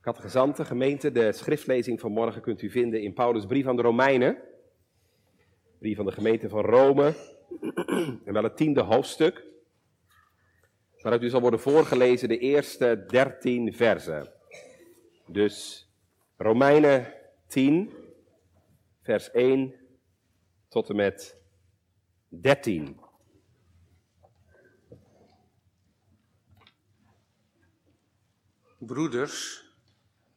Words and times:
Catechisanten, 0.00 0.66
gemeente, 0.66 1.12
de 1.12 1.32
schriftlezing 1.32 2.00
van 2.00 2.12
morgen 2.12 2.42
kunt 2.42 2.62
u 2.62 2.70
vinden 2.70 3.02
in 3.02 3.12
Paulus' 3.12 3.46
brief 3.46 3.66
aan 3.66 3.76
de 3.76 3.82
Romeinen. 3.82 4.42
Brief 5.78 5.96
van 5.96 6.06
de 6.06 6.12
gemeente 6.12 6.48
van 6.48 6.64
Rome. 6.64 7.14
En 8.24 8.32
wel 8.32 8.42
het 8.42 8.56
tiende 8.56 8.80
hoofdstuk. 8.80 9.46
Waaruit 11.02 11.22
u 11.22 11.28
zal 11.28 11.40
worden 11.40 11.60
voorgelezen 11.60 12.28
de 12.28 12.38
eerste 12.38 13.04
dertien 13.06 13.72
versen. 13.72 14.32
Dus 15.26 15.88
Romeinen 16.36 17.14
10, 17.46 17.92
vers 19.02 19.30
1 19.30 19.74
tot 20.68 20.88
en 20.88 20.96
met 20.96 21.42
13. 22.28 23.00
Broeders, 28.78 29.69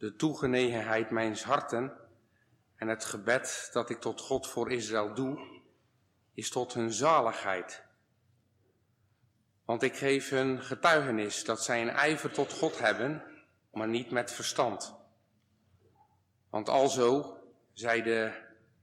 de 0.03 0.15
toegenegenheid 0.15 1.09
mijns 1.09 1.43
harten 1.43 1.93
en 2.75 2.87
het 2.87 3.05
gebed 3.05 3.69
dat 3.73 3.89
ik 3.89 3.99
tot 3.99 4.21
God 4.21 4.47
voor 4.47 4.71
Israël 4.71 5.13
doe, 5.13 5.61
is 6.33 6.49
tot 6.49 6.73
hun 6.73 6.93
zaligheid. 6.93 7.83
Want 9.65 9.83
ik 9.83 9.95
geef 9.95 10.29
hun 10.29 10.61
getuigenis 10.61 11.43
dat 11.43 11.63
zij 11.63 11.81
een 11.81 11.89
ijver 11.89 12.31
tot 12.31 12.53
God 12.53 12.79
hebben, 12.79 13.23
maar 13.71 13.87
niet 13.87 14.11
met 14.11 14.31
verstand. 14.31 14.95
Want 16.49 16.69
alzo 16.69 17.37
zij 17.73 18.01
de 18.01 18.31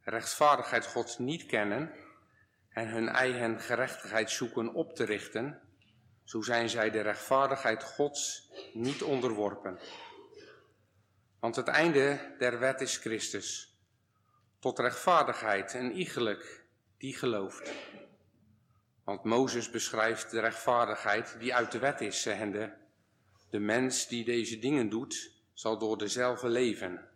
rechtvaardigheid 0.01 0.87
Gods 0.87 1.19
niet 1.19 1.47
kennen 1.47 1.93
en 2.69 2.89
hun 2.89 3.09
eigen 3.09 3.61
gerechtigheid 3.61 4.31
zoeken 4.31 4.75
op 4.75 4.95
te 4.95 5.05
richten, 5.05 5.61
zo 6.25 6.43
zijn 6.43 6.69
zij 6.69 6.91
de 6.91 7.01
rechtvaardigheid 7.01 7.85
Gods 7.85 8.51
niet 8.73 9.03
onderworpen. 9.03 9.79
Want 11.41 11.57
het 11.57 11.69
einde 11.69 12.35
der 12.39 12.59
wet 12.59 12.81
is 12.81 12.97
Christus, 12.97 13.77
tot 14.59 14.79
rechtvaardigheid 14.79 15.75
en 15.75 15.93
iegelijk 15.93 16.65
die 16.99 17.17
gelooft. 17.17 17.73
Want 19.05 19.25
Mozes 19.25 19.71
beschrijft 19.71 20.31
de 20.31 20.41
rechtvaardigheid 20.41 21.37
die 21.39 21.55
uit 21.55 21.73
de 21.73 21.79
wet 21.79 22.01
is, 22.01 22.23
zeggende, 22.23 22.77
de 23.51 23.59
mens 23.59 24.09
die 24.09 24.25
deze 24.25 24.59
dingen 24.59 24.89
doet, 24.89 25.33
zal 25.53 25.79
door 25.79 25.99
dezelfde 25.99 26.49
leven. 26.49 27.09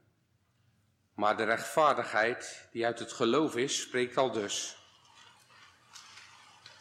Maar 1.14 1.36
de 1.36 1.44
rechtvaardigheid 1.44 2.68
die 2.72 2.86
uit 2.86 2.98
het 2.98 3.12
geloof 3.12 3.56
is, 3.56 3.80
spreekt 3.80 4.16
al 4.16 4.32
dus. 4.32 4.76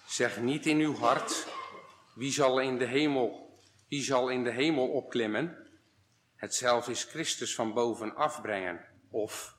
Zeg 0.08 0.40
niet 0.40 0.66
in 0.66 0.78
uw 0.80 0.96
hart, 0.96 1.48
wie 2.16 2.32
zal 2.32 2.60
in 2.60 2.78
de 2.78 2.86
hemel, 2.86 3.58
wie 3.88 4.04
zal 4.04 4.30
in 4.30 4.44
de 4.44 4.52
hemel 4.52 4.88
opklimmen? 4.88 5.63
Hetzelfde 6.44 6.92
is 6.92 7.04
Christus 7.04 7.56
van 7.56 7.74
boven 7.74 8.16
afbrengen. 8.16 8.86
Of 9.10 9.58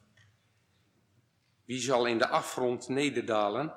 wie 1.64 1.80
zal 1.80 2.06
in 2.06 2.18
de 2.18 2.28
afgrond 2.28 2.88
nederdalen? 2.88 3.74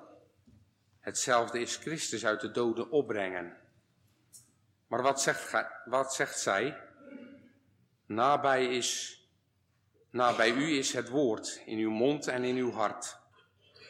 Hetzelfde 1.00 1.60
is 1.60 1.76
Christus 1.76 2.26
uit 2.26 2.42
de 2.42 2.52
doden 2.52 2.92
opbrengen. 2.92 3.58
Maar 4.88 5.02
wat 5.02 5.22
zegt, 5.22 5.68
wat 5.86 6.14
zegt 6.14 6.40
zij? 6.40 6.78
Nabij, 8.06 8.66
is, 8.66 9.22
nabij 10.12 10.52
u 10.52 10.78
is 10.78 10.94
het 10.94 11.10
woord 11.10 11.62
in 11.66 11.78
uw 11.78 11.92
mond 11.92 12.28
en 12.28 12.44
in 12.44 12.56
uw 12.56 12.72
hart. 12.72 13.18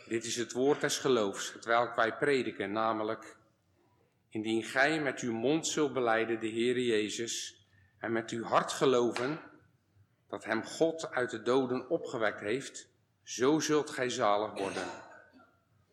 Dit 0.07 0.25
is 0.25 0.35
het 0.35 0.51
woord 0.51 0.81
des 0.81 0.97
geloofs, 0.97 1.53
het 1.53 1.65
welk 1.65 1.95
wij 1.95 2.17
prediken, 2.17 2.71
namelijk 2.71 3.38
Indien 4.29 4.63
gij 4.63 5.01
met 5.01 5.19
uw 5.19 5.33
mond 5.33 5.67
zult 5.67 5.93
beleiden 5.93 6.39
de 6.39 6.49
Heere 6.49 6.85
Jezus 6.85 7.56
en 8.00 8.12
met 8.12 8.30
uw 8.30 8.44
hart 8.44 8.72
geloven 8.72 9.40
dat 10.28 10.44
hem 10.44 10.64
God 10.64 11.12
uit 11.12 11.30
de 11.30 11.42
doden 11.42 11.90
opgewekt 11.90 12.40
heeft, 12.40 12.90
zo 13.23 13.59
zult 13.59 13.90
gij 13.90 14.09
zalig 14.09 14.53
worden. 14.53 14.88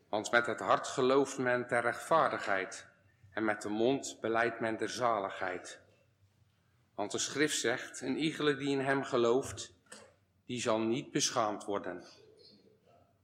Want 0.08 0.30
met 0.30 0.46
het 0.46 0.60
hart 0.60 0.86
gelooft 0.86 1.38
men 1.38 1.66
ter 1.66 1.80
rechtvaardigheid 1.80 2.86
en 3.30 3.44
met 3.44 3.62
de 3.62 3.68
mond 3.68 4.18
beleidt 4.20 4.60
men 4.60 4.76
der 4.76 4.88
zaligheid. 4.88 5.80
Want 6.94 7.10
de 7.10 7.18
schrift 7.18 7.58
zegt, 7.58 8.00
een 8.00 8.18
iegelijk 8.18 8.58
die 8.58 8.70
in 8.70 8.84
hem 8.84 9.04
gelooft, 9.04 9.74
die 10.46 10.60
zal 10.60 10.78
niet 10.78 11.10
beschaamd 11.10 11.64
worden. 11.64 12.04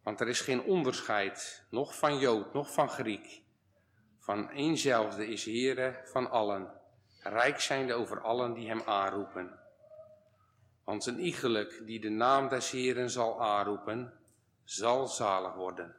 Want 0.03 0.21
er 0.21 0.29
is 0.29 0.41
geen 0.41 0.63
onderscheid, 0.63 1.65
nog 1.71 1.99
van 1.99 2.19
Jood, 2.19 2.53
nog 2.53 2.73
van 2.73 2.89
Griek, 2.89 3.43
van 4.19 4.49
eenzelfde 4.49 5.27
is 5.27 5.45
Heere 5.45 6.01
van 6.05 6.31
allen, 6.31 6.80
rijk 7.23 7.61
zijnde 7.61 7.95
over 7.95 8.21
allen 8.21 8.53
die 8.53 8.69
hem 8.69 8.83
aanroepen. 8.83 9.59
Want 10.85 11.07
een 11.07 11.21
iegelijk 11.21 11.83
die 11.87 12.01
de 12.01 12.09
naam 12.09 12.49
des 12.49 12.71
Heeren 12.71 13.11
zal 13.11 13.43
aanroepen, 13.43 14.13
zal 14.65 15.07
zalig 15.09 15.55
worden. 15.55 15.97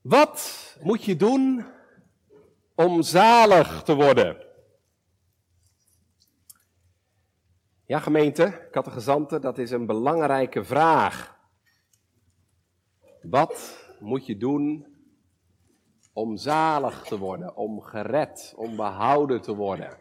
Wat 0.00 0.76
moet 0.82 1.04
je 1.04 1.16
doen 1.16 1.66
om 2.74 3.02
zalig 3.02 3.82
te 3.82 3.94
worden? 3.94 4.48
Ja, 7.86 7.98
gemeente, 7.98 8.68
kattegezanten, 8.70 9.40
dat 9.40 9.58
is 9.58 9.70
een 9.70 9.86
belangrijke 9.86 10.64
vraag. 10.64 11.38
Wat 13.22 13.84
moet 13.98 14.26
je 14.26 14.36
doen 14.36 14.86
om 16.20 16.36
zalig 16.36 17.02
te 17.02 17.18
worden, 17.18 17.56
om 17.56 17.80
gered, 17.80 18.52
om 18.56 18.76
behouden 18.76 19.40
te 19.40 19.54
worden? 19.54 19.98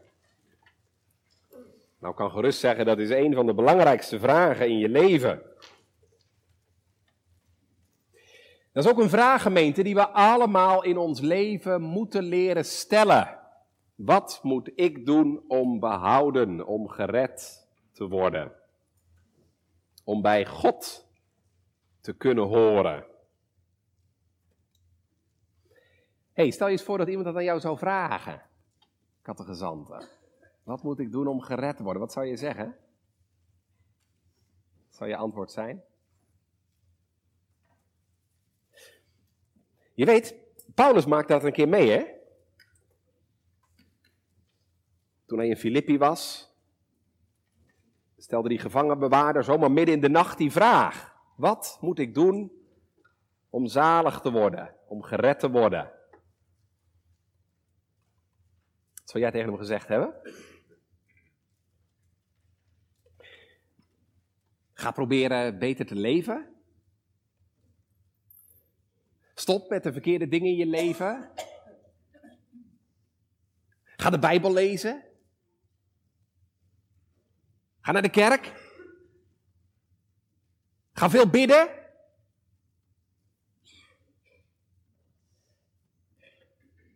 Nou, 1.99 2.11
ik 2.11 2.15
kan 2.15 2.31
gerust 2.31 2.59
zeggen, 2.59 2.85
dat 2.85 2.99
is 2.99 3.09
een 3.09 3.33
van 3.33 3.45
de 3.45 3.53
belangrijkste 3.53 4.19
vragen 4.19 4.67
in 4.67 4.77
je 4.77 4.89
leven. 4.89 5.41
Dat 8.71 8.83
is 8.85 8.89
ook 8.91 8.99
een 8.99 9.09
vraag, 9.09 9.41
gemeente, 9.41 9.83
die 9.83 9.95
we 9.95 10.07
allemaal 10.07 10.83
in 10.83 10.97
ons 10.97 11.19
leven 11.19 11.81
moeten 11.81 12.23
leren 12.23 12.65
stellen. 12.65 13.39
Wat 13.95 14.39
moet 14.43 14.71
ik 14.75 15.05
doen 15.05 15.43
om 15.47 15.79
behouden, 15.79 16.65
om 16.65 16.87
gered 16.87 17.67
te 17.91 18.07
worden? 18.07 18.51
Om 20.03 20.21
bij 20.21 20.45
God 20.45 21.07
te 22.01 22.13
kunnen 22.13 22.43
horen. 22.43 23.05
Hey, 26.39 26.51
stel 26.51 26.67
je 26.67 26.71
eens 26.71 26.83
voor 26.83 26.97
dat 26.97 27.07
iemand 27.07 27.25
dat 27.25 27.35
aan 27.35 27.43
jou 27.43 27.59
zou 27.59 27.77
vragen, 27.77 28.41
kattegezanten. 29.21 30.07
Wat 30.63 30.83
moet 30.83 30.99
ik 30.99 31.11
doen 31.11 31.27
om 31.27 31.41
gered 31.41 31.77
te 31.77 31.83
worden? 31.83 32.01
Wat 32.01 32.11
zou 32.11 32.25
je 32.25 32.35
zeggen? 32.35 32.65
Wat 34.85 34.95
zou 34.95 35.09
je 35.09 35.15
antwoord 35.15 35.51
zijn? 35.51 35.83
Je 39.93 40.05
weet, 40.05 40.35
Paulus 40.75 41.05
maakte 41.05 41.33
dat 41.33 41.43
een 41.43 41.51
keer 41.51 41.67
mee, 41.67 41.89
hè? 41.89 42.05
Toen 45.25 45.37
hij 45.37 45.47
in 45.47 45.57
Filippi 45.57 45.97
was, 45.97 46.51
stelde 48.17 48.49
die 48.49 48.59
gevangenbewaarder 48.59 49.43
zomaar 49.43 49.71
midden 49.71 49.95
in 49.95 50.01
de 50.01 50.09
nacht 50.09 50.37
die 50.37 50.51
vraag: 50.51 51.15
Wat 51.35 51.77
moet 51.81 51.99
ik 51.99 52.13
doen 52.13 52.51
om 53.49 53.67
zalig 53.67 54.19
te 54.19 54.31
worden, 54.31 54.75
om 54.87 55.03
gered 55.03 55.39
te 55.39 55.49
worden? 55.49 55.97
Wat 59.11 59.21
jij 59.21 59.31
tegen 59.31 59.47
hem 59.47 59.57
gezegd 59.57 59.87
hebben? 59.87 60.13
Ga 64.73 64.91
proberen 64.91 65.59
beter 65.59 65.85
te 65.85 65.95
leven. 65.95 66.55
Stop 69.33 69.69
met 69.69 69.83
de 69.83 69.91
verkeerde 69.91 70.27
dingen 70.27 70.47
in 70.47 70.55
je 70.55 70.65
leven. 70.65 71.31
Ga 73.83 74.09
de 74.09 74.19
Bijbel 74.19 74.53
lezen. 74.53 75.03
Ga 77.81 77.91
naar 77.91 78.01
de 78.01 78.09
kerk. 78.09 78.53
Ga 80.91 81.09
veel 81.09 81.29
bidden. 81.29 81.77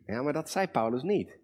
Ja, 0.06 0.22
maar 0.22 0.32
dat 0.32 0.50
zei 0.50 0.68
Paulus 0.68 1.02
niet. 1.02 1.43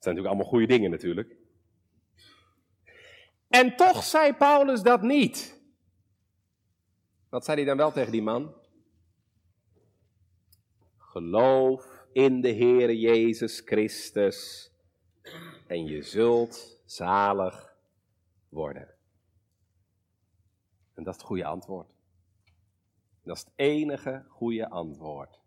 Zijn 0.00 0.14
natuurlijk 0.14 0.26
allemaal 0.26 0.46
goede 0.46 0.66
dingen 0.66 0.90
natuurlijk. 0.90 1.36
En 3.48 3.76
toch 3.76 4.04
zei 4.04 4.32
Paulus 4.32 4.82
dat 4.82 5.02
niet. 5.02 5.62
Wat 7.28 7.44
zei 7.44 7.56
hij 7.56 7.66
dan 7.66 7.76
wel 7.76 7.92
tegen 7.92 8.12
die 8.12 8.22
man? 8.22 8.54
Geloof 10.96 12.06
in 12.12 12.40
de 12.40 12.48
Heer 12.48 12.92
Jezus 12.94 13.60
Christus 13.60 14.70
en 15.66 15.84
je 15.84 16.02
zult 16.02 16.82
zalig 16.84 17.76
worden. 18.48 18.88
En 20.94 21.04
dat 21.04 21.14
is 21.14 21.20
het 21.20 21.28
goede 21.28 21.44
antwoord. 21.44 21.94
Dat 23.22 23.36
is 23.36 23.42
het 23.42 23.52
enige 23.56 24.24
goede 24.28 24.68
antwoord. 24.68 25.38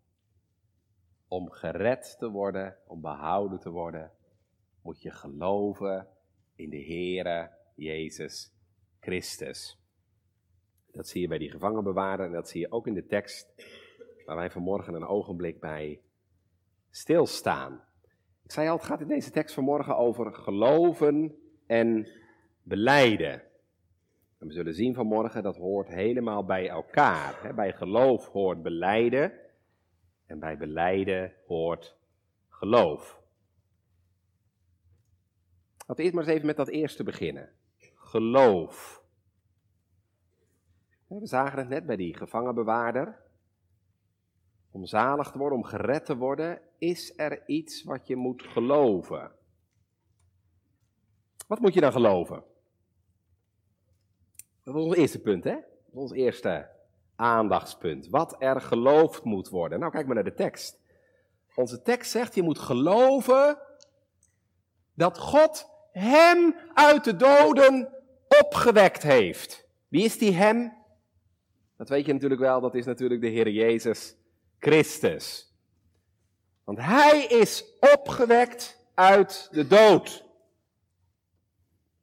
om 1.27 1.49
gered 1.49 2.15
te 2.19 2.29
worden, 2.29 2.77
om 2.87 3.01
behouden 3.01 3.59
te 3.59 3.69
worden, 3.69 4.11
moet 4.83 5.01
je 5.01 5.11
geloven 5.11 6.07
in 6.55 6.69
de 6.69 6.83
Heere 6.83 7.51
Jezus 7.75 8.53
Christus. 8.99 9.77
Dat 10.91 11.07
zie 11.07 11.21
je 11.21 11.27
bij 11.27 11.37
die 11.37 11.51
gevangenbewaarder 11.51 12.25
en 12.25 12.31
dat 12.31 12.49
zie 12.49 12.61
je 12.61 12.71
ook 12.71 12.87
in 12.87 12.93
de 12.93 13.05
tekst 13.05 13.53
waar 14.25 14.35
wij 14.35 14.51
vanmorgen 14.51 14.93
een 14.93 15.05
ogenblik 15.05 15.59
bij 15.59 16.01
stilstaan. 16.89 17.83
Ik 18.43 18.51
zei 18.51 18.67
al, 18.67 18.75
het 18.75 18.85
gaat 18.85 19.01
in 19.01 19.07
deze 19.07 19.31
tekst 19.31 19.53
vanmorgen 19.53 19.97
over 19.97 20.33
geloven 20.33 21.35
en 21.65 22.07
beleiden. 22.61 23.41
En 24.39 24.47
we 24.47 24.53
zullen 24.53 24.73
zien 24.73 24.93
vanmorgen 24.93 25.43
dat 25.43 25.57
hoort 25.57 25.87
helemaal 25.87 26.45
bij 26.45 26.69
elkaar. 26.69 27.55
Bij 27.55 27.73
geloof 27.73 28.27
hoort 28.27 28.61
beleiden 28.61 29.33
en 30.25 30.39
bij 30.39 30.57
beleiden 30.57 31.33
hoort 31.45 31.97
geloof. 32.49 33.22
Laten 35.87 35.95
we 35.95 36.03
eerst 36.03 36.13
maar 36.13 36.23
eens 36.23 36.33
even 36.33 36.45
met 36.45 36.55
dat 36.55 36.67
eerste 36.67 37.03
beginnen. 37.03 37.49
Geloof. 37.95 39.03
We 41.07 41.27
zagen 41.27 41.59
het 41.59 41.69
net 41.69 41.85
bij 41.85 41.95
die 41.95 42.17
gevangenbewaarder. 42.17 43.21
Om 44.71 44.85
zalig 44.85 45.31
te 45.31 45.37
worden, 45.37 45.57
om 45.57 45.63
gered 45.63 46.05
te 46.05 46.17
worden, 46.17 46.61
is 46.77 47.13
er 47.17 47.47
iets 47.47 47.83
wat 47.83 48.07
je 48.07 48.15
moet 48.15 48.43
geloven. 48.43 49.31
Wat 51.47 51.59
moet 51.59 51.73
je 51.73 51.81
dan 51.81 51.91
geloven? 51.91 52.43
Dat 54.63 54.75
is 54.75 54.81
ons 54.81 54.95
eerste 54.95 55.21
punt, 55.21 55.43
hè? 55.43 55.57
Ons 55.91 56.11
eerste 56.11 56.69
aandachtspunt. 57.15 58.07
Wat 58.07 58.35
er 58.39 58.61
geloofd 58.61 59.23
moet 59.23 59.49
worden. 59.49 59.79
Nou, 59.79 59.91
kijk 59.91 60.05
maar 60.05 60.15
naar 60.15 60.23
de 60.23 60.33
tekst. 60.33 60.81
Onze 61.55 61.81
tekst 61.81 62.11
zegt, 62.11 62.35
je 62.35 62.43
moet 62.43 62.59
geloven 62.59 63.57
dat 64.93 65.17
God 65.17 65.72
hem 65.99 66.55
uit 66.73 67.03
de 67.03 67.15
doden 67.15 67.93
opgewekt 68.41 69.03
heeft. 69.03 69.67
Wie 69.87 70.03
is 70.03 70.17
die 70.17 70.33
hem? 70.33 70.73
Dat 71.77 71.89
weet 71.89 72.05
je 72.05 72.13
natuurlijk 72.13 72.41
wel, 72.41 72.61
dat 72.61 72.75
is 72.75 72.85
natuurlijk 72.85 73.21
de 73.21 73.27
Heer 73.27 73.49
Jezus 73.49 74.15
Christus. 74.59 75.53
Want 76.63 76.79
hij 76.79 77.25
is 77.25 77.65
opgewekt 77.79 78.87
uit 78.93 79.47
de 79.51 79.67
dood. 79.67 80.25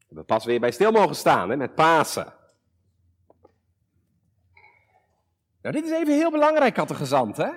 We 0.08 0.22
pas 0.22 0.44
weer 0.44 0.60
bij 0.60 0.70
stil 0.70 0.90
mogen 0.90 1.16
staan 1.16 1.50
hè, 1.50 1.56
met 1.56 1.74
Pasen. 1.74 2.34
Nou, 5.62 5.74
dit 5.74 5.84
is 5.84 5.90
even 5.90 6.14
heel 6.14 6.30
belangrijk, 6.30 6.74
kattegezant, 6.74 7.36
hè? 7.36 7.50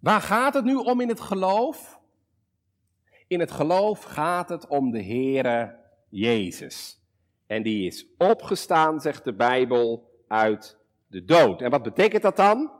Waar 0.00 0.20
gaat 0.20 0.54
het 0.54 0.64
nu 0.64 0.74
om 0.74 1.00
in 1.00 1.08
het 1.08 1.20
geloof? 1.20 2.00
In 3.34 3.40
het 3.40 3.50
geloof 3.50 4.02
gaat 4.02 4.48
het 4.48 4.66
om 4.66 4.90
de 4.90 5.02
Heere 5.02 5.76
Jezus. 6.08 7.02
En 7.46 7.62
die 7.62 7.86
is 7.86 8.06
opgestaan, 8.18 9.00
zegt 9.00 9.24
de 9.24 9.34
Bijbel, 9.34 10.10
uit 10.28 10.78
de 11.06 11.24
dood. 11.24 11.62
En 11.62 11.70
wat 11.70 11.82
betekent 11.82 12.22
dat 12.22 12.36
dan? 12.36 12.72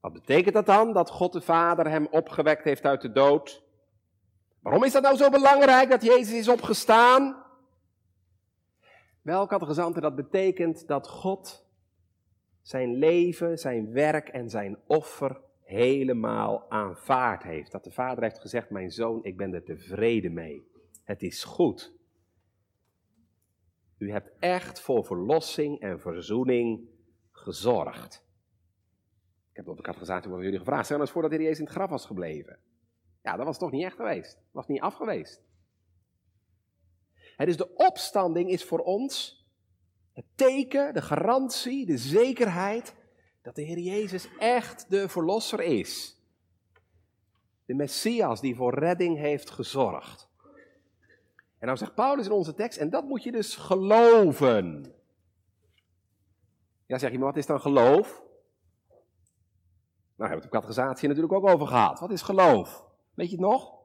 Wat 0.00 0.12
betekent 0.12 0.54
dat 0.54 0.66
dan, 0.66 0.92
dat 0.92 1.10
God 1.10 1.32
de 1.32 1.40
Vader 1.40 1.88
hem 1.88 2.06
opgewekt 2.10 2.64
heeft 2.64 2.84
uit 2.84 3.00
de 3.00 3.12
dood? 3.12 3.62
Waarom 4.60 4.84
is 4.84 4.92
dat 4.92 5.02
nou 5.02 5.16
zo 5.16 5.30
belangrijk 5.30 5.90
dat 5.90 6.04
Jezus 6.04 6.34
is 6.34 6.48
opgestaan? 6.48 7.44
Wel, 9.22 9.46
kattegezanten, 9.46 10.02
dat 10.02 10.16
betekent 10.16 10.86
dat 10.86 11.08
God 11.08 11.66
zijn 12.62 12.94
leven, 12.96 13.58
zijn 13.58 13.92
werk 13.92 14.28
en 14.28 14.50
zijn 14.50 14.78
offer 14.86 15.40
helemaal 15.70 16.70
aanvaard 16.70 17.42
heeft. 17.42 17.72
Dat 17.72 17.84
de 17.84 17.90
vader 17.90 18.22
heeft 18.22 18.40
gezegd, 18.40 18.70
mijn 18.70 18.90
zoon, 18.90 19.24
ik 19.24 19.36
ben 19.36 19.54
er 19.54 19.64
tevreden 19.64 20.32
mee. 20.32 20.66
Het 21.04 21.22
is 21.22 21.44
goed. 21.44 21.92
U 23.98 24.10
hebt 24.10 24.30
echt 24.38 24.80
voor 24.80 25.04
verlossing 25.04 25.80
en 25.80 26.00
verzoening 26.00 26.88
gezorgd. 27.30 28.24
Ik 29.50 29.56
heb 29.56 29.68
op 29.68 29.76
de 29.76 29.82
catechisatie 29.82 30.28
worden 30.28 30.46
jullie 30.46 30.64
gevraagd, 30.64 30.84
stel 30.84 31.00
eens 31.00 31.10
voor 31.10 31.22
dat 31.22 31.30
hij 31.30 31.40
Jezus 31.40 31.58
in 31.58 31.64
het 31.64 31.74
graf 31.74 31.90
was 31.90 32.06
gebleven. 32.06 32.58
Ja, 33.22 33.36
dat 33.36 33.46
was 33.46 33.58
toch 33.58 33.70
niet 33.70 33.84
echt 33.84 33.96
geweest. 33.96 34.38
Was 34.50 34.66
niet 34.66 34.80
af 34.80 34.94
geweest. 34.94 35.42
dus 37.36 37.56
de 37.56 37.74
opstanding 37.74 38.50
is 38.50 38.64
voor 38.64 38.78
ons 38.78 39.44
het 40.12 40.24
teken, 40.34 40.94
de 40.94 41.02
garantie, 41.02 41.86
de 41.86 41.98
zekerheid 41.98 42.94
dat 43.42 43.54
de 43.54 43.62
Heer 43.62 43.78
Jezus 43.78 44.28
echt 44.38 44.90
de 44.90 45.08
Verlosser 45.08 45.60
is. 45.60 46.18
De 47.64 47.74
Messias 47.74 48.40
die 48.40 48.56
voor 48.56 48.74
redding 48.74 49.16
heeft 49.18 49.50
gezorgd. 49.50 50.28
En 51.58 51.66
nou 51.66 51.78
zegt 51.78 51.94
Paulus 51.94 52.26
in 52.26 52.32
onze 52.32 52.54
tekst, 52.54 52.78
en 52.78 52.90
dat 52.90 53.04
moet 53.04 53.22
je 53.22 53.32
dus 53.32 53.56
geloven. 53.56 54.94
Ja, 56.86 56.98
zeg 56.98 57.10
je, 57.10 57.18
maar 57.18 57.26
wat 57.26 57.36
is 57.36 57.46
dan 57.46 57.60
geloof? 57.60 58.22
Nou, 60.16 60.30
hebben 60.30 60.30
we 60.30 60.34
het 60.34 60.44
op 60.44 60.50
catechisatie 60.50 61.08
natuurlijk 61.08 61.34
ook 61.34 61.48
over 61.48 61.66
gehad. 61.66 62.00
Wat 62.00 62.10
is 62.10 62.22
geloof? 62.22 62.84
Weet 63.14 63.30
je 63.30 63.36
het 63.36 63.44
nog? 63.44 63.78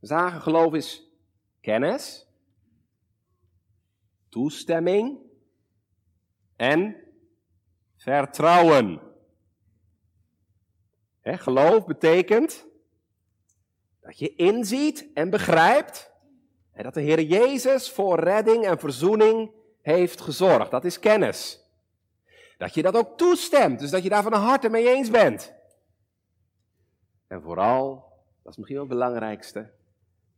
We 0.00 0.06
zagen 0.06 0.40
geloof 0.40 0.74
is 0.74 1.10
kennis, 1.60 2.26
toestemming 4.28 5.18
en 6.56 7.03
vertrouwen. 8.04 9.00
geloof 11.22 11.86
betekent 11.86 12.66
dat 14.00 14.18
je 14.18 14.34
inziet 14.34 15.10
en 15.14 15.30
begrijpt 15.30 16.12
dat 16.72 16.94
de 16.94 17.00
Heer 17.00 17.20
Jezus 17.20 17.90
voor 17.90 18.20
redding 18.20 18.66
en 18.66 18.78
verzoening 18.78 19.50
heeft 19.80 20.20
gezorgd. 20.20 20.70
Dat 20.70 20.84
is 20.84 20.98
kennis. 20.98 21.60
Dat 22.58 22.74
je 22.74 22.82
dat 22.82 22.96
ook 22.96 23.18
toestemt, 23.18 23.78
dus 23.78 23.90
dat 23.90 24.02
je 24.02 24.08
daar 24.08 24.22
van 24.22 24.32
harte 24.32 24.68
mee 24.68 24.88
eens 24.88 25.10
bent. 25.10 25.54
En 27.26 27.42
vooral, 27.42 28.12
dat 28.42 28.52
is 28.52 28.56
misschien 28.56 28.78
wel 28.78 28.88
het 28.88 28.98
belangrijkste, 28.98 29.70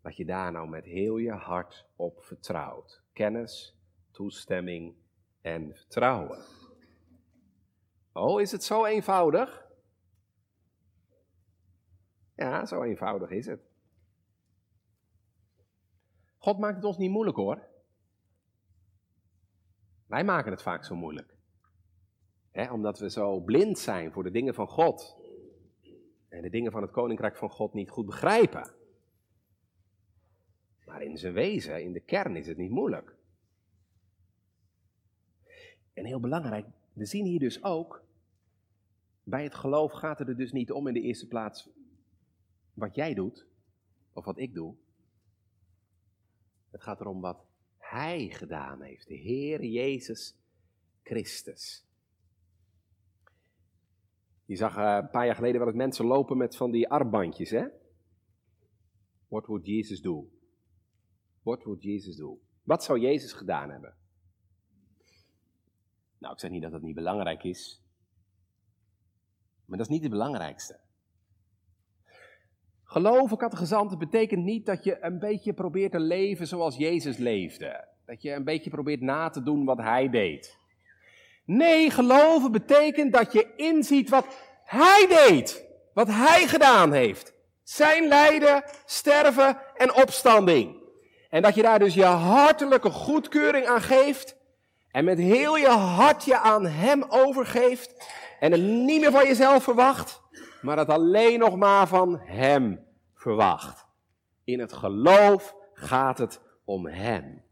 dat 0.02 0.16
je 0.16 0.24
daar 0.24 0.52
nou 0.52 0.68
met 0.68 0.84
heel 0.84 1.16
je 1.16 1.32
hart 1.32 1.86
op 1.96 2.24
vertrouwt. 2.24 3.02
Kennis 3.12 3.76
toestemming 4.10 4.94
en 5.40 5.74
vertrouwen. 5.74 6.65
Oh, 8.16 8.40
is 8.40 8.52
het 8.52 8.64
zo 8.64 8.84
eenvoudig? 8.84 9.66
Ja, 12.34 12.66
zo 12.66 12.82
eenvoudig 12.82 13.30
is 13.30 13.46
het. 13.46 13.60
God 16.38 16.58
maakt 16.58 16.76
het 16.76 16.84
ons 16.84 16.96
niet 16.96 17.10
moeilijk 17.10 17.36
hoor. 17.36 17.62
Wij 20.06 20.24
maken 20.24 20.50
het 20.50 20.62
vaak 20.62 20.84
zo 20.84 20.94
moeilijk. 20.94 21.34
omdat 22.70 22.98
we 22.98 23.10
zo 23.10 23.40
blind 23.40 23.78
zijn 23.78 24.12
voor 24.12 24.22
de 24.22 24.30
dingen 24.30 24.54
van 24.54 24.68
God. 24.68 25.16
En 26.28 26.42
de 26.42 26.50
dingen 26.50 26.72
van 26.72 26.82
het 26.82 26.90
koninkrijk 26.90 27.36
van 27.36 27.50
God 27.50 27.72
niet 27.72 27.90
goed 27.90 28.06
begrijpen. 28.06 28.74
Maar 30.84 31.02
in 31.02 31.18
zijn 31.18 31.32
wezen, 31.32 31.82
in 31.82 31.92
de 31.92 32.00
kern, 32.00 32.36
is 32.36 32.46
het 32.46 32.56
niet 32.56 32.70
moeilijk. 32.70 33.16
En 35.92 36.04
heel 36.04 36.20
belangrijk, 36.20 36.66
we 36.92 37.04
zien 37.04 37.24
hier 37.24 37.38
dus 37.38 37.64
ook, 37.64 38.05
bij 39.28 39.42
het 39.42 39.54
geloof 39.54 39.92
gaat 39.92 40.18
het 40.18 40.28
er 40.28 40.36
dus 40.36 40.52
niet 40.52 40.72
om 40.72 40.86
in 40.86 40.94
de 40.94 41.00
eerste 41.00 41.26
plaats 41.26 41.68
wat 42.74 42.94
jij 42.94 43.14
doet, 43.14 43.46
of 44.12 44.24
wat 44.24 44.38
ik 44.38 44.54
doe. 44.54 44.74
Het 46.70 46.82
gaat 46.82 47.00
erom 47.00 47.20
wat 47.20 47.44
Hij 47.78 48.28
gedaan 48.30 48.82
heeft, 48.82 49.08
de 49.08 49.14
Heer 49.14 49.64
Jezus 49.64 50.34
Christus. 51.02 51.84
Je 54.44 54.56
zag 54.56 54.76
uh, 54.76 54.98
een 55.02 55.10
paar 55.10 55.26
jaar 55.26 55.34
geleden 55.34 55.58
wel 55.58 55.68
eens 55.68 55.76
mensen 55.76 56.06
lopen 56.06 56.36
met 56.36 56.56
van 56.56 56.70
die 56.70 56.88
armbandjes, 56.88 57.50
hè? 57.50 57.66
What 59.28 59.46
would 59.46 59.66
Jesus 59.66 60.00
do? 60.00 60.30
What 61.42 61.62
would 61.62 61.82
Jesus 61.82 62.16
do? 62.16 62.40
Wat 62.62 62.84
zou 62.84 62.98
Jezus 62.98 63.32
gedaan 63.32 63.70
hebben? 63.70 63.96
Nou, 66.18 66.32
ik 66.32 66.40
zeg 66.40 66.50
niet 66.50 66.62
dat 66.62 66.72
dat 66.72 66.82
niet 66.82 66.94
belangrijk 66.94 67.44
is. 67.44 67.85
Maar 69.66 69.78
dat 69.78 69.86
is 69.86 69.92
niet 69.92 70.02
het 70.02 70.10
belangrijkste. 70.10 70.78
Geloven, 72.84 73.36
kattegezanten, 73.36 73.98
betekent 73.98 74.44
niet 74.44 74.66
dat 74.66 74.84
je 74.84 74.98
een 75.00 75.18
beetje 75.18 75.52
probeert 75.52 75.92
te 75.92 76.00
leven 76.00 76.46
zoals 76.46 76.76
Jezus 76.76 77.16
leefde. 77.16 77.84
Dat 78.06 78.22
je 78.22 78.32
een 78.32 78.44
beetje 78.44 78.70
probeert 78.70 79.00
na 79.00 79.28
te 79.28 79.42
doen 79.42 79.64
wat 79.64 79.78
Hij 79.78 80.10
deed. 80.10 80.58
Nee, 81.44 81.90
geloven 81.90 82.52
betekent 82.52 83.12
dat 83.12 83.32
je 83.32 83.54
inziet 83.56 84.08
wat 84.08 84.26
Hij 84.64 85.06
deed. 85.08 85.64
Wat 85.92 86.08
Hij 86.08 86.46
gedaan 86.46 86.92
heeft. 86.92 87.34
Zijn 87.62 88.08
lijden, 88.08 88.64
sterven 88.84 89.58
en 89.74 89.94
opstanding. 89.94 90.76
En 91.30 91.42
dat 91.42 91.54
je 91.54 91.62
daar 91.62 91.78
dus 91.78 91.94
je 91.94 92.04
hartelijke 92.04 92.90
goedkeuring 92.90 93.66
aan 93.66 93.82
geeft 93.82 94.36
en 94.90 95.04
met 95.04 95.18
heel 95.18 95.56
je 95.56 95.68
hart 95.68 96.24
je 96.24 96.38
aan 96.38 96.66
Hem 96.66 97.04
overgeeft 97.08 97.94
En 98.40 98.52
het 98.52 98.60
niet 98.60 99.00
meer 99.00 99.10
van 99.10 99.26
jezelf 99.26 99.62
verwacht, 99.62 100.22
maar 100.62 100.78
het 100.78 100.88
alleen 100.88 101.38
nog 101.38 101.56
maar 101.56 101.88
van 101.88 102.18
Hem 102.18 102.86
verwacht. 103.14 103.86
In 104.44 104.60
het 104.60 104.72
geloof 104.72 105.56
gaat 105.72 106.18
het 106.18 106.40
om 106.64 106.86
Hem. 106.86 107.44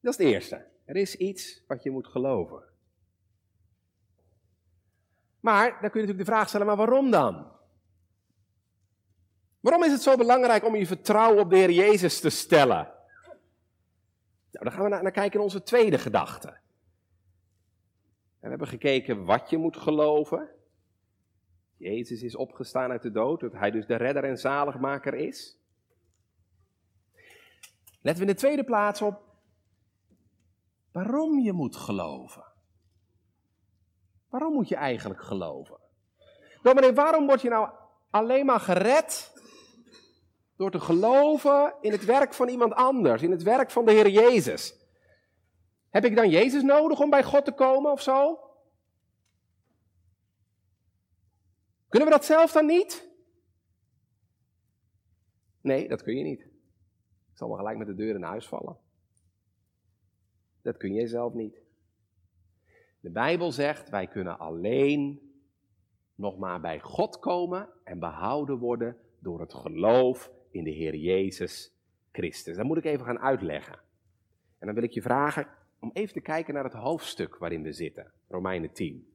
Dat 0.00 0.18
is 0.18 0.24
het 0.24 0.34
eerste. 0.34 0.66
Er 0.84 0.96
is 0.96 1.16
iets 1.16 1.62
wat 1.66 1.82
je 1.82 1.90
moet 1.90 2.06
geloven. 2.06 2.62
Maar 5.40 5.70
dan 5.70 5.90
kun 5.90 6.00
je 6.00 6.06
natuurlijk 6.06 6.18
de 6.18 6.32
vraag 6.32 6.48
stellen, 6.48 6.66
maar 6.66 6.76
waarom 6.76 7.10
dan? 7.10 7.46
Waarom 9.60 9.84
is 9.84 9.92
het 9.92 10.02
zo 10.02 10.16
belangrijk 10.16 10.64
om 10.64 10.76
je 10.76 10.86
vertrouwen 10.86 11.40
op 11.40 11.50
de 11.50 11.56
Heer 11.56 11.70
Jezus 11.70 12.20
te 12.20 12.30
stellen? 12.30 12.92
Nou, 14.50 14.64
dan 14.64 14.72
gaan 14.72 14.82
we 14.82 14.88
naar, 14.88 15.02
naar 15.02 15.12
kijken 15.12 15.38
in 15.38 15.44
onze 15.44 15.62
tweede 15.62 15.98
gedachte. 15.98 16.56
We 18.40 18.48
hebben 18.48 18.68
gekeken 18.68 19.24
wat 19.24 19.50
je 19.50 19.56
moet 19.56 19.76
geloven. 19.76 20.48
Jezus 21.76 22.22
is 22.22 22.36
opgestaan 22.36 22.90
uit 22.90 23.02
de 23.02 23.10
dood, 23.10 23.40
dat 23.40 23.52
hij 23.52 23.70
dus 23.70 23.86
de 23.86 23.96
redder 23.96 24.24
en 24.24 24.38
zaligmaker 24.38 25.14
is. 25.14 25.58
Letten 28.00 28.24
we 28.24 28.30
in 28.30 28.36
de 28.36 28.40
tweede 28.40 28.64
plaats 28.64 29.02
op 29.02 29.22
waarom 30.92 31.38
je 31.38 31.52
moet 31.52 31.76
geloven. 31.76 32.44
Waarom 34.28 34.52
moet 34.52 34.68
je 34.68 34.76
eigenlijk 34.76 35.22
geloven? 35.22 35.78
Dominee, 36.62 36.92
waarom 36.92 37.26
word 37.26 37.42
je 37.42 37.48
nou 37.48 37.68
alleen 38.10 38.46
maar 38.46 38.60
gered 38.60 39.32
door 40.56 40.70
te 40.70 40.80
geloven 40.80 41.74
in 41.80 41.92
het 41.92 42.04
werk 42.04 42.34
van 42.34 42.48
iemand 42.48 42.74
anders, 42.74 43.22
in 43.22 43.30
het 43.30 43.42
werk 43.42 43.70
van 43.70 43.84
de 43.84 43.92
Heer 43.92 44.08
Jezus? 44.08 44.74
Heb 45.90 46.04
ik 46.04 46.16
dan 46.16 46.30
Jezus 46.30 46.62
nodig 46.62 47.00
om 47.00 47.10
bij 47.10 47.24
God 47.24 47.44
te 47.44 47.52
komen 47.52 47.92
of 47.92 48.02
zo? 48.02 48.40
Kunnen 51.88 52.08
we 52.08 52.14
dat 52.14 52.24
zelf 52.24 52.52
dan 52.52 52.66
niet? 52.66 53.08
Nee, 55.60 55.88
dat 55.88 56.02
kun 56.02 56.16
je 56.16 56.24
niet. 56.24 56.40
Ik 57.30 57.44
zal 57.44 57.48
wel 57.48 57.56
gelijk 57.56 57.78
met 57.78 57.86
de 57.86 57.94
deur 57.94 58.14
in 58.14 58.22
huis 58.22 58.46
vallen. 58.46 58.78
Dat 60.62 60.76
kun 60.76 60.94
je 60.94 61.06
zelf 61.06 61.32
niet. 61.32 61.62
De 63.00 63.10
Bijbel 63.10 63.52
zegt, 63.52 63.88
wij 63.88 64.06
kunnen 64.06 64.38
alleen 64.38 65.32
nog 66.14 66.38
maar 66.38 66.60
bij 66.60 66.80
God 66.80 67.18
komen 67.18 67.68
en 67.84 67.98
behouden 67.98 68.58
worden 68.58 68.96
door 69.18 69.40
het 69.40 69.54
geloof 69.54 70.32
in 70.50 70.64
de 70.64 70.70
Heer 70.70 70.94
Jezus 70.94 71.72
Christus. 72.12 72.56
Dat 72.56 72.66
moet 72.66 72.76
ik 72.76 72.84
even 72.84 73.06
gaan 73.06 73.18
uitleggen. 73.18 73.78
En 74.58 74.66
dan 74.66 74.74
wil 74.74 74.84
ik 74.84 74.92
je 74.92 75.02
vragen 75.02 75.46
om 75.80 75.90
even 75.92 76.12
te 76.14 76.20
kijken 76.20 76.54
naar 76.54 76.64
het 76.64 76.72
hoofdstuk 76.72 77.36
waarin 77.36 77.62
we 77.62 77.72
zitten, 77.72 78.12
Romeinen 78.28 78.72
10. 78.72 79.12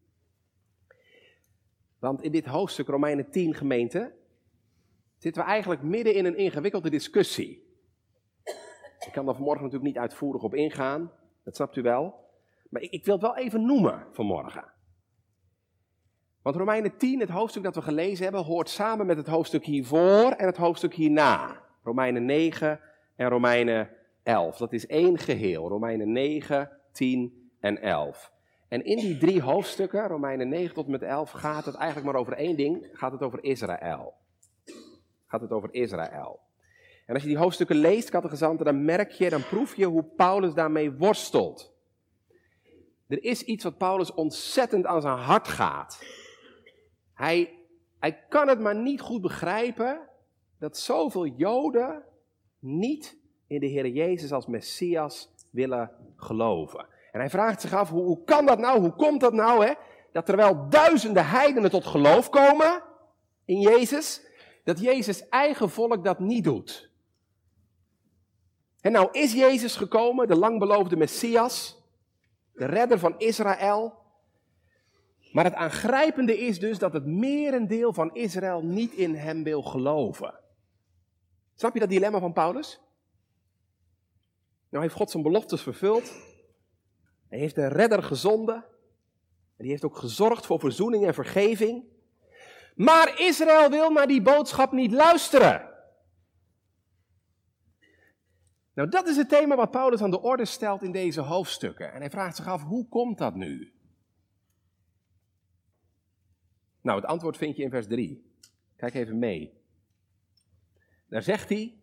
Want 2.00 2.22
in 2.22 2.32
dit 2.32 2.46
hoofdstuk, 2.46 2.88
Romeinen 2.88 3.29
10 3.29 3.53
gemeente, 3.53 4.13
zitten 5.17 5.43
we 5.43 5.48
eigenlijk 5.50 5.82
midden 5.82 6.13
in 6.13 6.25
een 6.25 6.38
ingewikkelde 6.38 6.89
discussie. 6.89 7.72
Ik 9.05 9.12
kan 9.12 9.25
daar 9.25 9.36
vanmorgen 9.36 9.63
natuurlijk 9.63 9.93
niet 9.93 10.01
uitvoerig 10.01 10.43
op 10.43 10.53
ingaan, 10.55 11.12
dat 11.43 11.55
snapt 11.55 11.75
u 11.75 11.82
wel. 11.82 12.15
Maar 12.70 12.82
ik, 12.82 12.91
ik 12.91 13.05
wil 13.05 13.13
het 13.13 13.24
wel 13.24 13.38
even 13.38 13.65
noemen 13.65 14.08
vanmorgen. 14.12 14.72
Want 16.41 16.55
Romeinen 16.55 16.98
10, 16.98 17.20
het 17.20 17.29
hoofdstuk 17.29 17.63
dat 17.63 17.75
we 17.75 17.82
gelezen 17.82 18.24
hebben, 18.24 18.43
hoort 18.43 18.70
samen 18.70 19.05
met 19.05 19.17
het 19.17 19.27
hoofdstuk 19.27 19.65
hiervoor 19.65 20.32
en 20.32 20.46
het 20.46 20.58
hoofdstuk 20.58 20.93
hierna. 20.93 21.62
Romeinen 21.84 22.25
9 22.25 22.79
en 23.15 23.29
Romeinen 23.29 23.89
11. 24.24 24.58
Dat 24.58 24.74
is 24.74 24.88
één 24.88 25.18
geheel. 25.18 25.68
Romeinen 25.68 26.12
9, 26.12 26.70
10 26.92 27.51
en 27.60 27.82
11. 27.82 28.32
En 28.68 28.86
in 28.86 28.98
die 28.98 29.18
drie 29.18 29.42
hoofdstukken, 29.42 30.08
Romeinen 30.08 30.50
9 30.50 30.74
tot 30.74 30.88
met 30.88 31.01
11, 31.01 31.32
gaat 31.32 31.65
het 31.65 31.75
eigenlijk 31.75 32.06
maar 32.12 32.22
over 32.22 32.34
één 32.34 32.56
ding. 32.56 32.89
Gaat 32.94 33.12
het 33.12 33.22
over 33.22 33.44
Israël. 33.44 34.13
Gaat 35.27 35.42
het 35.42 35.51
over 35.51 35.74
Israël. 35.74 36.39
En 37.06 37.13
als 37.13 37.24
je 37.24 37.30
die 37.30 37.38
hoofdstukken 37.38 37.75
leest, 37.75 38.10
kattegezanten, 38.10 38.65
dan 38.65 38.86
merk 38.86 39.12
je, 39.12 39.30
dan 39.30 39.44
proef 39.44 39.75
je 39.75 39.86
hoe 39.86 40.03
Paulus 40.03 40.53
daarmee 40.53 40.92
worstelt. 40.92 41.74
Er 43.08 43.24
is 43.24 43.44
iets 43.44 43.63
wat 43.63 43.77
Paulus 43.77 44.13
ontzettend 44.13 44.86
aan 44.86 45.01
zijn 45.01 45.18
hart 45.18 45.48
gaat. 45.48 46.03
Hij, 47.13 47.60
hij 48.00 48.25
kan 48.30 48.48
het 48.48 48.60
maar 48.60 48.75
niet 48.75 49.01
goed 49.01 49.22
begrijpen 49.22 50.10
dat 50.60 50.77
zoveel 50.77 51.27
Joden 51.27 52.03
niet 52.60 53.18
in 53.53 53.60
de 53.60 53.65
Heer 53.65 53.88
Jezus 53.88 54.31
als 54.31 54.45
Messias 54.45 55.29
willen 55.50 55.91
geloven. 56.15 56.86
En 57.12 57.19
hij 57.19 57.29
vraagt 57.29 57.62
zich 57.62 57.74
af, 57.74 57.89
hoe, 57.89 58.24
kan 58.24 58.45
dat 58.45 58.60
nou, 58.60 58.79
hoe 58.79 58.93
komt 58.93 59.22
dat 59.22 59.33
nou, 59.33 59.65
hè? 59.65 59.74
dat 60.12 60.25
terwijl 60.25 60.69
duizenden 60.69 61.27
heidenen 61.27 61.69
tot 61.69 61.86
geloof 61.86 62.29
komen 62.29 62.83
in 63.45 63.60
Jezus, 63.60 64.22
dat 64.63 64.79
Jezus 64.79 65.29
eigen 65.29 65.69
volk 65.69 66.03
dat 66.03 66.19
niet 66.19 66.43
doet. 66.43 66.91
En 68.81 68.91
nou 68.91 69.07
is 69.12 69.33
Jezus 69.33 69.75
gekomen, 69.75 70.27
de 70.27 70.36
langbeloofde 70.36 70.95
Messias, 70.95 71.83
de 72.53 72.65
redder 72.65 73.00
van 73.00 73.15
Israël. 73.17 73.93
Maar 75.31 75.43
het 75.43 75.53
aangrijpende 75.53 76.38
is 76.38 76.60
dus 76.60 76.77
dat 76.77 76.93
het 76.93 77.05
merendeel 77.05 77.93
van 77.93 78.13
Israël 78.13 78.63
niet 78.63 78.93
in 78.93 79.15
hem 79.15 79.43
wil 79.43 79.62
geloven. 79.62 80.39
Snap 81.55 81.74
je 81.74 81.79
dat 81.79 81.89
dilemma 81.89 82.19
van 82.19 82.33
Paulus? 82.33 82.83
Nou 84.74 84.86
heeft 84.86 84.98
God 84.98 85.12
zijn 85.12 85.24
beloftes 85.24 85.62
vervuld. 85.62 86.13
Hij 87.27 87.39
heeft 87.39 87.56
de 87.56 87.68
redder 87.68 88.03
gezonden. 88.03 88.56
En 88.56 89.63
die 89.63 89.70
heeft 89.70 89.84
ook 89.84 89.98
gezorgd 89.98 90.46
voor 90.46 90.60
verzoening 90.60 91.06
en 91.06 91.13
vergeving. 91.13 91.84
Maar 92.75 93.20
Israël 93.20 93.70
wil 93.70 93.92
naar 93.92 94.08
die 94.08 94.22
boodschap 94.22 94.72
niet 94.72 94.92
luisteren. 94.92 95.70
Nou, 98.74 98.89
dat 98.89 99.08
is 99.08 99.18
het 99.18 99.30
thema 99.30 99.56
wat 99.56 99.72
Paulus 99.72 100.01
aan 100.01 100.12
de 100.12 100.22
orde 100.22 100.46
stelt 100.46 100.84
in 100.84 100.92
deze 100.92 101.22
hoofdstukken. 101.22 101.94
En 101.94 102.00
hij 102.00 102.10
vraagt 102.10 102.36
zich 102.36 102.48
af, 102.48 102.63
hoe 102.63 102.88
komt 102.88 103.18
dat 103.18 103.36
nu? 103.36 103.74
Nou, 106.82 107.00
het 107.00 107.10
antwoord 107.10 107.38
vind 107.38 107.56
je 107.58 107.63
in 107.63 107.70
vers 107.70 107.88
3. 107.88 108.32
Kijk 108.75 108.94
even 108.94 109.20
mee. 109.20 109.62
Daar 111.08 111.24
zegt 111.24 111.50
hij, 111.50 111.83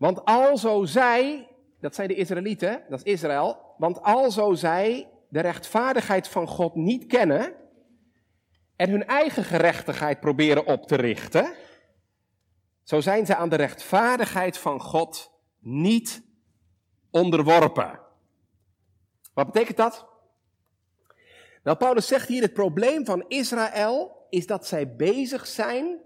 want 0.00 0.24
alzo 0.24 0.84
zij, 0.84 1.48
dat 1.80 1.94
zijn 1.94 2.08
de 2.08 2.14
Israëlieten, 2.14 2.82
dat 2.88 2.98
is 3.04 3.12
Israël, 3.12 3.74
want 3.78 4.02
alzo 4.02 4.54
zij 4.54 5.08
de 5.28 5.40
rechtvaardigheid 5.40 6.28
van 6.28 6.46
God 6.46 6.74
niet 6.74 7.06
kennen 7.06 7.54
en 8.76 8.90
hun 8.90 9.06
eigen 9.06 9.44
gerechtigheid 9.44 10.20
proberen 10.20 10.66
op 10.66 10.86
te 10.86 10.94
richten, 10.94 11.52
zo 12.82 13.00
zijn 13.00 13.26
ze 13.26 13.36
aan 13.36 13.48
de 13.48 13.56
rechtvaardigheid 13.56 14.58
van 14.58 14.80
God 14.80 15.32
niet 15.58 16.22
onderworpen. 17.10 18.00
Wat 19.34 19.46
betekent 19.46 19.76
dat? 19.76 20.08
Nou, 21.62 21.76
Paulus 21.76 22.06
zegt 22.06 22.28
hier: 22.28 22.42
het 22.42 22.52
probleem 22.52 23.04
van 23.04 23.24
Israël 23.28 24.26
is 24.30 24.46
dat 24.46 24.66
zij 24.66 24.96
bezig 24.96 25.46
zijn 25.46 25.98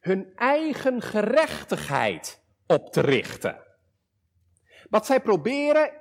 hun 0.00 0.32
eigen 0.36 1.02
gerechtigheid 1.02 2.41
op 2.72 2.92
te 2.92 3.00
richten. 3.00 3.56
Wat 4.90 5.06
zij 5.06 5.20
proberen 5.20 5.92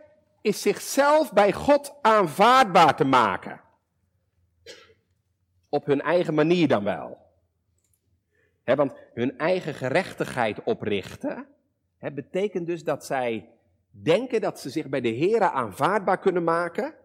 is 0.42 0.62
zichzelf 0.62 1.34
bij 1.34 1.54
God 1.54 1.96
aanvaardbaar 2.02 2.96
te 2.96 3.06
maken. 3.06 3.62
Op 5.70 5.86
hun 5.86 6.02
eigen 6.02 6.34
manier 6.34 6.68
dan 6.68 6.84
wel 6.84 7.22
want 8.76 8.94
hun 9.14 9.38
eigen 9.38 9.74
gerechtigheid 9.74 10.64
oprichten, 10.64 11.48
betekent 12.00 12.68
dus 12.68 12.84
dat 12.84 13.06
zij 13.06 13.50
denken 13.90 14.42
dat 14.42 14.60
ze 14.60 14.70
zich 14.70 14.90
bij 14.90 15.02
de 15.02 15.10
Heer 15.10 15.42
aanvaardbaar 15.42 16.20
kunnen 16.20 16.44
maken. 16.44 16.96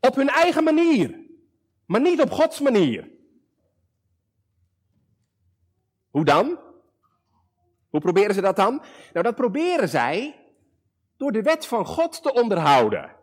Op 0.00 0.14
hun 0.14 0.28
eigen 0.28 0.64
manier, 0.64 1.20
maar 1.86 2.00
niet 2.00 2.20
op 2.20 2.30
Gods 2.30 2.60
manier. 2.60 3.10
Hoe 6.10 6.24
dan? 6.24 6.58
Hoe 7.92 8.00
proberen 8.00 8.34
ze 8.34 8.40
dat 8.40 8.56
dan? 8.56 8.82
Nou, 9.12 9.24
dat 9.24 9.34
proberen 9.34 9.88
zij 9.88 10.40
door 11.16 11.32
de 11.32 11.42
wet 11.42 11.66
van 11.66 11.86
God 11.86 12.22
te 12.22 12.32
onderhouden. 12.32 13.16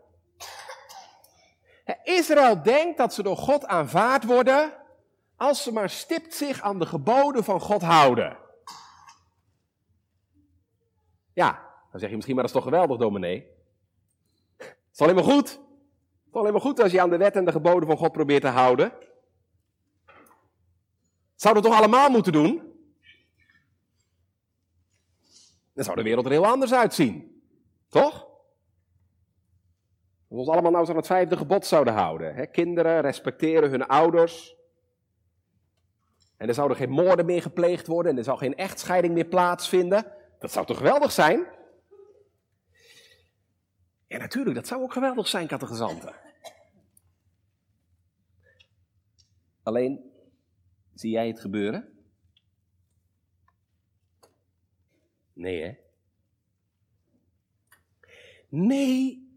Israël 2.03 2.63
denkt 2.63 2.97
dat 2.97 3.13
ze 3.13 3.23
door 3.23 3.37
God 3.37 3.65
aanvaard 3.65 4.25
worden 4.25 4.73
als 5.35 5.63
ze 5.63 5.73
maar 5.73 5.89
stipt 5.89 6.33
zich 6.33 6.61
aan 6.61 6.79
de 6.79 6.85
geboden 6.85 7.43
van 7.43 7.59
God 7.59 7.81
houden. 7.81 8.37
Ja, 11.33 11.51
dan 11.91 11.99
zeg 11.99 12.09
je 12.09 12.15
misschien, 12.15 12.35
maar 12.35 12.45
dat 12.45 12.55
is 12.55 12.61
toch 12.61 12.69
geweldig, 12.71 12.97
dominee? 12.97 13.47
Het 14.57 14.77
is 14.93 14.99
alleen 14.99 15.15
maar 15.15 15.23
goed. 15.23 15.49
Het 15.49 16.27
is 16.27 16.33
alleen 16.33 16.51
maar 16.51 16.61
goed 16.61 16.79
als 16.79 16.91
je 16.91 17.01
aan 17.01 17.09
de 17.09 17.17
wet 17.17 17.35
en 17.35 17.45
de 17.45 17.51
geboden 17.51 17.87
van 17.87 17.97
God 17.97 18.11
probeert 18.11 18.41
te 18.41 18.47
houden. 18.47 18.93
Zouden 21.35 21.63
we 21.63 21.69
toch 21.69 21.77
allemaal 21.77 22.09
moeten 22.09 22.31
doen? 22.31 22.68
Dan 25.79 25.87
zou 25.87 25.99
de 25.99 26.07
wereld 26.07 26.25
er 26.25 26.31
heel 26.31 26.45
anders 26.45 26.73
uitzien. 26.73 27.41
Toch? 27.89 28.27
we 30.27 30.35
ons 30.35 30.47
allemaal 30.47 30.71
nou 30.71 30.81
eens 30.81 30.89
aan 30.89 30.95
het 30.95 31.05
vijfde 31.05 31.37
gebod 31.37 31.65
zouden 31.65 31.93
houden. 31.93 32.35
Hè? 32.35 32.45
Kinderen 32.45 33.01
respecteren 33.01 33.69
hun 33.69 33.87
ouders. 33.87 34.55
En 36.37 36.47
er 36.47 36.53
zouden 36.53 36.77
geen 36.77 36.89
moorden 36.89 37.25
meer 37.25 37.41
gepleegd 37.41 37.87
worden 37.87 38.11
en 38.11 38.17
er 38.17 38.23
zou 38.23 38.37
geen 38.37 38.55
echtscheiding 38.55 39.13
meer 39.13 39.25
plaatsvinden. 39.25 40.13
Dat 40.39 40.51
zou 40.51 40.65
toch 40.65 40.77
geweldig 40.77 41.11
zijn? 41.11 41.47
Ja, 44.07 44.17
natuurlijk, 44.17 44.55
dat 44.55 44.67
zou 44.67 44.81
ook 44.81 44.93
geweldig 44.93 45.27
zijn, 45.27 45.47
kattegezanten. 45.47 46.13
Alleen, 49.63 50.11
zie 50.93 51.11
jij 51.11 51.27
het 51.27 51.39
gebeuren? 51.39 51.98
Nee, 55.39 55.61
hè? 55.61 55.71
Nee, 58.49 59.27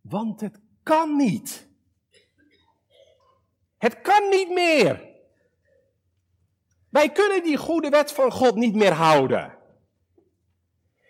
want 0.00 0.40
het 0.40 0.60
kan 0.82 1.16
niet. 1.16 1.68
Het 3.78 4.00
kan 4.00 4.28
niet 4.28 4.50
meer. 4.50 5.14
Wij 6.88 7.12
kunnen 7.12 7.42
die 7.42 7.56
goede 7.56 7.88
wet 7.88 8.12
van 8.12 8.32
God 8.32 8.54
niet 8.54 8.74
meer 8.74 8.92
houden. 8.92 9.58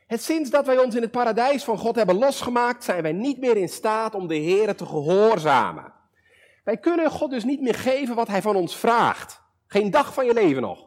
Het 0.07 0.23
sinds 0.23 0.51
dat 0.51 0.67
wij 0.67 0.79
ons 0.79 0.95
in 0.95 1.03
het 1.03 1.11
paradijs 1.11 1.65
van 1.65 1.79
God 1.79 1.97
hebben 1.97 2.19
losgemaakt, 2.19 2.85
zijn 2.85 3.03
wij 3.03 3.13
niet 3.13 3.39
meer 3.39 3.57
in 3.57 3.69
staat 3.69 4.15
om 4.15 4.27
de 4.27 4.35
Heer 4.35 4.77
te 4.77 4.87
gehoorzamen. 4.87 5.95
Wij 6.65 6.79
kunnen 6.79 7.11
God 7.11 7.31
dus 7.31 7.45
niet 7.45 7.61
meer 7.61 7.75
geven 7.75 8.15
wat 8.15 8.29
Hij 8.29 8.43
van 8.43 8.57
ons 8.57 8.77
vraagt. 8.77 9.43
Geen 9.67 9.91
dag 9.91 10.15
van 10.15 10.27
je 10.27 10.35
leven 10.35 10.63
nog. 10.63 10.86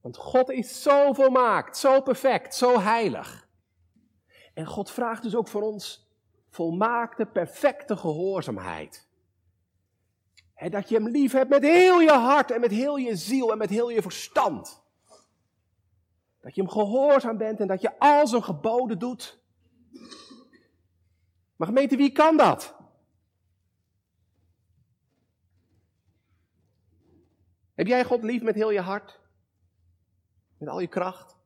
Want 0.00 0.16
God 0.16 0.50
is 0.50 0.82
zo 0.82 1.12
volmaakt, 1.12 1.76
zo 1.76 2.00
perfect, 2.00 2.54
zo 2.54 2.80
heilig. 2.80 3.48
En 4.54 4.66
God 4.66 4.90
vraagt 4.90 5.22
dus 5.22 5.34
ook 5.34 5.48
voor 5.48 5.62
ons 5.62 6.08
volmaakte, 6.48 7.26
perfecte 7.26 7.96
gehoorzaamheid. 7.96 9.08
dat 10.70 10.88
je 10.88 10.94
hem 10.94 11.08
lief 11.08 11.32
hebt 11.32 11.50
met 11.50 11.62
heel 11.62 12.00
je 12.00 12.12
hart 12.12 12.50
en 12.50 12.60
met 12.60 12.70
heel 12.70 12.96
je 12.96 13.16
ziel 13.16 13.52
en 13.52 13.58
met 13.58 13.70
heel 13.70 13.90
je 13.90 14.02
verstand. 14.02 14.82
Dat 16.40 16.54
je 16.54 16.60
hem 16.60 16.70
gehoorzaam 16.70 17.36
bent 17.36 17.60
en 17.60 17.66
dat 17.66 17.80
je 17.80 17.98
al 17.98 18.26
zijn 18.26 18.44
geboden 18.44 18.98
doet. 18.98 19.38
Maar 21.56 21.68
gemeente, 21.68 21.96
wie 21.96 22.12
kan 22.12 22.36
dat? 22.36 22.74
Heb 27.74 27.86
jij 27.86 28.04
God 28.04 28.22
lief 28.22 28.42
met 28.42 28.54
heel 28.54 28.70
je 28.70 28.80
hart? 28.80 29.19
Met 30.60 30.68
al 30.68 30.80
je 30.80 30.86
kracht? 30.86 31.36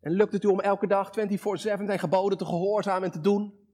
En 0.00 0.12
lukt 0.12 0.32
het 0.32 0.44
u 0.44 0.48
om 0.48 0.60
elke 0.60 0.86
dag 0.86 1.08
24-7 1.08 1.14
zijn 1.62 1.98
geboden 1.98 2.38
te 2.38 2.44
gehoorzamen 2.44 3.02
en 3.02 3.10
te 3.10 3.20
doen? 3.20 3.66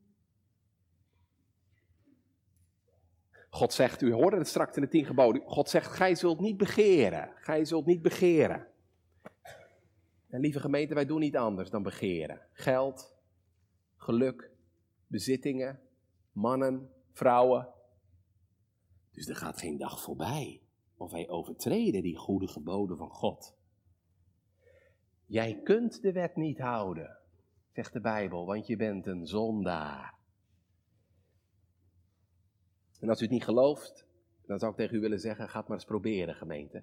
God 3.51 3.73
zegt, 3.73 4.03
u 4.03 4.13
hoorde 4.13 4.37
het 4.37 4.49
straks 4.49 4.77
in 4.77 4.83
de 4.83 4.89
tien 4.89 5.05
geboden, 5.05 5.43
God 5.47 5.69
zegt, 5.69 5.93
gij 5.93 6.15
zult 6.15 6.41
niet 6.41 6.57
begeren, 6.57 7.33
gij 7.37 7.65
zult 7.65 7.87
niet 7.87 8.03
begeren. 8.03 8.67
En 10.29 10.41
lieve 10.41 10.61
gemeente, 10.61 10.95
wij 10.95 11.07
doen 11.07 11.21
niet 11.21 11.37
anders 11.37 11.71
dan 11.71 11.83
begeren. 11.83 12.41
Geld, 12.53 13.15
geluk, 13.97 14.51
bezittingen, 15.07 15.81
mannen, 16.31 16.91
vrouwen. 17.11 17.69
Dus 19.11 19.29
er 19.29 19.37
gaat 19.37 19.59
geen 19.59 19.79
dag 19.79 20.03
voorbij 20.03 20.62
of 21.03 21.11
wij 21.11 21.29
overtreden 21.29 22.03
die 22.03 22.17
goede 22.17 22.49
geboden 22.49 22.97
van 22.97 23.11
God. 23.11 23.55
Jij 25.27 25.61
kunt 25.65 26.03
de 26.03 26.13
wet 26.13 26.37
niet 26.37 26.59
houden, 26.59 27.19
zegt 27.73 27.93
de 27.93 28.01
Bijbel, 28.01 28.47
want 28.47 28.67
je 28.67 28.77
bent 28.77 29.07
een 29.07 29.27
zondaar. 29.27 30.15
En 33.01 33.09
als 33.09 33.21
u 33.21 33.23
het 33.23 33.33
niet 33.33 33.45
gelooft, 33.45 34.07
dan 34.47 34.59
zou 34.59 34.71
ik 34.71 34.77
tegen 34.77 34.97
u 34.97 35.01
willen 35.01 35.21
zeggen: 35.21 35.49
ga 35.49 35.59
het 35.59 35.69
maar 35.69 35.77
eens 35.77 35.87
proberen, 35.87 36.35
gemeente. 36.35 36.83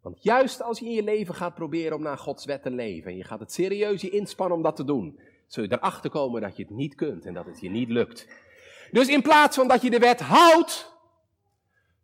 Want 0.00 0.22
juist 0.22 0.62
als 0.62 0.78
je 0.78 0.84
in 0.84 0.92
je 0.92 1.02
leven 1.02 1.34
gaat 1.34 1.54
proberen 1.54 1.96
om 1.96 2.02
naar 2.02 2.18
Gods 2.18 2.44
wet 2.44 2.62
te 2.62 2.70
leven 2.70 3.10
en 3.10 3.16
je 3.16 3.24
gaat 3.24 3.40
het 3.40 3.52
serieus 3.52 4.00
je 4.00 4.10
inspannen 4.10 4.56
om 4.56 4.62
dat 4.62 4.76
te 4.76 4.84
doen, 4.84 5.20
zul 5.46 5.62
je 5.62 5.72
erachter 5.72 6.10
komen 6.10 6.40
dat 6.40 6.56
je 6.56 6.62
het 6.62 6.72
niet 6.72 6.94
kunt 6.94 7.26
en 7.26 7.34
dat 7.34 7.46
het 7.46 7.60
je 7.60 7.70
niet 7.70 7.88
lukt. 7.88 8.28
Dus 8.90 9.08
in 9.08 9.22
plaats 9.22 9.56
van 9.56 9.68
dat 9.68 9.82
je 9.82 9.90
de 9.90 9.98
wet 9.98 10.20
houdt, 10.20 10.99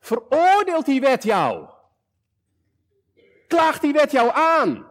veroordeelt 0.06 0.86
die 0.86 1.00
wet 1.00 1.22
jou. 1.22 1.66
Klaagt 3.46 3.82
die 3.82 3.92
wet 3.92 4.12
jou 4.12 4.30
aan. 4.32 4.86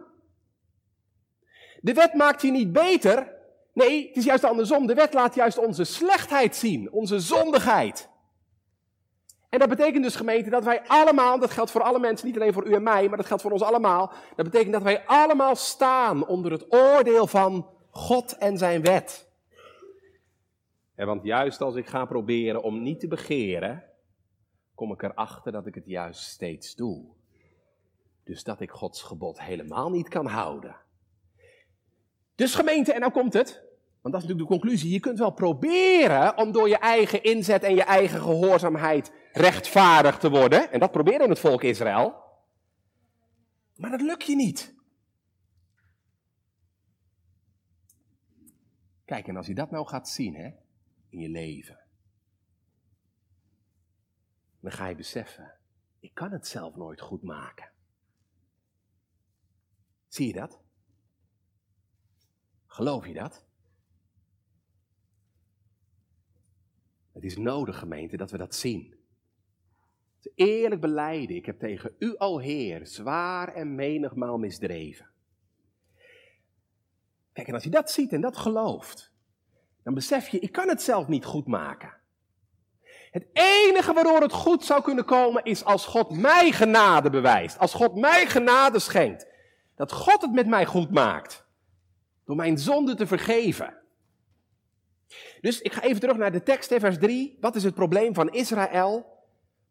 De 1.80 1.92
wet 1.92 2.14
maakt 2.14 2.42
je 2.42 2.50
niet 2.50 2.72
beter. 2.72 3.34
Nee, 3.72 4.06
het 4.06 4.16
is 4.16 4.24
juist 4.24 4.44
andersom. 4.44 4.86
De 4.86 4.94
wet 4.94 5.14
laat 5.14 5.34
juist 5.34 5.58
onze 5.58 5.84
slechtheid 5.84 6.56
zien, 6.56 6.92
onze 6.92 7.20
zondigheid. 7.20 8.08
En 9.48 9.58
dat 9.58 9.68
betekent 9.68 10.04
dus 10.04 10.16
gemeente 10.16 10.50
dat 10.50 10.64
wij 10.64 10.82
allemaal, 10.86 11.38
dat 11.38 11.50
geldt 11.50 11.70
voor 11.70 11.82
alle 11.82 11.98
mensen, 11.98 12.26
niet 12.26 12.36
alleen 12.36 12.52
voor 12.52 12.66
u 12.66 12.74
en 12.74 12.82
mij, 12.82 13.08
maar 13.08 13.16
dat 13.16 13.26
geldt 13.26 13.42
voor 13.42 13.52
ons 13.52 13.62
allemaal. 13.62 14.12
Dat 14.36 14.44
betekent 14.44 14.72
dat 14.72 14.82
wij 14.82 15.06
allemaal 15.06 15.56
staan 15.56 16.26
onder 16.26 16.52
het 16.52 16.72
oordeel 16.72 17.26
van 17.26 17.66
God 17.90 18.36
en 18.38 18.58
zijn 18.58 18.82
wet. 18.82 19.28
En 20.94 21.06
want 21.06 21.24
juist 21.24 21.60
als 21.60 21.74
ik 21.74 21.86
ga 21.86 22.04
proberen 22.04 22.62
om 22.62 22.82
niet 22.82 23.00
te 23.00 23.08
begeren, 23.08 23.84
kom 24.76 24.92
ik 24.92 25.02
erachter 25.02 25.52
dat 25.52 25.66
ik 25.66 25.74
het 25.74 25.86
juist 25.86 26.20
steeds 26.20 26.74
doe. 26.74 27.04
Dus 28.24 28.44
dat 28.44 28.60
ik 28.60 28.70
Gods 28.70 29.02
gebod 29.02 29.40
helemaal 29.40 29.90
niet 29.90 30.08
kan 30.08 30.26
houden. 30.26 30.76
Dus 32.34 32.54
gemeente, 32.54 32.92
en 32.92 33.00
nou 33.00 33.12
komt 33.12 33.32
het, 33.32 33.64
want 34.00 34.14
dat 34.14 34.22
is 34.22 34.28
natuurlijk 34.28 34.48
de 34.48 34.58
conclusie. 34.58 34.92
Je 34.92 35.00
kunt 35.00 35.18
wel 35.18 35.30
proberen 35.30 36.38
om 36.38 36.52
door 36.52 36.68
je 36.68 36.78
eigen 36.78 37.22
inzet 37.22 37.62
en 37.62 37.74
je 37.74 37.82
eigen 37.82 38.20
gehoorzaamheid 38.20 39.12
rechtvaardig 39.32 40.18
te 40.18 40.30
worden. 40.30 40.72
En 40.72 40.80
dat 40.80 40.90
probeerde 40.90 41.28
het 41.28 41.38
volk 41.38 41.62
Israël. 41.62 42.14
Maar 43.76 43.90
dat 43.90 44.00
lukt 44.00 44.26
je 44.26 44.36
niet. 44.36 44.74
Kijk, 49.04 49.28
en 49.28 49.36
als 49.36 49.46
je 49.46 49.54
dat 49.54 49.70
nou 49.70 49.86
gaat 49.86 50.08
zien 50.08 50.34
hè, 50.34 50.50
in 51.08 51.18
je 51.18 51.28
leven, 51.28 51.85
dan 54.66 54.74
ga 54.74 54.86
je 54.86 54.94
beseffen, 54.94 55.54
ik 56.00 56.14
kan 56.14 56.32
het 56.32 56.46
zelf 56.46 56.76
nooit 56.76 57.00
goed 57.00 57.22
maken. 57.22 57.70
Zie 60.08 60.26
je 60.26 60.32
dat? 60.32 60.60
Geloof 62.66 63.06
je 63.06 63.14
dat? 63.14 63.46
Het 67.12 67.24
is 67.24 67.36
nodig, 67.36 67.78
gemeente, 67.78 68.16
dat 68.16 68.30
we 68.30 68.36
dat 68.36 68.54
zien. 68.54 68.94
Eerlijk 70.34 70.80
beleiden, 70.80 71.36
ik 71.36 71.46
heb 71.46 71.58
tegen 71.58 71.94
u, 71.98 72.14
o 72.18 72.38
Heer, 72.38 72.86
zwaar 72.86 73.54
en 73.54 73.74
menigmaal 73.74 74.38
misdreven. 74.38 75.10
Kijk, 77.32 77.48
en 77.48 77.54
als 77.54 77.64
je 77.64 77.70
dat 77.70 77.90
ziet 77.90 78.12
en 78.12 78.20
dat 78.20 78.36
gelooft, 78.36 79.12
dan 79.82 79.94
besef 79.94 80.28
je, 80.28 80.38
ik 80.38 80.52
kan 80.52 80.68
het 80.68 80.82
zelf 80.82 81.08
niet 81.08 81.24
goed 81.24 81.46
maken. 81.46 82.04
Het 83.16 83.26
enige 83.32 83.92
waardoor 83.92 84.20
het 84.20 84.32
goed 84.32 84.64
zou 84.64 84.82
kunnen 84.82 85.04
komen 85.04 85.44
is 85.44 85.64
als 85.64 85.86
God 85.86 86.10
mij 86.10 86.52
genade 86.52 87.10
bewijst. 87.10 87.58
Als 87.58 87.74
God 87.74 87.94
mij 87.94 88.26
genade 88.26 88.78
schenkt. 88.78 89.26
Dat 89.76 89.92
God 89.92 90.22
het 90.22 90.32
met 90.32 90.46
mij 90.46 90.66
goed 90.66 90.90
maakt. 90.90 91.46
Door 92.24 92.36
mijn 92.36 92.58
zonde 92.58 92.94
te 92.94 93.06
vergeven. 93.06 93.74
Dus 95.40 95.60
ik 95.60 95.72
ga 95.72 95.82
even 95.82 96.00
terug 96.00 96.16
naar 96.16 96.32
de 96.32 96.42
tekst, 96.42 96.74
vers 96.74 96.98
3. 96.98 97.36
Wat 97.40 97.56
is 97.56 97.64
het 97.64 97.74
probleem 97.74 98.14
van 98.14 98.30
Israël? 98.30 99.06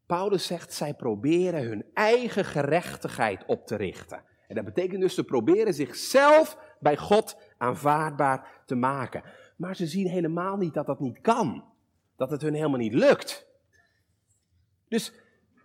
Paulus 0.06 0.46
zegt, 0.46 0.74
zij 0.74 0.94
proberen 0.94 1.64
hun 1.64 1.86
eigen 1.94 2.46
gerechtigheid 2.46 3.44
op 3.46 3.68
te 3.68 3.76
richten. 3.76 4.24
En 4.48 4.56
dat 4.56 4.66
betekent 4.66 5.02
dus, 5.02 5.16
ze 5.16 5.24
proberen 5.24 5.74
zichzelf 5.74 6.58
bij 6.80 6.98
God 6.98 7.38
aanvaardbaar 7.58 8.64
te 8.66 8.76
maken. 8.76 9.24
Maar 9.58 9.76
ze 9.76 9.86
zien 9.86 10.08
helemaal 10.08 10.58
niet 10.58 10.74
dat 10.74 10.86
dat 10.86 11.00
niet 11.00 11.22
kan. 11.22 11.74
Dat 12.16 12.32
het 12.32 12.42
hun 12.42 12.54
helemaal 12.54 12.80
niet 12.80 12.94
lukt. 12.94 13.48
Dus 14.88 15.14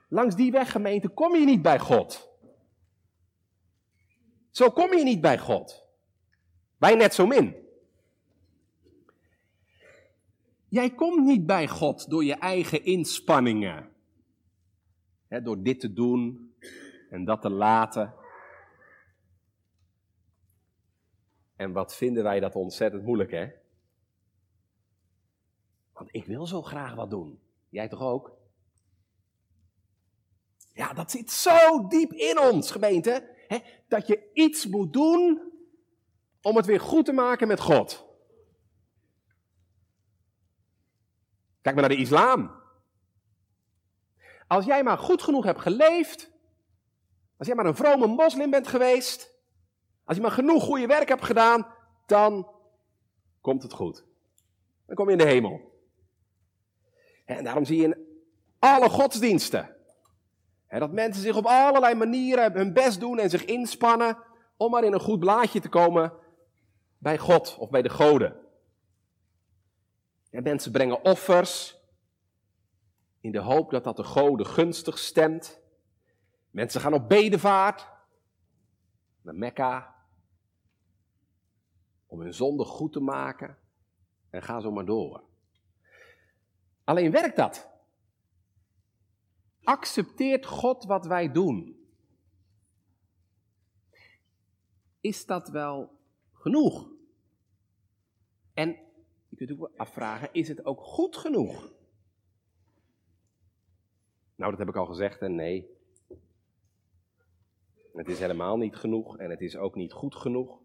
langs 0.08 0.34
die 0.34 0.52
weg, 0.52 0.70
gemeente, 0.70 1.08
kom 1.08 1.34
je 1.34 1.44
niet 1.44 1.62
bij 1.62 1.78
God. 1.78 2.28
Zo 4.50 4.70
kom 4.70 4.94
je 4.94 5.04
niet 5.04 5.20
bij 5.20 5.38
God. 5.38 5.86
Wij 6.76 6.94
net 6.94 7.14
zo 7.14 7.26
min. 7.26 7.56
Jij 10.68 10.94
komt 10.94 11.24
niet 11.24 11.46
bij 11.46 11.68
God 11.68 12.10
door 12.10 12.24
je 12.24 12.34
eigen 12.34 12.84
inspanningen 12.84 13.90
door 15.38 15.62
dit 15.62 15.80
te 15.80 15.92
doen 15.92 16.54
en 17.10 17.24
dat 17.24 17.42
te 17.42 17.50
laten. 17.50 18.14
En 21.56 21.72
wat 21.72 21.96
vinden 21.96 22.22
wij 22.22 22.40
dat 22.40 22.54
ontzettend 22.54 23.02
moeilijk, 23.02 23.30
hè? 23.30 23.50
Want 26.00 26.14
ik 26.14 26.26
wil 26.26 26.46
zo 26.46 26.62
graag 26.62 26.94
wat 26.94 27.10
doen. 27.10 27.40
Jij 27.68 27.88
toch 27.88 28.00
ook? 28.00 28.36
Ja, 30.72 30.92
dat 30.92 31.10
zit 31.10 31.30
zo 31.30 31.86
diep 31.86 32.12
in 32.12 32.38
ons, 32.38 32.70
gemeente. 32.70 33.36
Hè, 33.48 33.58
dat 33.88 34.06
je 34.06 34.30
iets 34.32 34.66
moet 34.66 34.92
doen 34.92 35.52
om 36.42 36.56
het 36.56 36.66
weer 36.66 36.80
goed 36.80 37.04
te 37.04 37.12
maken 37.12 37.48
met 37.48 37.60
God. 37.60 38.06
Kijk 41.60 41.74
maar 41.74 41.88
naar 41.88 41.96
de 41.96 42.02
islam. 42.02 42.50
Als 44.46 44.64
jij 44.64 44.82
maar 44.82 44.98
goed 44.98 45.22
genoeg 45.22 45.44
hebt 45.44 45.60
geleefd, 45.60 46.30
als 47.36 47.46
jij 47.46 47.56
maar 47.56 47.66
een 47.66 47.76
vrome 47.76 48.06
moslim 48.06 48.50
bent 48.50 48.66
geweest, 48.66 49.34
als 50.04 50.16
je 50.16 50.22
maar 50.22 50.32
genoeg 50.32 50.62
goede 50.62 50.86
werk 50.86 51.08
hebt 51.08 51.24
gedaan, 51.24 51.74
dan 52.06 52.50
komt 53.40 53.62
het 53.62 53.72
goed. 53.72 54.04
Dan 54.86 54.96
kom 54.96 55.06
je 55.06 55.12
in 55.12 55.18
de 55.18 55.24
hemel. 55.24 55.69
En 57.36 57.44
daarom 57.44 57.64
zie 57.64 57.76
je 57.76 57.84
in 57.84 58.06
alle 58.58 58.88
godsdiensten 58.88 59.76
dat 60.68 60.92
mensen 60.92 61.22
zich 61.22 61.36
op 61.36 61.44
allerlei 61.44 61.94
manieren 61.94 62.52
hun 62.52 62.72
best 62.72 63.00
doen 63.00 63.18
en 63.18 63.30
zich 63.30 63.44
inspannen 63.44 64.18
om 64.56 64.70
maar 64.70 64.84
in 64.84 64.92
een 64.92 65.00
goed 65.00 65.18
blaadje 65.18 65.60
te 65.60 65.68
komen 65.68 66.12
bij 66.98 67.18
God 67.18 67.56
of 67.58 67.70
bij 67.70 67.82
de 67.82 67.88
goden. 67.88 68.36
En 70.30 70.42
mensen 70.42 70.72
brengen 70.72 71.04
offers 71.04 71.78
in 73.20 73.32
de 73.32 73.38
hoop 73.38 73.70
dat 73.70 73.84
dat 73.84 73.96
de 73.96 74.04
goden 74.04 74.46
gunstig 74.46 74.98
stemt. 74.98 75.60
Mensen 76.50 76.80
gaan 76.80 76.94
op 76.94 77.08
bedevaart 77.08 77.88
naar 79.22 79.34
Mekka 79.34 79.94
om 82.06 82.20
hun 82.20 82.34
zonde 82.34 82.64
goed 82.64 82.92
te 82.92 83.00
maken 83.00 83.58
en 84.30 84.42
gaan 84.42 84.60
zo 84.60 84.70
maar 84.70 84.84
door. 84.84 85.29
Alleen 86.90 87.11
werkt 87.11 87.37
dat? 87.37 87.70
Accepteert 89.62 90.46
God 90.46 90.85
wat 90.85 91.07
wij 91.07 91.33
doen? 91.33 91.87
Is 95.00 95.26
dat 95.26 95.48
wel 95.48 95.98
genoeg? 96.33 96.90
En 98.55 98.76
je 99.29 99.37
kunt 99.37 99.53
ook 99.53 99.70
afvragen, 99.76 100.29
is 100.33 100.48
het 100.48 100.64
ook 100.64 100.81
goed 100.81 101.16
genoeg? 101.16 101.72
Nou, 104.35 104.50
dat 104.50 104.59
heb 104.59 104.68
ik 104.68 104.76
al 104.76 104.87
gezegd 104.87 105.20
en 105.20 105.35
nee. 105.35 105.79
Het 107.92 108.09
is 108.09 108.18
helemaal 108.18 108.57
niet 108.57 108.76
genoeg 108.76 109.18
en 109.18 109.31
het 109.31 109.40
is 109.40 109.57
ook 109.57 109.74
niet 109.74 109.92
goed 109.92 110.14
genoeg. 110.14 110.60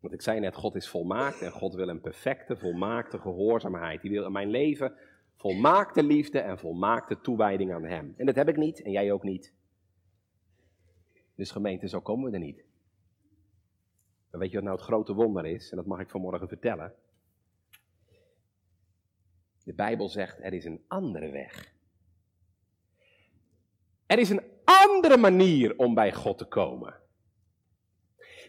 Want 0.00 0.14
ik 0.14 0.22
zei 0.22 0.40
net, 0.40 0.54
God 0.54 0.74
is 0.74 0.88
volmaakt 0.88 1.42
en 1.42 1.52
God 1.52 1.74
wil 1.74 1.88
een 1.88 2.00
perfecte, 2.00 2.56
volmaakte 2.56 3.18
gehoorzaamheid. 3.18 4.02
Die 4.02 4.10
wil 4.10 4.24
in 4.24 4.32
mijn 4.32 4.50
leven 4.50 4.94
volmaakte 5.38 6.02
liefde 6.02 6.38
en 6.38 6.58
volmaakte 6.58 7.20
toewijding 7.20 7.72
aan 7.72 7.84
Hem. 7.84 8.14
En 8.16 8.26
dat 8.26 8.34
heb 8.34 8.48
ik 8.48 8.56
niet 8.56 8.82
en 8.82 8.90
jij 8.90 9.12
ook 9.12 9.22
niet. 9.22 9.54
Dus 11.34 11.50
gemeente, 11.50 11.88
zo 11.88 12.00
komen 12.00 12.30
we 12.30 12.36
er 12.36 12.44
niet. 12.44 12.64
Maar 14.30 14.40
weet 14.40 14.50
je 14.50 14.56
wat 14.56 14.64
nou 14.64 14.76
het 14.76 14.86
grote 14.86 15.12
wonder 15.12 15.46
is? 15.46 15.70
En 15.70 15.76
dat 15.76 15.86
mag 15.86 16.00
ik 16.00 16.10
vanmorgen 16.10 16.48
vertellen. 16.48 16.94
De 19.64 19.74
Bijbel 19.74 20.08
zegt, 20.08 20.38
er 20.40 20.52
is 20.52 20.64
een 20.64 20.84
andere 20.86 21.30
weg. 21.30 21.74
Er 24.06 24.18
is 24.18 24.30
een 24.30 24.42
andere 24.64 25.16
manier 25.16 25.78
om 25.78 25.94
bij 25.94 26.12
God 26.12 26.38
te 26.38 26.44
komen. 26.44 26.94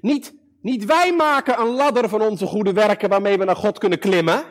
Niet, 0.01 0.38
niet 0.61 0.85
wij 0.85 1.15
maken 1.15 1.59
een 1.59 1.67
ladder 1.67 2.09
van 2.09 2.21
onze 2.21 2.45
goede 2.45 2.73
werken 2.73 3.09
waarmee 3.09 3.37
we 3.37 3.45
naar 3.45 3.55
God 3.55 3.77
kunnen 3.77 3.99
klimmen. 3.99 4.43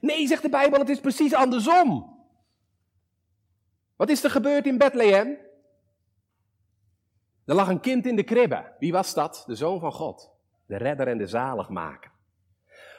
Nee, 0.00 0.26
zegt 0.26 0.42
de 0.42 0.48
Bijbel, 0.48 0.78
het 0.78 0.88
is 0.88 1.00
precies 1.00 1.34
andersom. 1.34 2.20
Wat 3.96 4.08
is 4.08 4.24
er 4.24 4.30
gebeurd 4.30 4.66
in 4.66 4.78
Bethlehem? 4.78 5.38
Er 7.44 7.54
lag 7.54 7.68
een 7.68 7.80
kind 7.80 8.06
in 8.06 8.16
de 8.16 8.22
kribbe. 8.22 8.72
Wie 8.78 8.92
was 8.92 9.14
dat? 9.14 9.44
De 9.46 9.54
zoon 9.54 9.80
van 9.80 9.92
God. 9.92 10.30
De 10.66 10.76
redder 10.76 11.08
en 11.08 11.18
de 11.18 11.26
zaligmaker. 11.26 12.10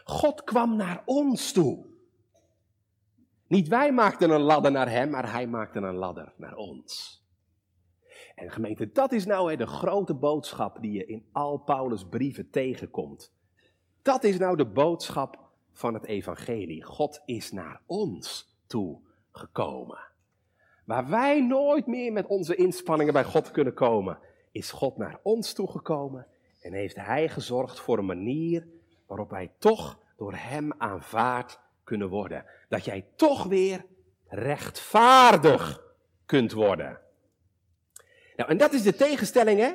God 0.04 0.44
kwam 0.44 0.76
naar 0.76 1.02
ons 1.06 1.52
toe. 1.52 1.86
Niet 3.48 3.68
wij 3.68 3.92
maakten 3.92 4.30
een 4.30 4.42
ladder 4.42 4.72
naar 4.72 4.90
hem, 4.90 5.10
maar 5.10 5.32
hij 5.32 5.48
maakte 5.48 5.80
een 5.80 5.96
ladder 5.96 6.34
naar 6.38 6.56
ons. 6.56 7.23
En 8.44 8.52
gemeente, 8.52 8.92
dat 8.92 9.12
is 9.12 9.26
nou 9.26 9.56
de 9.56 9.68
grote 9.68 10.14
boodschap 10.14 10.78
die 10.82 10.92
je 10.92 11.06
in 11.06 11.26
al 11.32 11.58
Paulus' 11.58 12.06
brieven 12.06 12.50
tegenkomt. 12.50 13.34
Dat 14.02 14.24
is 14.24 14.38
nou 14.38 14.58
de 14.58 14.66
boodschap 14.66 15.40
van 15.72 15.94
het 15.94 16.06
evangelie. 16.06 16.84
God 16.84 17.22
is 17.26 17.52
naar 17.52 17.82
ons 17.86 18.56
toe 18.68 19.00
gekomen. 19.32 20.00
Waar 20.86 21.10
wij 21.10 21.42
nooit 21.42 21.88
meer 21.88 22.12
met 22.12 22.28
onze 22.28 22.56
inspanningen 22.56 23.14
bij 23.14 23.24
God 23.24 23.52
kunnen 23.52 23.74
komen, 23.74 24.20
is 24.52 24.72
God 24.72 24.98
naar 24.98 25.20
ons 25.22 25.54
toe 25.54 25.72
gekomen 25.72 26.28
en 26.62 26.74
heeft 26.74 26.96
Hij 26.96 27.30
gezorgd 27.30 27.80
voor 27.80 27.98
een 27.98 28.06
manier 28.06 28.68
waarop 29.08 29.30
wij 29.30 29.52
toch 29.58 30.00
door 30.18 30.34
Hem 30.36 30.74
aanvaard 30.78 31.60
kunnen 31.84 32.10
worden. 32.10 32.46
Dat 32.70 32.86
jij 32.86 33.06
toch 33.16 33.44
weer 33.44 33.86
rechtvaardig 34.28 35.84
kunt 36.26 36.52
worden. 36.52 37.03
Nou, 38.36 38.50
en 38.50 38.58
dat 38.58 38.74
is 38.74 38.82
de 38.82 38.96
tegenstelling 38.96 39.60
hè, 39.60 39.72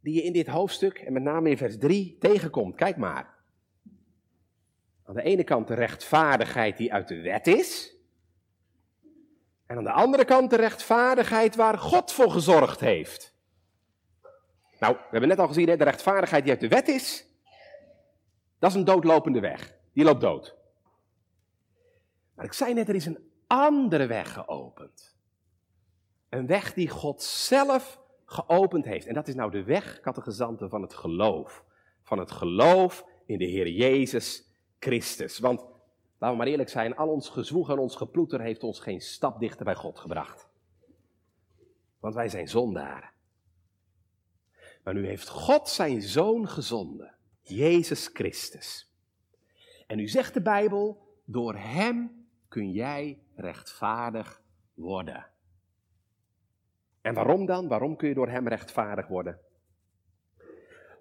die 0.00 0.14
je 0.14 0.22
in 0.22 0.32
dit 0.32 0.46
hoofdstuk 0.46 0.98
en 0.98 1.12
met 1.12 1.22
name 1.22 1.50
in 1.50 1.56
vers 1.56 1.78
3 1.78 2.16
tegenkomt. 2.18 2.74
Kijk 2.74 2.96
maar. 2.96 3.34
Aan 5.04 5.14
de 5.14 5.22
ene 5.22 5.44
kant 5.44 5.68
de 5.68 5.74
rechtvaardigheid 5.74 6.76
die 6.76 6.92
uit 6.92 7.08
de 7.08 7.20
wet 7.20 7.46
is. 7.46 7.96
En 9.66 9.76
aan 9.76 9.84
de 9.84 9.92
andere 9.92 10.24
kant 10.24 10.50
de 10.50 10.56
rechtvaardigheid 10.56 11.56
waar 11.56 11.78
God 11.78 12.12
voor 12.12 12.30
gezorgd 12.30 12.80
heeft. 12.80 13.34
Nou, 14.78 14.94
we 14.94 15.08
hebben 15.10 15.28
net 15.28 15.38
al 15.38 15.46
gezien, 15.46 15.68
hè, 15.68 15.76
de 15.76 15.84
rechtvaardigheid 15.84 16.42
die 16.42 16.52
uit 16.52 16.60
de 16.60 16.68
wet 16.68 16.88
is, 16.88 17.26
dat 18.58 18.70
is 18.70 18.76
een 18.76 18.84
doodlopende 18.84 19.40
weg. 19.40 19.74
Die 19.92 20.04
loopt 20.04 20.20
dood. 20.20 20.56
Maar 22.34 22.44
ik 22.44 22.52
zei 22.52 22.74
net, 22.74 22.88
er 22.88 22.94
is 22.94 23.06
een 23.06 23.30
andere 23.46 24.06
weg 24.06 24.32
geopend. 24.32 25.11
Een 26.32 26.46
weg 26.46 26.74
die 26.74 26.88
God 26.88 27.22
zelf 27.22 28.00
geopend 28.24 28.84
heeft. 28.84 29.06
En 29.06 29.14
dat 29.14 29.28
is 29.28 29.34
nou 29.34 29.50
de 29.50 29.62
weg, 29.62 30.00
kattegezanten, 30.00 30.68
van 30.68 30.82
het 30.82 30.94
geloof. 30.94 31.64
Van 32.02 32.18
het 32.18 32.30
geloof 32.30 33.06
in 33.26 33.38
de 33.38 33.44
Heer 33.44 33.68
Jezus 33.68 34.44
Christus. 34.78 35.38
Want, 35.38 35.60
laten 36.18 36.30
we 36.30 36.36
maar 36.36 36.46
eerlijk 36.46 36.68
zijn, 36.68 36.96
al 36.96 37.08
ons 37.08 37.28
gezwoeg 37.28 37.70
en 37.70 37.78
ons 37.78 37.96
geploeter 37.96 38.40
heeft 38.40 38.62
ons 38.62 38.80
geen 38.80 39.00
stap 39.00 39.40
dichter 39.40 39.64
bij 39.64 39.74
God 39.74 39.98
gebracht. 39.98 40.48
Want 42.00 42.14
wij 42.14 42.28
zijn 42.28 42.48
zondaren. 42.48 43.10
Maar 44.84 44.94
nu 44.94 45.06
heeft 45.06 45.28
God 45.28 45.68
zijn 45.68 46.02
zoon 46.02 46.48
gezonden, 46.48 47.14
Jezus 47.40 48.10
Christus. 48.12 48.92
En 49.86 49.96
nu 49.96 50.08
zegt 50.08 50.34
de 50.34 50.42
Bijbel, 50.42 51.08
door 51.24 51.54
hem 51.54 52.26
kun 52.48 52.70
jij 52.70 53.22
rechtvaardig 53.34 54.42
worden. 54.74 55.31
En 57.02 57.14
waarom 57.14 57.46
dan? 57.46 57.68
Waarom 57.68 57.96
kun 57.96 58.08
je 58.08 58.14
door 58.14 58.28
hem 58.28 58.48
rechtvaardig 58.48 59.08
worden? 59.08 59.38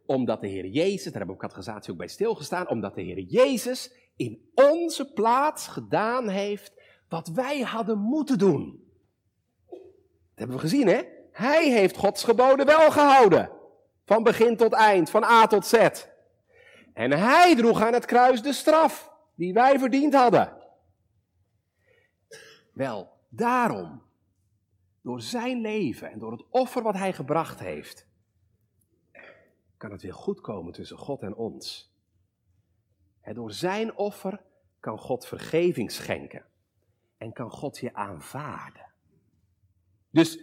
Omdat 0.06 0.42
de 0.42 0.48
Heer 0.48 0.66
Jezus, 0.66 1.04
daar 1.04 1.14
hebben 1.14 1.36
we 1.36 1.42
categorisatie 1.42 1.92
ook 1.92 1.98
bij 1.98 2.08
stilgestaan, 2.08 2.70
omdat 2.70 2.96
de 2.96 3.02
Heer 3.02 3.20
Jezus 3.20 3.94
in 4.16 4.52
onze 4.56 5.14
plaats 5.14 5.68
gedaan 5.68 6.28
heeft 6.28 6.74
wat 7.10 7.28
wij 7.28 7.60
hadden 7.60 7.98
moeten 7.98 8.38
doen. 8.38 8.90
Dat 9.70 9.80
hebben 10.36 10.56
we 10.56 10.62
gezien, 10.62 10.88
hè? 10.88 11.02
Hij 11.32 11.72
heeft 11.72 11.98
Gods 11.98 12.24
geboden 12.24 12.66
wel 12.66 12.92
gehouden. 12.92 13.52
Van 14.06 14.24
begin 14.24 14.58
tot 14.58 14.74
eind, 14.74 15.10
van 15.10 15.24
A 15.24 15.48
tot 15.48 15.66
Z. 15.66 15.90
En 16.94 17.12
hij 17.12 17.56
droeg 17.56 17.82
aan 17.82 17.94
het 17.94 18.06
kruis 18.06 18.42
de 18.42 18.54
straf 18.54 19.12
die 19.36 19.54
wij 19.54 19.80
verdiend 19.80 20.14
hadden. 20.14 20.54
Wel, 22.74 23.10
daarom, 23.30 24.02
door 25.02 25.22
zijn 25.22 25.62
leven 25.62 26.12
en 26.12 26.20
door 26.20 26.32
het 26.32 26.46
offer 26.50 26.82
wat 26.82 26.96
hij 26.96 27.14
gebracht 27.14 27.60
heeft, 27.60 28.08
kan 29.78 29.92
het 29.92 30.02
weer 30.02 30.14
goed 30.14 30.42
komen 30.42 30.74
tussen 30.74 30.98
God 30.98 31.22
en 31.22 31.36
ons. 31.36 31.94
En 33.22 33.34
door 33.34 33.52
zijn 33.52 33.96
offer 33.96 34.42
kan 34.80 34.98
God 34.98 35.26
vergeving 35.26 35.92
schenken 35.92 36.46
en 37.18 37.34
kan 37.34 37.52
God 37.52 37.78
je 37.78 37.94
aanvaarden. 37.94 38.90
Dus 40.10 40.40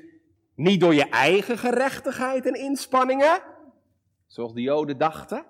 niet 0.55 0.81
door 0.81 0.95
je 0.95 1.09
eigen 1.09 1.59
gerechtigheid 1.59 2.47
en 2.47 2.55
inspanningen, 2.55 3.43
zoals 4.27 4.55
de 4.55 4.61
Joden 4.61 4.99
dachten, 4.99 5.47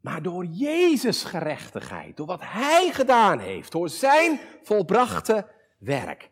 maar 0.00 0.22
door 0.22 0.44
Jezus' 0.44 1.24
gerechtigheid, 1.24 2.16
door 2.16 2.26
wat 2.26 2.40
Hij 2.42 2.90
gedaan 2.92 3.38
heeft, 3.38 3.72
door 3.72 3.88
Zijn 3.88 4.40
volbrachte 4.62 5.46
werk. 5.78 6.31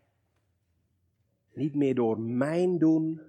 Niet 1.60 1.74
meer 1.74 1.94
door 1.94 2.20
mijn 2.20 2.78
doen, 2.78 3.20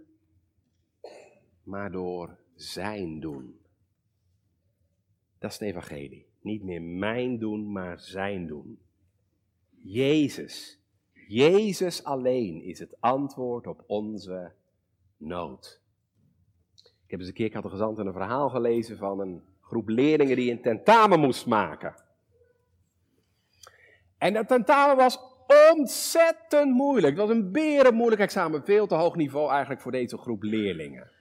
maar 1.64 1.92
door 1.92 2.38
zijn 2.56 3.20
doen. 3.20 3.60
Dat 5.40 5.52
is 5.52 5.60
het 5.60 5.68
evangelie. 5.68 6.26
Niet 6.42 6.64
meer 6.64 6.82
mijn 6.82 7.40
doen, 7.40 7.72
maar 7.72 8.00
zijn 8.00 8.48
doen. 8.48 8.80
Jezus, 9.84 10.80
Jezus 11.28 12.04
alleen 12.04 12.62
is 12.62 12.80
het 12.80 13.02
antwoord 13.02 13.68
op 13.68 13.84
onze 13.88 14.52
nood. 15.18 15.82
Ik 16.76 17.12
heb 17.12 17.20
eens 17.20 17.28
een 17.28 17.34
keer 17.36 17.56
een 17.56 18.14
verhaal 18.14 18.50
gelezen 18.50 18.98
van 18.98 19.20
een 19.20 19.42
groep 19.62 19.90
leerlingen 19.90 20.36
die 20.36 20.52
een 20.52 20.62
tentamen 20.62 21.20
moest 21.20 21.46
maken. 21.46 21.96
En 24.18 24.34
dat 24.34 24.48
tentamen 24.48 24.96
was 24.96 25.31
ontzettend 25.72 26.74
moeilijk. 26.74 27.18
Het 27.18 27.28
was 27.28 27.36
een 27.36 27.52
berenmoeilijk 27.52 28.22
examen, 28.22 28.64
veel 28.64 28.88
te 28.88 28.96
hoog 28.96 29.16
niveau 29.16 29.50
eigenlijk 29.52 29.82
voor 29.82 29.92
deze 29.92 30.18
groep 30.18 30.44
leerlingen. 30.44 31.12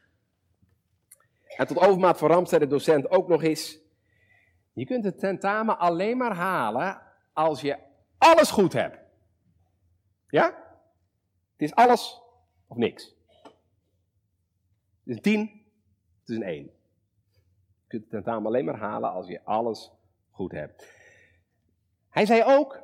En 1.57 1.67
tot 1.67 1.79
overmaat 1.79 2.19
van 2.19 2.29
ramp 2.29 2.49
de 2.49 2.67
docent 2.67 3.11
ook 3.11 3.29
nog 3.29 3.43
eens, 3.43 3.79
je 4.73 4.87
kunt 4.87 5.05
het 5.05 5.19
tentamen 5.19 5.79
alleen 5.79 6.17
maar 6.17 6.35
halen 6.35 7.03
als 7.33 7.61
je 7.61 7.79
alles 8.19 8.51
goed 8.51 8.73
hebt. 8.73 8.99
Ja? 10.29 10.45
Het 11.53 11.69
is 11.69 11.75
alles 11.75 12.21
of 12.67 12.77
niks. 12.77 13.15
Het 15.05 15.05
is 15.05 15.17
een 15.17 15.23
tien, 15.23 15.41
het 16.21 16.29
is 16.29 16.37
een 16.37 16.43
één. 16.43 16.65
Je 16.65 17.87
kunt 17.87 18.03
het 18.03 18.11
tentamen 18.11 18.47
alleen 18.47 18.65
maar 18.65 18.79
halen 18.79 19.11
als 19.11 19.27
je 19.27 19.45
alles 19.45 19.91
goed 20.31 20.53
hebt. 20.53 20.93
Hij 22.09 22.27
zei 22.27 22.43
ook, 22.45 22.83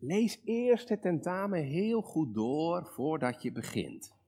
lees 0.00 0.40
eerst 0.44 0.88
het 0.88 1.02
tentamen 1.02 1.62
heel 1.62 2.02
goed 2.02 2.34
door 2.34 2.86
voordat 2.86 3.42
je 3.42 3.52
begint. 3.52 4.18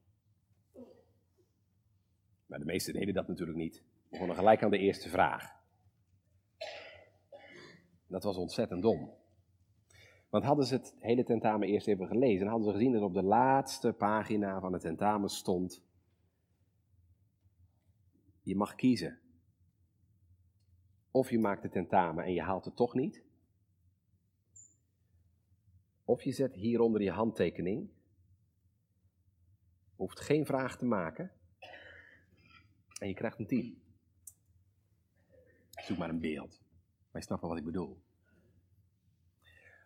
Maar 2.45 2.59
de 2.59 2.65
meesten 2.65 2.93
deden 2.93 3.13
dat 3.13 3.27
natuurlijk 3.27 3.57
niet. 3.57 3.75
We 3.75 4.09
begonnen 4.09 4.35
gelijk 4.35 4.63
aan 4.63 4.71
de 4.71 4.77
eerste 4.77 5.09
vraag. 5.09 5.61
Dat 8.07 8.23
was 8.23 8.37
ontzettend 8.37 8.81
dom. 8.81 9.11
Want 10.29 10.43
hadden 10.43 10.65
ze 10.65 10.75
het 10.75 10.95
hele 10.99 11.23
tentamen 11.23 11.67
eerst 11.67 11.87
even 11.87 12.07
gelezen, 12.07 12.47
hadden 12.47 12.67
ze 12.67 12.73
gezien 12.73 12.91
dat 12.91 13.01
op 13.01 13.13
de 13.13 13.23
laatste 13.23 13.93
pagina 13.93 14.59
van 14.59 14.73
het 14.73 14.81
tentamen 14.81 15.29
stond: 15.29 15.83
Je 18.41 18.55
mag 18.55 18.75
kiezen. 18.75 19.19
Of 21.11 21.29
je 21.29 21.39
maakt 21.39 21.63
het 21.63 21.71
tentamen 21.71 22.23
en 22.23 22.33
je 22.33 22.41
haalt 22.41 22.65
het 22.65 22.75
toch 22.75 22.93
niet. 22.93 23.23
Of 26.03 26.23
je 26.23 26.31
zet 26.31 26.53
hieronder 26.53 27.01
je 27.01 27.11
handtekening. 27.11 27.89
Hoeft 29.95 30.19
geen 30.19 30.45
vraag 30.45 30.77
te 30.77 30.85
maken. 30.85 31.31
En 32.99 33.07
je 33.07 33.13
krijgt 33.13 33.39
een 33.39 33.47
10. 33.47 33.81
Zoek 35.69 35.97
maar 35.97 36.09
een 36.09 36.19
beeld. 36.19 36.61
Wij 37.11 37.21
snappen 37.21 37.47
wat 37.49 37.57
ik 37.57 37.63
bedoel. 37.63 38.01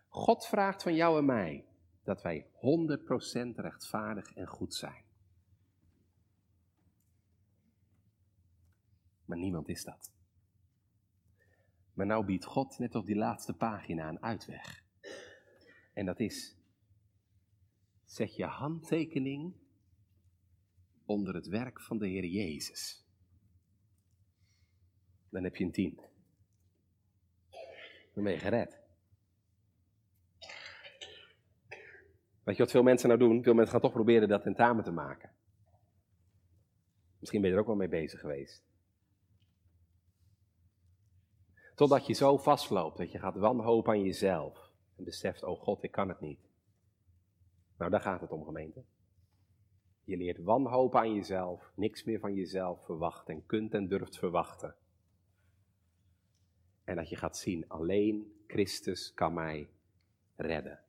God 0.08 0.46
vraagt 0.46 0.82
van 0.82 0.94
jou 0.94 1.18
en 1.18 1.24
mij 1.24 1.66
dat 2.02 2.22
wij 2.22 2.46
100% 2.46 3.54
rechtvaardig 3.54 4.34
en 4.34 4.46
goed 4.46 4.74
zijn. 4.74 5.04
Maar 9.24 9.38
niemand 9.38 9.68
is 9.68 9.84
dat. 9.84 10.12
Maar 11.92 12.06
nou 12.06 12.24
biedt 12.24 12.44
God 12.44 12.78
net 12.78 12.94
op 12.94 13.06
die 13.06 13.16
laatste 13.16 13.54
pagina 13.54 14.08
een 14.08 14.22
uitweg. 14.22 14.87
En 15.98 16.06
dat 16.06 16.20
is, 16.20 16.56
zet 18.04 18.36
je 18.36 18.44
handtekening 18.44 19.54
onder 21.04 21.34
het 21.34 21.46
werk 21.46 21.80
van 21.80 21.98
de 21.98 22.06
Heer 22.08 22.24
Jezus. 22.24 23.06
Dan 25.28 25.44
heb 25.44 25.56
je 25.56 25.64
een 25.64 25.72
tien. 25.72 26.00
Dan 28.14 28.24
ben 28.24 28.32
je 28.32 28.38
gered. 28.38 28.80
Weet 32.42 32.56
je 32.56 32.62
wat 32.62 32.70
veel 32.70 32.82
mensen 32.82 33.08
nou 33.08 33.20
doen? 33.20 33.42
Veel 33.42 33.54
mensen 33.54 33.72
gaan 33.72 33.80
toch 33.80 33.92
proberen 33.92 34.28
dat 34.28 34.42
tentamen 34.42 34.84
te 34.84 34.92
maken. 34.92 35.30
Misschien 37.18 37.40
ben 37.40 37.50
je 37.50 37.56
er 37.56 37.62
ook 37.62 37.68
wel 37.68 37.76
mee 37.76 37.88
bezig 37.88 38.20
geweest. 38.20 38.64
Totdat 41.74 42.06
je 42.06 42.12
zo 42.12 42.36
vastloopt 42.36 42.98
dat 42.98 43.12
je 43.12 43.18
gaat 43.18 43.36
wanhopen 43.36 43.92
aan 43.92 44.02
jezelf. 44.02 44.67
En 44.98 45.04
beseft, 45.04 45.42
oh 45.42 45.60
God, 45.60 45.82
ik 45.82 45.90
kan 45.90 46.08
het 46.08 46.20
niet. 46.20 46.40
Nou, 47.76 47.90
daar 47.90 48.00
gaat 48.00 48.20
het 48.20 48.30
om, 48.30 48.44
gemeente. 48.44 48.84
Je 50.04 50.16
leert 50.16 50.42
wanhopen 50.42 51.00
aan 51.00 51.14
jezelf, 51.14 51.72
niks 51.74 52.04
meer 52.04 52.20
van 52.20 52.34
jezelf 52.34 52.84
verwachten 52.84 53.34
en 53.34 53.46
kunt 53.46 53.74
en 53.74 53.88
durft 53.88 54.18
verwachten. 54.18 54.74
En 56.84 56.96
dat 56.96 57.08
je 57.08 57.16
gaat 57.16 57.36
zien, 57.36 57.68
alleen 57.68 58.32
Christus 58.46 59.14
kan 59.14 59.34
mij 59.34 59.68
redden. 60.36 60.80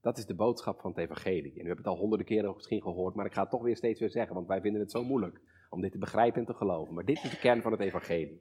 Dat 0.00 0.18
is 0.18 0.26
de 0.26 0.34
boodschap 0.34 0.80
van 0.80 0.90
het 0.90 0.98
evangelie. 0.98 1.58
En 1.58 1.64
u 1.64 1.66
hebt 1.66 1.78
het 1.78 1.86
al 1.86 1.96
honderden 1.96 2.26
keren 2.26 2.54
misschien 2.54 2.82
gehoord, 2.82 3.14
maar 3.14 3.26
ik 3.26 3.32
ga 3.32 3.40
het 3.40 3.50
toch 3.50 3.62
weer 3.62 3.76
steeds 3.76 4.00
weer 4.00 4.10
zeggen, 4.10 4.34
want 4.34 4.46
wij 4.46 4.60
vinden 4.60 4.80
het 4.80 4.90
zo 4.90 5.04
moeilijk 5.04 5.40
om 5.70 5.80
dit 5.80 5.92
te 5.92 5.98
begrijpen 5.98 6.40
en 6.40 6.46
te 6.46 6.54
geloven. 6.54 6.94
Maar 6.94 7.04
dit 7.04 7.24
is 7.24 7.30
de 7.30 7.38
kern 7.38 7.62
van 7.62 7.72
het 7.72 7.80
evangelie. 7.80 8.40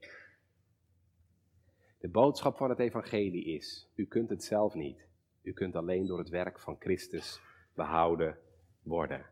De 2.01 2.09
boodschap 2.09 2.57
van 2.57 2.69
het 2.69 2.79
evangelie 2.79 3.45
is, 3.45 3.89
u 3.95 4.05
kunt 4.05 4.29
het 4.29 4.43
zelf 4.43 4.73
niet. 4.73 5.07
U 5.41 5.53
kunt 5.53 5.75
alleen 5.75 6.05
door 6.05 6.17
het 6.17 6.29
werk 6.29 6.59
van 6.59 6.75
Christus 6.79 7.41
behouden 7.73 8.37
worden. 8.83 9.25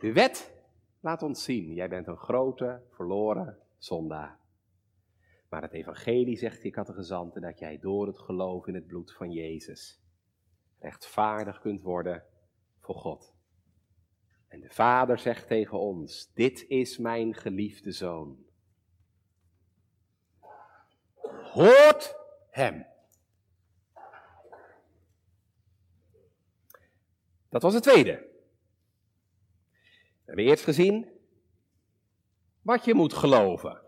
De 0.00 0.12
wet 0.12 0.52
laat 1.00 1.22
ons 1.22 1.44
zien, 1.44 1.74
jij 1.74 1.88
bent 1.88 2.06
een 2.06 2.16
grote, 2.16 2.82
verloren 2.90 3.58
zondaar. 3.78 4.38
Maar 5.48 5.62
het 5.62 5.72
evangelie 5.72 6.36
zegt 6.36 6.62
die 6.62 6.72
catechizanten 6.72 7.42
dat 7.42 7.58
jij 7.58 7.78
door 7.78 8.06
het 8.06 8.18
geloof 8.18 8.66
in 8.66 8.74
het 8.74 8.86
bloed 8.86 9.12
van 9.12 9.32
Jezus 9.32 10.02
rechtvaardig 10.78 11.60
kunt 11.60 11.82
worden 11.82 12.24
voor 12.80 12.94
God. 12.94 13.34
En 14.48 14.60
de 14.60 14.70
Vader 14.70 15.18
zegt 15.18 15.46
tegen 15.46 15.78
ons, 15.78 16.32
dit 16.34 16.64
is 16.68 16.98
mijn 16.98 17.34
geliefde 17.34 17.92
zoon. 17.92 18.43
Hoort 21.54 22.16
hem. 22.50 22.86
Dat 27.48 27.62
was 27.62 27.74
het 27.74 27.82
tweede. 27.82 28.12
We 29.72 30.24
hebben 30.24 30.44
eerst 30.44 30.64
gezien 30.64 31.08
wat 32.62 32.84
je 32.84 32.94
moet 32.94 33.14
geloven. 33.14 33.80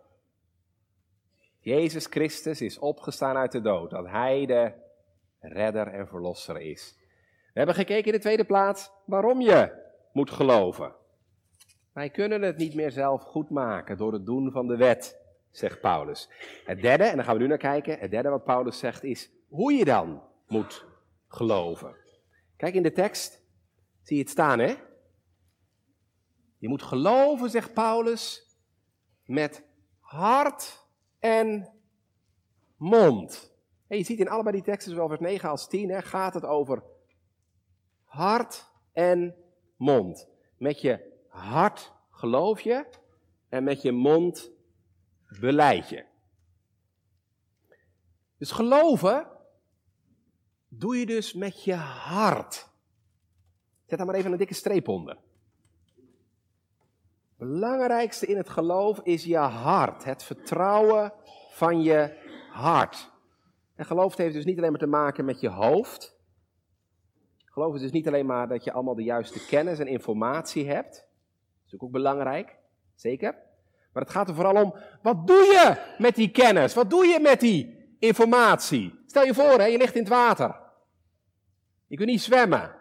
Jezus 1.58 2.06
Christus 2.06 2.60
is 2.60 2.78
opgestaan 2.78 3.36
uit 3.36 3.52
de 3.52 3.60
dood, 3.60 3.90
dat 3.90 4.06
Hij 4.06 4.46
de 4.46 4.72
redder 5.38 5.86
en 5.86 6.08
verlosser 6.08 6.60
is. 6.60 6.98
We 7.52 7.58
hebben 7.58 7.74
gekeken 7.74 8.06
in 8.06 8.12
de 8.12 8.18
tweede 8.18 8.44
plaats 8.44 8.90
waarom 9.06 9.40
je 9.40 9.72
moet 10.12 10.30
geloven. 10.30 10.94
Wij 11.92 12.10
kunnen 12.10 12.42
het 12.42 12.56
niet 12.56 12.74
meer 12.74 12.90
zelf 12.90 13.22
goed 13.22 13.50
maken 13.50 13.96
door 13.96 14.12
het 14.12 14.26
doen 14.26 14.50
van 14.50 14.66
de 14.66 14.76
wet, 14.76 15.25
zegt 15.56 15.80
Paulus. 15.80 16.30
Het 16.64 16.82
derde, 16.82 17.04
en 17.04 17.16
daar 17.16 17.24
gaan 17.24 17.36
we 17.36 17.42
nu 17.42 17.48
naar 17.48 17.58
kijken, 17.58 17.98
het 17.98 18.10
derde 18.10 18.28
wat 18.28 18.44
Paulus 18.44 18.78
zegt 18.78 19.04
is 19.04 19.30
hoe 19.48 19.72
je 19.72 19.84
dan 19.84 20.22
moet 20.46 20.86
geloven. 21.28 21.96
Kijk 22.56 22.74
in 22.74 22.82
de 22.82 22.92
tekst, 22.92 23.42
zie 24.02 24.16
je 24.16 24.22
het 24.22 24.30
staan 24.30 24.58
hè? 24.58 24.74
Je 26.58 26.68
moet 26.68 26.82
geloven, 26.82 27.50
zegt 27.50 27.72
Paulus, 27.72 28.56
met 29.24 29.64
hart 29.98 30.86
en 31.18 31.72
mond. 32.76 33.54
En 33.86 33.98
je 33.98 34.04
ziet 34.04 34.18
in 34.18 34.28
allebei 34.28 34.54
die 34.54 34.64
teksten, 34.64 34.92
zowel 34.92 35.08
vers 35.08 35.20
9 35.20 35.48
als 35.48 35.68
10, 35.68 35.90
hè, 35.90 36.02
gaat 36.02 36.34
het 36.34 36.44
over 36.44 36.82
hart 38.04 38.70
en 38.92 39.34
mond. 39.76 40.28
Met 40.58 40.80
je 40.80 41.24
hart 41.28 41.92
geloof 42.10 42.60
je 42.60 42.86
en 43.48 43.64
met 43.64 43.82
je 43.82 43.92
mond 43.92 44.55
beleid 45.40 45.88
je. 45.88 46.04
Dus 48.38 48.50
geloven 48.50 49.26
doe 50.68 50.96
je 50.96 51.06
dus 51.06 51.32
met 51.32 51.64
je 51.64 51.74
hart. 51.74 52.68
Zet 53.86 53.98
daar 53.98 54.06
maar 54.06 54.16
even 54.16 54.32
een 54.32 54.38
dikke 54.38 54.54
streep 54.54 54.88
onder 54.88 55.18
belangrijkste 57.36 58.26
in 58.26 58.36
het 58.36 58.48
geloof 58.48 59.00
is 59.00 59.24
je 59.24 59.36
hart. 59.36 60.04
Het 60.04 60.22
vertrouwen 60.22 61.12
van 61.50 61.82
je 61.82 62.18
hart. 62.50 63.10
En 63.74 63.84
geloof 63.84 64.16
heeft 64.16 64.34
dus 64.34 64.44
niet 64.44 64.58
alleen 64.58 64.70
maar 64.70 64.80
te 64.80 64.86
maken 64.86 65.24
met 65.24 65.40
je 65.40 65.48
hoofd. 65.48 66.16
Geloof 67.44 67.74
is 67.74 67.80
dus 67.80 67.90
niet 67.90 68.06
alleen 68.06 68.26
maar 68.26 68.48
dat 68.48 68.64
je 68.64 68.72
allemaal 68.72 68.94
de 68.94 69.02
juiste 69.02 69.46
kennis 69.46 69.78
en 69.78 69.86
informatie 69.86 70.68
hebt. 70.68 70.94
Dat 70.94 71.72
is 71.72 71.80
ook 71.80 71.90
belangrijk, 71.90 72.56
zeker. 72.94 73.34
Maar 73.96 74.04
het 74.04 74.14
gaat 74.14 74.28
er 74.28 74.34
vooral 74.34 74.62
om, 74.64 74.74
wat 75.02 75.26
doe 75.26 75.36
je 75.42 75.76
met 75.98 76.14
die 76.14 76.30
kennis? 76.30 76.74
Wat 76.74 76.90
doe 76.90 77.06
je 77.06 77.20
met 77.20 77.40
die 77.40 77.94
informatie? 77.98 79.02
Stel 79.06 79.24
je 79.24 79.34
voor, 79.34 79.58
hè, 79.58 79.64
je 79.64 79.78
ligt 79.78 79.94
in 79.94 80.00
het 80.00 80.08
water. 80.08 80.56
Je 81.86 81.96
kunt 81.96 82.08
niet 82.08 82.22
zwemmen. 82.22 82.74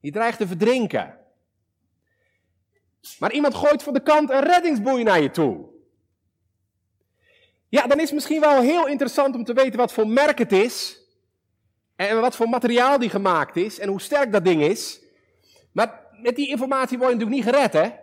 Je 0.00 0.10
dreigt 0.10 0.38
te 0.38 0.46
verdrinken. 0.46 1.18
Maar 3.18 3.32
iemand 3.32 3.54
gooit 3.54 3.82
van 3.82 3.92
de 3.92 4.02
kant 4.02 4.30
een 4.30 4.44
reddingsboei 4.44 5.02
naar 5.02 5.20
je 5.20 5.30
toe. 5.30 5.68
Ja, 7.68 7.86
dan 7.86 7.98
is 7.98 8.04
het 8.04 8.14
misschien 8.14 8.40
wel 8.40 8.60
heel 8.60 8.86
interessant 8.86 9.34
om 9.34 9.44
te 9.44 9.54
weten 9.54 9.78
wat 9.78 9.92
voor 9.92 10.08
merk 10.08 10.38
het 10.38 10.52
is. 10.52 11.00
En 11.96 12.20
wat 12.20 12.36
voor 12.36 12.48
materiaal 12.48 12.98
die 12.98 13.10
gemaakt 13.10 13.56
is. 13.56 13.78
En 13.78 13.88
hoe 13.88 14.00
sterk 14.00 14.32
dat 14.32 14.44
ding 14.44 14.62
is. 14.62 15.02
Maar 15.72 16.06
met 16.10 16.36
die 16.36 16.48
informatie 16.48 16.98
word 16.98 17.10
je 17.10 17.16
natuurlijk 17.16 17.44
niet 17.44 17.54
gered, 17.54 17.72
hè? 17.72 18.01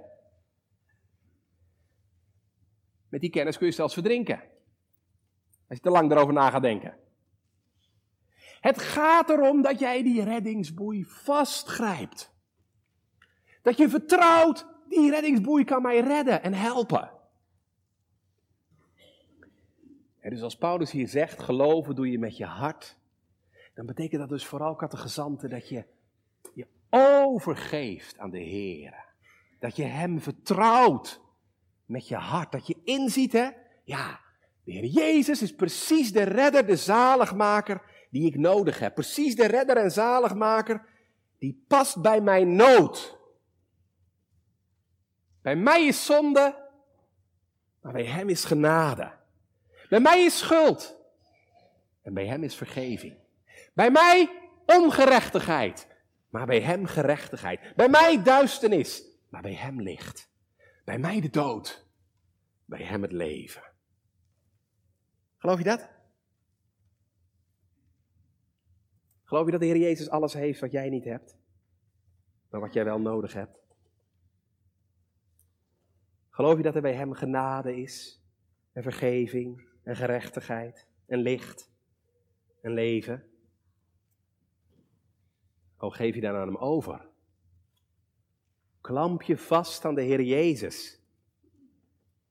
Met 3.10 3.22
die 3.22 3.30
kennis 3.30 3.58
kun 3.58 3.68
je 3.68 3.74
zelfs 3.74 3.94
verdrinken. 3.94 4.42
Als 5.68 5.78
je 5.78 5.84
te 5.84 5.90
lang 5.90 6.12
erover 6.12 6.34
na 6.34 6.50
gaat 6.50 6.62
denken. 6.62 6.98
Het 8.62 8.80
gaat 8.80 9.30
erom 9.30 9.62
dat 9.62 9.80
jij 9.80 10.04
die 10.04 10.24
reddingsboei 10.24 11.06
vastgrijpt. 11.06 12.34
Dat 13.62 13.78
je 13.78 13.90
vertrouwt, 13.90 14.68
die 14.88 15.10
reddingsboei 15.10 15.64
kan 15.64 15.82
mij 15.82 16.00
redden 16.00 16.44
en 16.44 16.54
helpen. 16.54 17.12
En 20.20 20.30
dus 20.30 20.42
als 20.42 20.58
Paulus 20.58 20.92
hier 20.92 21.08
zegt, 21.08 21.40
geloven 21.40 21.96
doe 21.96 22.12
je 22.12 22.20
met 22.20 22.38
je 22.38 22.46
hart, 22.46 22.98
dan 23.74 23.86
betekent 23.86 24.20
dat 24.20 24.30
dus 24.30 24.46
vooral, 24.46 24.76
kattegezanten, 24.76 25.50
dat 25.50 25.70
je 25.70 25.84
je 26.54 26.68
overgeeft 26.90 28.18
aan 28.18 28.30
de 28.30 28.40
Heer. 28.40 29.06
Dat 29.60 29.76
je 29.76 29.84
Hem 29.84 30.22
vertrouwt 30.22 31.22
met 31.90 32.08
je 32.08 32.16
hart. 32.16 32.52
Dat 32.52 32.68
je 32.68 32.76
inziet, 32.84 33.34
hè, 33.34 33.50
ja, 33.84 34.20
de 34.64 34.72
Heer 34.72 34.86
Jezus 34.86 35.42
is 35.42 35.56
precies 35.56 36.12
de 36.12 36.24
redder, 36.24 36.66
de 36.66 36.76
zaligmaker 36.76 37.82
die 38.10 38.26
ik 38.26 38.38
nodig 38.38 38.80
heb. 38.80 38.94
Precies 38.94 39.36
de 39.36 39.48
redder 39.48 39.78
en 39.78 39.92
zaligmaker 39.92 40.86
die 41.38 41.64
past 41.68 42.02
bij 42.02 42.22
mijn 42.22 42.56
nood. 42.56 43.18
Bij 45.42 45.56
mij 45.56 45.86
is 45.86 46.06
zonde, 46.06 46.68
maar 47.82 47.94
bij 47.94 48.06
Hem 48.06 48.30
is 48.30 48.44
genade. 48.46 49.12
Bij 49.90 50.00
mij 50.00 50.24
is 50.24 50.38
schuld 50.38 50.98
en 52.02 52.14
bij 52.14 52.26
Hem 52.26 52.44
is 52.44 52.56
vergeving. 52.56 53.18
Bij 53.74 53.92
mij 53.92 54.30
ongerechtigheid, 54.66 55.88
maar 56.30 56.46
bij 56.46 56.62
Hem 56.62 56.86
gerechtigheid. 56.86 57.76
Bij 57.76 57.90
mij 57.90 58.24
duisternis, 58.24 59.04
maar 59.30 59.42
bij 59.42 59.54
Hem 59.54 59.82
licht. 59.82 60.30
Bij 60.90 61.00
mij 61.00 61.22
de 61.22 61.30
dood, 61.30 61.88
bij 62.66 62.84
Hem 62.84 63.02
het 63.02 63.12
leven. 63.12 63.64
Geloof 65.38 65.58
je 65.58 65.64
dat? 65.64 65.90
Geloof 69.24 69.46
je 69.46 69.52
dat 69.52 69.60
de 69.60 69.66
Heer 69.66 69.78
Jezus 69.78 70.10
alles 70.10 70.34
heeft 70.34 70.60
wat 70.60 70.72
jij 70.72 70.90
niet 70.90 71.04
hebt, 71.04 71.38
maar 72.50 72.60
wat 72.60 72.74
jij 72.74 72.86
wel 72.86 73.00
nodig 73.00 73.34
hebt? 73.34 73.60
Geloof 76.30 76.58
je 76.58 76.64
dat 76.64 76.76
er 76.76 76.82
bij 76.82 76.96
Hem 76.96 77.14
genade 77.14 77.76
is 77.76 78.24
en 78.72 78.84
vergeving 78.84 79.68
en 79.84 79.96
gerechtigheid 79.96 80.88
en 81.06 81.20
licht 81.20 81.72
en 82.62 82.72
leven? 82.72 83.30
Oh, 85.78 85.94
geef 85.94 86.16
je 86.16 86.22
dan 86.22 86.36
aan 86.36 86.48
Hem 86.48 86.58
over. 86.58 87.09
Klamp 88.82 89.22
je 89.22 89.38
vast 89.38 89.86
aan 89.86 89.96
de 89.96 90.02
Heer 90.02 90.22
Jezus. 90.22 91.00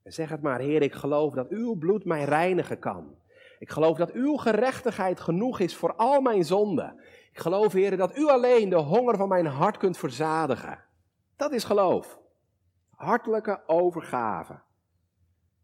En 0.02 0.12
zeg 0.12 0.28
het 0.28 0.42
maar, 0.42 0.61
Heer, 0.61 0.82
ik 0.82 0.94
geloof 0.94 1.34
dat 1.34 1.48
uw 1.48 1.74
bloed 1.74 2.04
mij 2.04 2.24
reinigen 2.24 2.78
kan. 2.78 3.16
Ik 3.58 3.70
geloof 3.70 3.96
dat 3.96 4.12
uw 4.12 4.37
gerechtigheid 4.37 5.20
genoeg 5.20 5.61
is 5.61 5.76
voor 5.76 5.94
al 5.94 6.20
mijn 6.20 6.44
zonden. 6.44 7.00
Ik 7.32 7.38
geloof, 7.38 7.72
Heer, 7.72 7.96
dat 7.96 8.16
u 8.16 8.26
alleen 8.26 8.68
de 8.68 8.76
honger 8.76 9.16
van 9.16 9.28
mijn 9.28 9.46
hart 9.46 9.76
kunt 9.76 9.98
verzadigen. 9.98 10.84
Dat 11.37 11.52
is 11.52 11.64
geloof. 11.64 12.18
Hartelijke 12.90 13.62
overgave. 13.66 14.61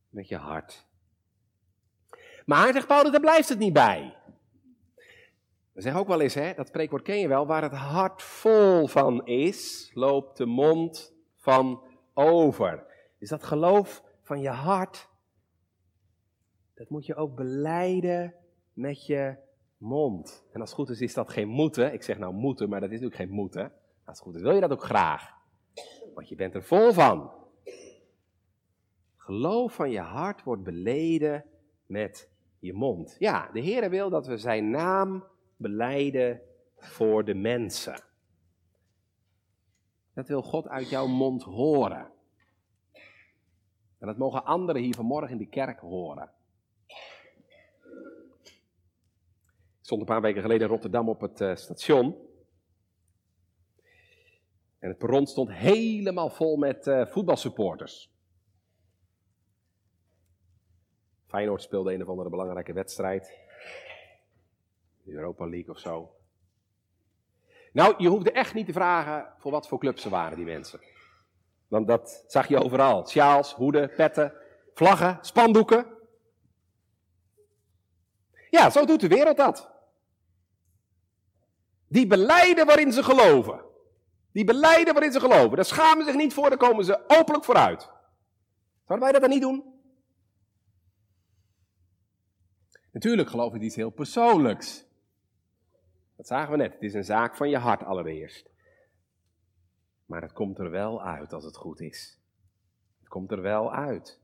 Met 0.09 0.29
je 0.29 0.37
hart. 0.37 0.87
Maar, 2.47 2.73
zegt 2.73 2.87
Paulus, 2.87 3.11
daar 3.11 3.20
blijft 3.20 3.49
het 3.49 3.59
niet 3.59 3.73
bij. 3.73 4.16
We 5.75 5.81
zeggen 5.81 6.01
ook 6.01 6.09
wel 6.09 6.21
eens, 6.21 6.35
hè, 6.35 6.55
dat 6.55 6.67
spreekwoord 6.67 7.03
ken 7.03 7.19
je 7.19 7.29
wel, 7.29 7.47
waar 7.47 7.63
het 7.63 7.73
hart 7.73 8.23
vol 8.23 8.87
van 8.87 9.27
is, 9.27 9.91
loopt 9.95 10.37
de 10.37 10.47
mond 10.47 11.15
van 11.37 11.83
over. 12.13 12.87
Dus 13.19 13.29
dat 13.29 13.43
geloof 13.43 14.03
van 14.23 14.41
je 14.41 14.49
hart, 14.49 15.09
dat 16.75 16.89
moet 16.89 17.07
je 17.07 17.15
ook 17.15 17.35
beleiden 17.35 18.35
met 18.73 19.07
je 19.07 19.37
mond. 19.77 20.45
En 20.53 20.61
als 20.61 20.71
het 20.71 20.79
goed 20.79 20.91
is, 20.91 21.01
is 21.01 21.15
dat 21.15 21.31
geen 21.31 21.49
moeten. 21.49 21.93
Ik 21.93 22.03
zeg 22.03 22.19
nou 22.19 22.35
moeten, 22.35 22.69
maar 22.69 22.81
dat 22.81 22.91
is 22.91 23.01
natuurlijk 23.01 23.23
geen 23.23 23.37
moeten. 23.37 23.73
Als 24.05 24.19
het 24.19 24.27
goed 24.27 24.35
is, 24.35 24.43
wil 24.43 24.55
je 24.55 24.61
dat 24.61 24.73
ook 24.73 24.85
graag. 24.85 25.33
Want 26.15 26.29
je 26.29 26.35
bent 26.35 26.55
er 26.55 26.63
vol 26.63 26.93
van. 26.93 27.33
Geloof 29.17 29.75
van 29.75 29.91
je 29.91 30.01
hart 30.01 30.43
wordt 30.43 30.63
beleden 30.63 31.45
met 31.87 32.31
je 32.59 32.73
mond. 32.73 33.17
Ja, 33.19 33.51
de 33.53 33.61
Heer 33.61 33.91
wil 33.91 34.11
dat 34.11 34.27
we 34.27 34.37
zijn 34.37 34.71
naam 34.71 35.25
beleiden 35.57 36.40
voor 36.77 37.25
de 37.25 37.35
mensen. 37.35 38.03
Dat 40.14 40.29
wil 40.29 40.43
God 40.43 40.69
uit 40.69 40.88
jouw 40.88 41.07
mond 41.07 41.43
horen. 41.43 42.12
En 43.99 44.07
dat 44.07 44.19
mogen 44.19 44.45
anderen 44.45 44.83
hier 44.83 44.95
vanmorgen 44.95 45.31
in 45.31 45.38
de 45.38 45.49
kerk 45.49 45.81
horen. 45.81 46.31
Ik 49.79 49.90
stond 49.90 50.01
een 50.01 50.07
paar 50.07 50.21
weken 50.21 50.43
geleden 50.43 50.62
in 50.62 50.73
Rotterdam 50.73 51.09
op 51.09 51.21
het 51.21 51.40
uh, 51.40 51.55
station. 51.55 52.17
En 54.79 54.88
het 54.88 54.99
perron 54.99 55.27
stond 55.27 55.53
helemaal 55.53 56.31
vol 56.31 56.57
met 56.57 56.87
uh, 56.87 57.07
voetbalsupporters. 57.07 58.12
Feyenoord 61.27 61.62
speelde 61.62 61.95
een 61.95 62.03
of 62.03 62.09
andere 62.09 62.31
belangrijke 62.31 62.73
wedstrijd. 62.73 63.43
Europa 65.12 65.47
League 65.47 65.75
of 65.75 65.79
zo. 65.79 66.17
Nou, 67.73 67.95
je 67.99 68.09
hoefde 68.09 68.33
echt 68.33 68.55
niet 68.55 68.67
te 68.67 68.73
vragen 68.73 69.33
voor 69.38 69.51
wat 69.51 69.69
voor 69.69 69.79
clubs 69.79 70.03
ze 70.03 70.09
waren, 70.09 70.37
die 70.37 70.47
mensen. 70.47 70.81
Want 71.69 71.87
dat 71.87 72.25
zag 72.27 72.49
je 72.49 72.64
overal. 72.64 73.09
Sjaals, 73.09 73.55
hoeden, 73.55 73.95
petten, 73.95 74.33
vlaggen, 74.75 75.19
spandoeken. 75.21 75.87
Ja, 78.51 78.71
zo 78.71 78.85
doet 78.85 79.01
de 79.01 79.09
wereld 79.09 79.37
dat. 79.37 79.71
Die 81.88 82.07
beleiden 82.07 82.67
waarin 82.67 82.93
ze 82.93 83.03
geloven. 83.03 83.64
Die 84.33 84.45
beleiden 84.45 84.95
waarin 84.95 85.12
ze 85.12 85.21
geloven. 85.21 85.57
Daar 85.57 85.64
schamen 85.64 86.05
zich 86.05 86.14
niet 86.14 86.35
voor, 86.35 86.49
daar 86.49 86.59
komen 86.59 86.85
ze 86.85 87.05
openlijk 87.07 87.45
vooruit. 87.45 87.90
Zouden 88.87 89.09
wij 89.09 89.12
dat 89.12 89.21
dan 89.21 89.31
niet 89.31 89.43
doen? 89.43 89.73
Natuurlijk 92.93 93.29
geloven 93.29 93.59
we 93.59 93.64
iets 93.64 93.77
heel 93.77 93.90
persoonlijks. 93.90 94.85
Dat 96.16 96.27
zagen 96.27 96.50
we 96.50 96.57
net. 96.57 96.72
Het 96.72 96.83
is 96.83 96.94
een 96.94 97.05
zaak 97.05 97.37
van 97.37 97.48
je 97.48 97.59
hart 97.59 97.83
allereerst. 97.83 98.50
Maar 100.07 100.22
het 100.22 100.33
komt 100.33 100.59
er 100.59 100.70
wel 100.70 101.03
uit 101.03 101.33
als 101.33 101.44
het 101.44 101.57
goed 101.57 101.81
is. 101.81 102.20
Het 102.98 103.09
komt 103.09 103.31
er 103.31 103.42
wel 103.42 103.72
uit. 103.74 104.20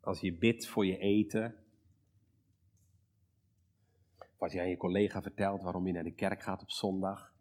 Als 0.00 0.20
je 0.20 0.32
bidt 0.32 0.66
voor 0.66 0.86
je 0.86 0.98
eten. 0.98 1.64
Of 4.18 4.38
als 4.38 4.52
je 4.52 4.60
aan 4.60 4.68
je 4.68 4.76
collega 4.76 5.22
vertelt 5.22 5.62
waarom 5.62 5.86
je 5.86 5.92
naar 5.92 6.04
de 6.04 6.14
kerk 6.14 6.42
gaat 6.42 6.62
op 6.62 6.70
zondag. 6.70 7.32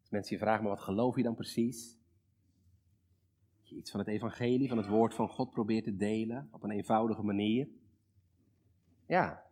Als 0.00 0.10
mensen 0.10 0.36
je 0.36 0.42
vragen, 0.42 0.62
maar 0.62 0.74
wat 0.74 0.84
geloof 0.84 1.16
je 1.16 1.22
dan 1.22 1.34
precies? 1.34 2.00
je 3.72 3.78
iets 3.78 3.90
van 3.90 4.00
het 4.00 4.08
evangelie, 4.08 4.68
van 4.68 4.76
het 4.76 4.86
woord 4.86 5.14
van 5.14 5.28
God 5.28 5.50
probeert 5.50 5.84
te 5.84 5.96
delen 5.96 6.48
op 6.52 6.62
een 6.62 6.70
eenvoudige 6.70 7.22
manier. 7.22 7.68
Ja, 9.06 9.42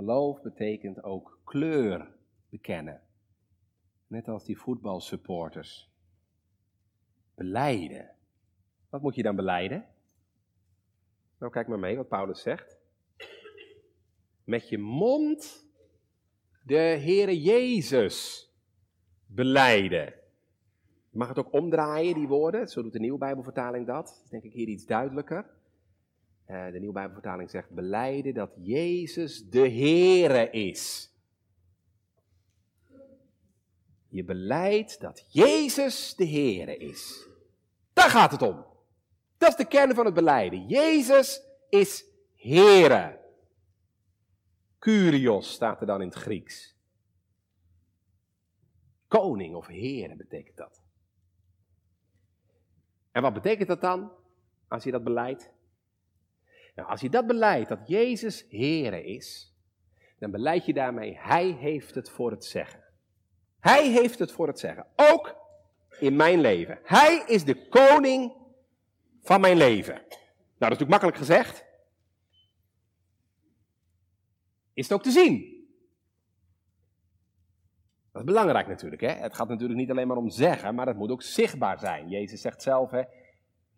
geloof 0.00 0.42
betekent 0.42 1.02
ook 1.02 1.40
kleur 1.44 2.08
bekennen. 2.48 3.00
Net 4.06 4.28
als 4.28 4.44
die 4.44 4.58
voetbalsupporters. 4.58 5.90
Beleiden. 7.34 8.10
Wat 8.88 9.02
moet 9.02 9.14
je 9.14 9.22
dan 9.22 9.36
beleiden? 9.36 9.86
Nou, 11.38 11.52
kijk 11.52 11.68
maar 11.68 11.78
mee 11.78 11.96
wat 11.96 12.08
Paulus 12.08 12.42
zegt. 12.42 12.78
Met 14.44 14.68
je 14.68 14.78
mond 14.78 15.66
de 16.62 16.74
Heere 16.74 17.40
Jezus 17.40 18.48
beleiden. 19.26 20.14
Je 21.10 21.18
mag 21.18 21.28
het 21.28 21.38
ook 21.38 21.52
omdraaien, 21.52 22.14
die 22.14 22.28
woorden. 22.28 22.68
Zo 22.68 22.82
doet 22.82 22.92
de 22.92 23.00
Nieuwe 23.00 23.18
Bijbelvertaling 23.18 23.86
dat. 23.86 24.06
dat 24.06 24.20
is 24.24 24.30
denk 24.30 24.42
ik 24.42 24.52
hier 24.52 24.68
iets 24.68 24.86
duidelijker. 24.86 25.59
Uh, 26.50 26.72
de 26.72 26.78
Nieuwe 26.78 26.94
Bijbelvertaling 26.94 27.50
zegt: 27.50 27.70
beleiden 27.70 28.34
dat 28.34 28.50
Jezus 28.56 29.48
de 29.48 29.68
Heere 29.68 30.50
is. 30.50 31.12
Je 34.08 34.24
beleidt 34.24 35.00
dat 35.00 35.24
Jezus 35.28 36.14
de 36.14 36.26
Heere 36.26 36.76
is. 36.76 37.28
Daar 37.92 38.10
gaat 38.10 38.30
het 38.30 38.42
om. 38.42 38.64
Dat 39.38 39.48
is 39.48 39.56
de 39.56 39.66
kern 39.66 39.94
van 39.94 40.04
het 40.04 40.14
beleiden. 40.14 40.66
Jezus 40.66 41.42
is 41.68 42.04
Heere. 42.36 43.20
Kyrios 44.78 45.52
staat 45.52 45.80
er 45.80 45.86
dan 45.86 46.00
in 46.00 46.08
het 46.08 46.16
Grieks. 46.16 46.76
Koning 49.08 49.54
of 49.54 49.66
Heere 49.66 50.16
betekent 50.16 50.56
dat. 50.56 50.82
En 53.12 53.22
wat 53.22 53.32
betekent 53.32 53.68
dat 53.68 53.80
dan, 53.80 54.12
als 54.68 54.84
je 54.84 54.90
dat 54.90 55.04
beleidt? 55.04 55.58
Nou, 56.80 56.92
als 56.92 57.00
je 57.00 57.10
dat 57.10 57.26
beleidt, 57.26 57.68
dat 57.68 57.88
Jezus 57.88 58.46
Heere 58.50 59.04
is, 59.04 59.54
dan 60.18 60.30
beleid 60.30 60.66
je 60.66 60.72
daarmee, 60.72 61.18
Hij 61.18 61.46
heeft 61.46 61.94
het 61.94 62.10
voor 62.10 62.30
het 62.30 62.44
zeggen. 62.44 62.84
Hij 63.58 63.90
heeft 63.90 64.18
het 64.18 64.32
voor 64.32 64.46
het 64.46 64.58
zeggen. 64.58 64.86
Ook 64.96 65.36
in 65.98 66.16
mijn 66.16 66.40
leven. 66.40 66.78
Hij 66.82 67.22
is 67.26 67.44
de 67.44 67.68
koning 67.68 68.32
van 69.22 69.40
mijn 69.40 69.56
leven. 69.56 69.94
Nou, 69.94 70.04
dat 70.08 70.70
is 70.70 70.78
natuurlijk 70.78 70.90
makkelijk 70.90 71.18
gezegd. 71.18 71.64
Is 74.72 74.88
het 74.88 74.92
ook 74.92 75.02
te 75.02 75.10
zien? 75.10 75.64
Dat 78.12 78.22
is 78.22 78.28
belangrijk 78.28 78.66
natuurlijk. 78.66 79.00
Hè? 79.00 79.12
Het 79.12 79.34
gaat 79.34 79.48
natuurlijk 79.48 79.78
niet 79.78 79.90
alleen 79.90 80.08
maar 80.08 80.16
om 80.16 80.30
zeggen, 80.30 80.74
maar 80.74 80.86
het 80.86 80.96
moet 80.96 81.10
ook 81.10 81.22
zichtbaar 81.22 81.78
zijn. 81.78 82.08
Jezus 82.08 82.40
zegt 82.40 82.62
zelf, 82.62 82.90
hè, 82.90 83.02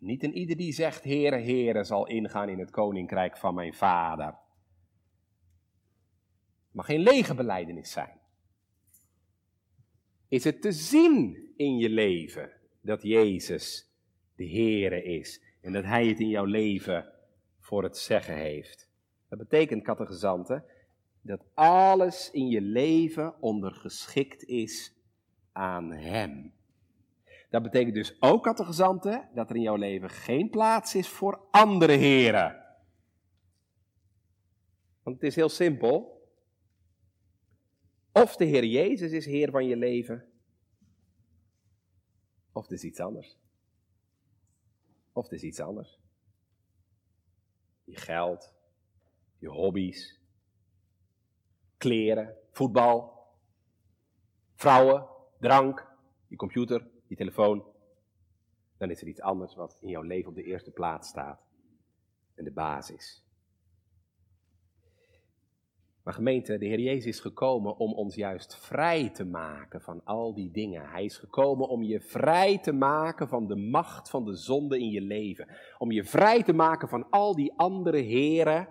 niet 0.02 0.22
een 0.22 0.36
ieder 0.36 0.56
die 0.56 0.72
zegt, 0.72 1.04
Heere, 1.04 1.38
Heere, 1.38 1.84
zal 1.84 2.06
ingaan 2.06 2.48
in 2.48 2.58
het 2.58 2.70
koninkrijk 2.70 3.36
van 3.36 3.54
mijn 3.54 3.74
Vader. 3.74 4.26
Het 4.26 4.36
mag 6.72 6.86
geen 6.86 7.00
lege 7.00 7.34
beleidenis 7.34 7.90
zijn. 7.90 8.20
Is 10.28 10.44
het 10.44 10.62
te 10.62 10.72
zien 10.72 11.52
in 11.56 11.76
je 11.76 11.88
leven 11.88 12.52
dat 12.80 13.02
Jezus 13.02 13.92
de 14.36 14.48
Heere 14.48 15.02
is 15.02 15.42
en 15.60 15.72
dat 15.72 15.84
Hij 15.84 16.06
het 16.06 16.20
in 16.20 16.28
jouw 16.28 16.44
leven 16.44 17.12
voor 17.60 17.82
het 17.82 17.96
zeggen 17.96 18.36
heeft? 18.36 18.90
Dat 19.28 19.38
betekent, 19.38 19.82
kattegezanten, 19.82 20.64
dat 21.20 21.44
alles 21.54 22.30
in 22.30 22.48
je 22.48 22.60
leven 22.60 23.40
ondergeschikt 23.40 24.44
is 24.44 24.94
aan 25.52 25.92
Hem. 25.92 26.52
Dat 27.52 27.62
betekent 27.62 27.94
dus 27.94 28.22
ook, 28.22 28.42
kattegezanten, 28.42 29.28
dat 29.34 29.50
er 29.50 29.56
in 29.56 29.62
jouw 29.62 29.76
leven 29.76 30.10
geen 30.10 30.50
plaats 30.50 30.94
is 30.94 31.08
voor 31.08 31.46
andere 31.50 31.92
heren. 31.92 32.64
Want 35.02 35.16
het 35.16 35.24
is 35.24 35.34
heel 35.34 35.48
simpel. 35.48 36.22
Of 38.12 38.36
de 38.36 38.44
Heer 38.44 38.64
Jezus 38.64 39.12
is 39.12 39.26
Heer 39.26 39.50
van 39.50 39.66
je 39.66 39.76
leven, 39.76 40.32
of 42.52 42.62
het 42.62 42.72
is 42.72 42.84
iets 42.84 43.00
anders. 43.00 43.38
Of 45.12 45.24
het 45.24 45.32
is 45.32 45.42
iets 45.42 45.60
anders. 45.60 46.00
Je 47.84 47.96
geld, 47.96 48.54
je 49.38 49.48
hobby's, 49.48 50.20
kleren, 51.76 52.36
voetbal, 52.50 53.26
vrouwen, 54.54 55.08
drank, 55.38 55.96
je 56.26 56.36
computer, 56.36 56.91
je 57.12 57.24
telefoon. 57.24 57.64
Dan 58.78 58.90
is 58.90 59.00
er 59.00 59.08
iets 59.08 59.20
anders 59.20 59.54
wat 59.54 59.78
in 59.80 59.88
jouw 59.88 60.02
leven 60.02 60.28
op 60.28 60.34
de 60.34 60.42
eerste 60.42 60.70
plaats 60.70 61.08
staat. 61.08 61.40
En 62.34 62.44
de 62.44 62.52
basis. 62.52 63.24
Maar 66.02 66.14
gemeente, 66.14 66.58
de 66.58 66.66
Heer 66.66 66.80
Jezus 66.80 67.06
is 67.06 67.20
gekomen 67.20 67.76
om 67.76 67.92
ons 67.92 68.14
juist 68.14 68.56
vrij 68.56 69.10
te 69.10 69.24
maken 69.24 69.80
van 69.80 70.04
al 70.04 70.34
die 70.34 70.50
dingen. 70.50 70.88
Hij 70.88 71.04
is 71.04 71.16
gekomen 71.16 71.68
om 71.68 71.82
je 71.82 72.00
vrij 72.00 72.58
te 72.58 72.72
maken 72.72 73.28
van 73.28 73.46
de 73.46 73.56
macht 73.56 74.10
van 74.10 74.24
de 74.24 74.34
zonde 74.34 74.78
in 74.78 74.90
je 74.90 75.00
leven. 75.00 75.48
Om 75.78 75.90
je 75.90 76.04
vrij 76.04 76.42
te 76.42 76.52
maken 76.52 76.88
van 76.88 77.10
al 77.10 77.34
die 77.34 77.52
andere 77.56 77.98
heren 77.98 78.68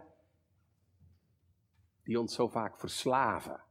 die 2.03 2.19
ons 2.19 2.35
zo 2.35 2.47
vaak 2.47 2.79
verslaven. 2.79 3.63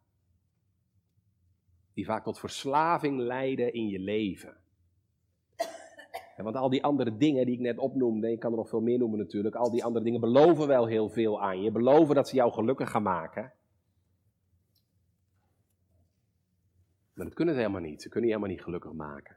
Die 1.94 2.04
vaak 2.04 2.24
tot 2.24 2.38
verslaving 2.38 3.18
leiden 3.18 3.72
in 3.72 3.88
je 3.88 3.98
leven. 3.98 4.59
Want 6.42 6.56
al 6.56 6.70
die 6.70 6.84
andere 6.84 7.16
dingen 7.16 7.46
die 7.46 7.54
ik 7.54 7.60
net 7.60 7.78
opnoemde, 7.78 8.30
ik 8.30 8.40
kan 8.40 8.50
er 8.50 8.56
nog 8.56 8.68
veel 8.68 8.80
meer 8.80 8.98
noemen 8.98 9.18
natuurlijk, 9.18 9.54
al 9.54 9.70
die 9.70 9.84
andere 9.84 10.04
dingen 10.04 10.20
beloven 10.20 10.66
wel 10.66 10.86
heel 10.86 11.08
veel 11.08 11.42
aan 11.42 11.62
je. 11.62 11.70
Beloven 11.70 12.14
dat 12.14 12.28
ze 12.28 12.34
jou 12.34 12.52
gelukkig 12.52 12.90
gaan 12.90 13.02
maken. 13.02 13.52
Maar 17.14 17.24
dat 17.26 17.34
kunnen 17.34 17.54
ze 17.54 17.60
helemaal 17.60 17.80
niet. 17.80 18.02
Ze 18.02 18.08
kunnen 18.08 18.28
je 18.28 18.34
helemaal 18.36 18.54
niet 18.56 18.64
gelukkig 18.64 18.92
maken. 18.92 19.36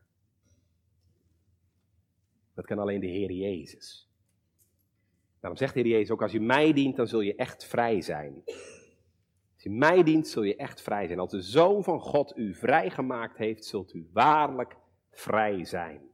Dat 2.53 2.65
kan 2.65 2.79
alleen 2.79 2.99
de 2.99 3.07
Heer 3.07 3.31
Jezus. 3.31 4.09
Daarom 5.39 5.59
zegt 5.59 5.73
de 5.73 5.79
Heer 5.79 5.89
Jezus 5.89 6.11
ook, 6.11 6.21
als 6.21 6.31
je 6.31 6.41
mij 6.41 6.73
dient, 6.73 6.95
dan 6.95 7.07
zul 7.07 7.21
je 7.21 7.35
echt 7.35 7.65
vrij 7.65 8.01
zijn. 8.01 8.41
Als 9.53 9.63
je 9.63 9.69
mij 9.69 10.03
dient, 10.03 10.27
zul 10.27 10.43
je 10.43 10.55
echt 10.55 10.81
vrij 10.81 11.07
zijn. 11.07 11.19
Als 11.19 11.31
de 11.31 11.41
Zoon 11.41 11.83
van 11.83 11.99
God 11.99 12.37
u 12.37 12.53
vrijgemaakt 12.53 13.37
heeft, 13.37 13.65
zult 13.65 13.93
u 13.93 14.09
waarlijk 14.13 14.75
vrij 15.11 15.65
zijn. 15.65 16.12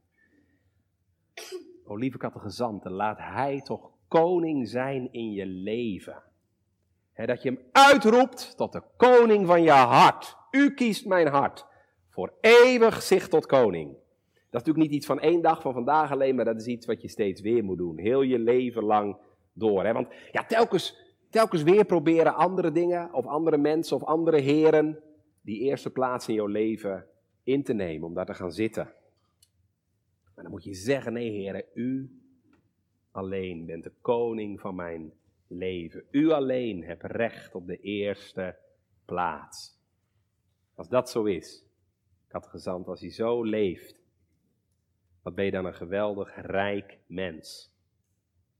O 1.84 1.96
lieve 1.96 2.18
kattegezanten, 2.18 2.92
laat 2.92 3.18
Hij 3.18 3.60
toch 3.60 3.90
koning 4.08 4.68
zijn 4.68 5.12
in 5.12 5.32
je 5.32 5.46
leven. 5.46 6.22
dat 7.14 7.42
je 7.42 7.48
hem 7.48 7.60
uitroept 7.72 8.56
tot 8.56 8.72
de 8.72 8.82
koning 8.96 9.46
van 9.46 9.62
je 9.62 9.70
hart. 9.70 10.36
U 10.50 10.74
kiest 10.74 11.06
mijn 11.06 11.28
hart. 11.28 11.66
Voor 12.08 12.32
eeuwig 12.40 13.02
zicht 13.02 13.30
tot 13.30 13.46
koning. 13.46 13.92
Dat 14.50 14.60
is 14.60 14.66
natuurlijk 14.66 14.86
niet 14.86 14.92
iets 14.92 15.06
van 15.06 15.20
één 15.20 15.42
dag 15.42 15.62
van 15.62 15.72
vandaag 15.72 16.12
alleen, 16.12 16.34
maar 16.34 16.44
dat 16.44 16.60
is 16.60 16.66
iets 16.66 16.86
wat 16.86 17.02
je 17.02 17.08
steeds 17.08 17.40
weer 17.40 17.64
moet 17.64 17.78
doen. 17.78 17.98
Heel 17.98 18.22
je 18.22 18.38
leven 18.38 18.84
lang 18.84 19.16
door. 19.52 19.92
Want 19.92 20.08
ja, 20.30 20.44
telkens 20.44 21.10
telkens 21.30 21.62
weer 21.62 21.84
proberen 21.84 22.34
andere 22.34 22.72
dingen 22.72 23.12
of 23.12 23.26
andere 23.26 23.56
mensen 23.56 23.96
of 23.96 24.04
andere 24.04 24.40
heren 24.40 25.02
die 25.42 25.60
eerste 25.60 25.90
plaats 25.90 26.28
in 26.28 26.34
jouw 26.34 26.46
leven 26.46 27.06
in 27.42 27.62
te 27.62 27.72
nemen, 27.72 28.08
om 28.08 28.14
daar 28.14 28.26
te 28.26 28.34
gaan 28.34 28.52
zitten. 28.52 28.92
Dan 30.42 30.50
moet 30.50 30.64
je 30.64 30.74
zeggen, 30.74 31.12
nee 31.12 31.30
heren, 31.30 31.64
u 31.74 32.20
alleen 33.10 33.66
bent 33.66 33.84
de 33.84 33.92
koning 34.00 34.60
van 34.60 34.74
mijn 34.74 35.12
leven. 35.46 36.04
U 36.10 36.30
alleen 36.30 36.84
hebt 36.84 37.02
recht 37.02 37.54
op 37.54 37.66
de 37.66 37.80
eerste 37.80 38.58
plaats. 39.04 39.78
Als 40.74 40.88
dat 40.88 41.10
zo 41.10 41.24
is, 41.24 41.64
gezand, 42.28 42.86
als 42.86 43.00
hij 43.00 43.10
zo 43.10 43.44
leeft, 43.44 44.00
wat 45.22 45.34
ben 45.34 45.44
je 45.44 45.50
dan 45.50 45.64
een 45.64 45.74
geweldig 45.74 46.36
rijk 46.36 46.98
mens. 47.06 47.74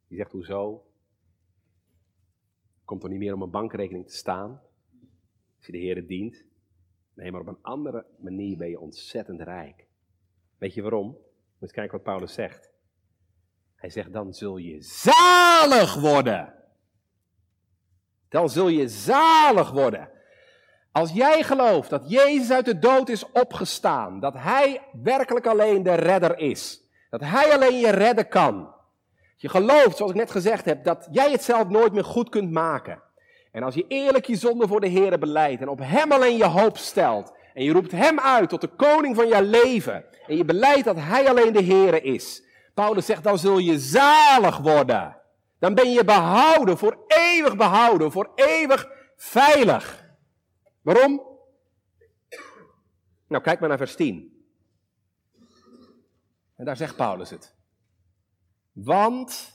Die 0.09 0.17
zegt, 0.17 0.33
hoezo? 0.33 0.85
komt 2.85 3.03
er 3.03 3.09
niet 3.09 3.19
meer 3.19 3.35
om 3.35 3.43
een 3.43 3.51
bankrekening 3.51 4.07
te 4.07 4.17
staan. 4.17 4.51
Als 5.57 5.67
je 5.67 5.73
de 5.73 5.79
Heer 5.79 6.07
dient. 6.07 6.45
Nee, 7.15 7.33
maar 7.33 7.41
op 7.41 7.47
een 7.47 7.63
andere 7.63 8.07
manier 8.19 8.57
ben 8.57 8.69
je 8.69 8.81
ontzettend 8.81 9.41
rijk. 9.41 9.87
Weet 10.59 10.75
je 10.75 10.83
waarom? 10.83 11.17
Moet 11.61 11.73
kijken 11.73 11.93
wat 11.93 12.03
Paulus 12.03 12.33
zegt. 12.33 12.71
Hij 13.77 13.91
zegt, 13.91 14.13
dan 14.13 14.33
zul 14.33 14.57
je 14.57 14.77
zalig 14.81 15.95
worden. 15.95 16.55
Dan 18.29 18.51
zul 18.51 18.69
je 18.69 18.89
zalig 18.89 19.71
worden. 19.71 20.11
Als 20.93 21.13
jij 21.13 21.43
gelooft 21.43 21.91
dat 21.91 22.11
Jezus 22.11 22.51
uit 22.51 22.65
de 22.65 22.79
dood 22.79 23.09
is 23.09 23.31
opgestaan, 23.31 24.21
dat 24.21 24.35
Hij 24.35 24.81
werkelijk 25.03 25.47
alleen 25.47 25.83
de 25.83 25.95
redder 25.95 26.39
is, 26.39 26.83
dat 27.11 27.21
Hij 27.21 27.53
alleen 27.53 27.79
je 27.79 27.91
redden 27.91 28.29
kan, 28.29 28.75
je 29.37 29.49
gelooft, 29.49 29.97
zoals 29.97 30.13
ik 30.13 30.19
net 30.19 30.31
gezegd 30.31 30.65
heb, 30.65 30.85
dat 30.85 31.09
jij 31.11 31.31
het 31.31 31.43
zelf 31.43 31.69
nooit 31.69 31.93
meer 31.93 32.05
goed 32.05 32.29
kunt 32.29 32.51
maken. 32.51 33.03
En 33.53 33.63
als 33.63 33.75
je 33.75 33.85
eerlijk 33.89 34.27
je 34.27 34.37
zonde 34.37 34.69
voor 34.69 34.81
de 34.81 34.87
Heer 34.87 35.19
beleidt 35.19 35.61
en 35.61 35.69
op 35.69 35.79
Hem 35.83 36.13
alleen 36.13 36.37
je 36.37 36.47
hoop 36.47 36.77
stelt. 36.77 37.33
En 37.55 37.65
je 37.65 37.73
roept 37.73 37.93
Hem 37.93 38.21
uit 38.21 38.49
tot 38.49 38.61
de 38.61 38.69
koning 38.69 39.17
van 39.17 39.29
je 39.29 39.43
leven. 39.43 40.05
En 40.27 40.37
je 40.37 40.45
beleidt 40.45 40.85
dat 40.85 40.97
Hij 40.97 41.29
alleen 41.29 41.53
de 41.53 41.63
Heer 41.63 42.05
is. 42.05 42.45
Paulus 42.75 43.07
zegt, 43.07 43.23
dan 43.23 43.39
zul 43.39 43.59
je 43.59 43.79
zalig 43.79 44.59
worden. 44.59 45.17
Dan 45.59 45.75
ben 45.75 45.91
je 45.91 46.05
behouden, 46.05 46.79
voor 46.79 47.05
eeuwig 47.07 47.57
behouden, 47.57 48.13
voor 48.13 48.31
eeuwig 48.35 48.89
veilig. 49.17 50.05
Waarom? 50.83 51.23
Nou, 53.27 53.43
kijk 53.43 53.61
maar 53.61 53.69
naar 53.69 53.79
vers 53.79 53.97
10. 53.97 54.45
En 56.57 56.65
daar 56.65 56.77
zegt 56.77 56.97
Paulus 56.97 57.31
het. 57.31 57.55
Want 58.73 59.53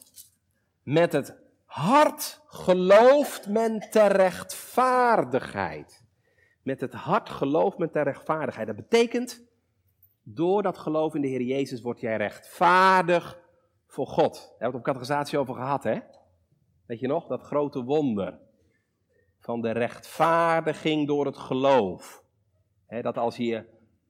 met 0.84 1.14
het 1.14 1.36
hart 1.66 2.42
gelooft 2.48 3.48
men 3.48 3.90
ter 3.90 4.12
rechtvaardigheid. 4.12 6.05
Met 6.66 6.82
het 6.82 6.94
hart 6.94 7.30
gelooft 7.30 7.78
men 7.78 7.92
ter 7.92 8.04
rechtvaardigheid. 8.04 8.68
Dat 8.68 8.76
betekent, 8.76 9.44
door 10.24 10.64
dat 10.64 10.78
geloof 10.78 11.16
in 11.16 11.22
de 11.22 11.28
Heer 11.28 11.42
Jezus 11.42 11.82
word 11.82 12.00
jij 12.00 12.18
rechtvaardig 12.18 13.40
voor 13.88 14.08
God. 14.08 14.34
Daar 14.34 14.42
hebben 14.42 14.58
we 14.58 14.66
het 14.66 14.76
op 14.76 14.84
categorisatie 14.84 15.38
over 15.38 15.56
gehad, 15.56 15.84
hè? 15.84 16.00
Weet 16.86 17.00
je 17.00 17.08
nog, 17.08 17.28
dat 17.28 17.42
grote 17.42 17.84
wonder 17.84 18.40
van 19.40 19.62
de 19.62 19.72
rechtvaardiging 19.72 21.08
door 21.08 21.26
het 21.26 21.38
geloof. 21.38 22.24
dat 23.02 23.18
als 23.18 23.38
je 23.38 23.66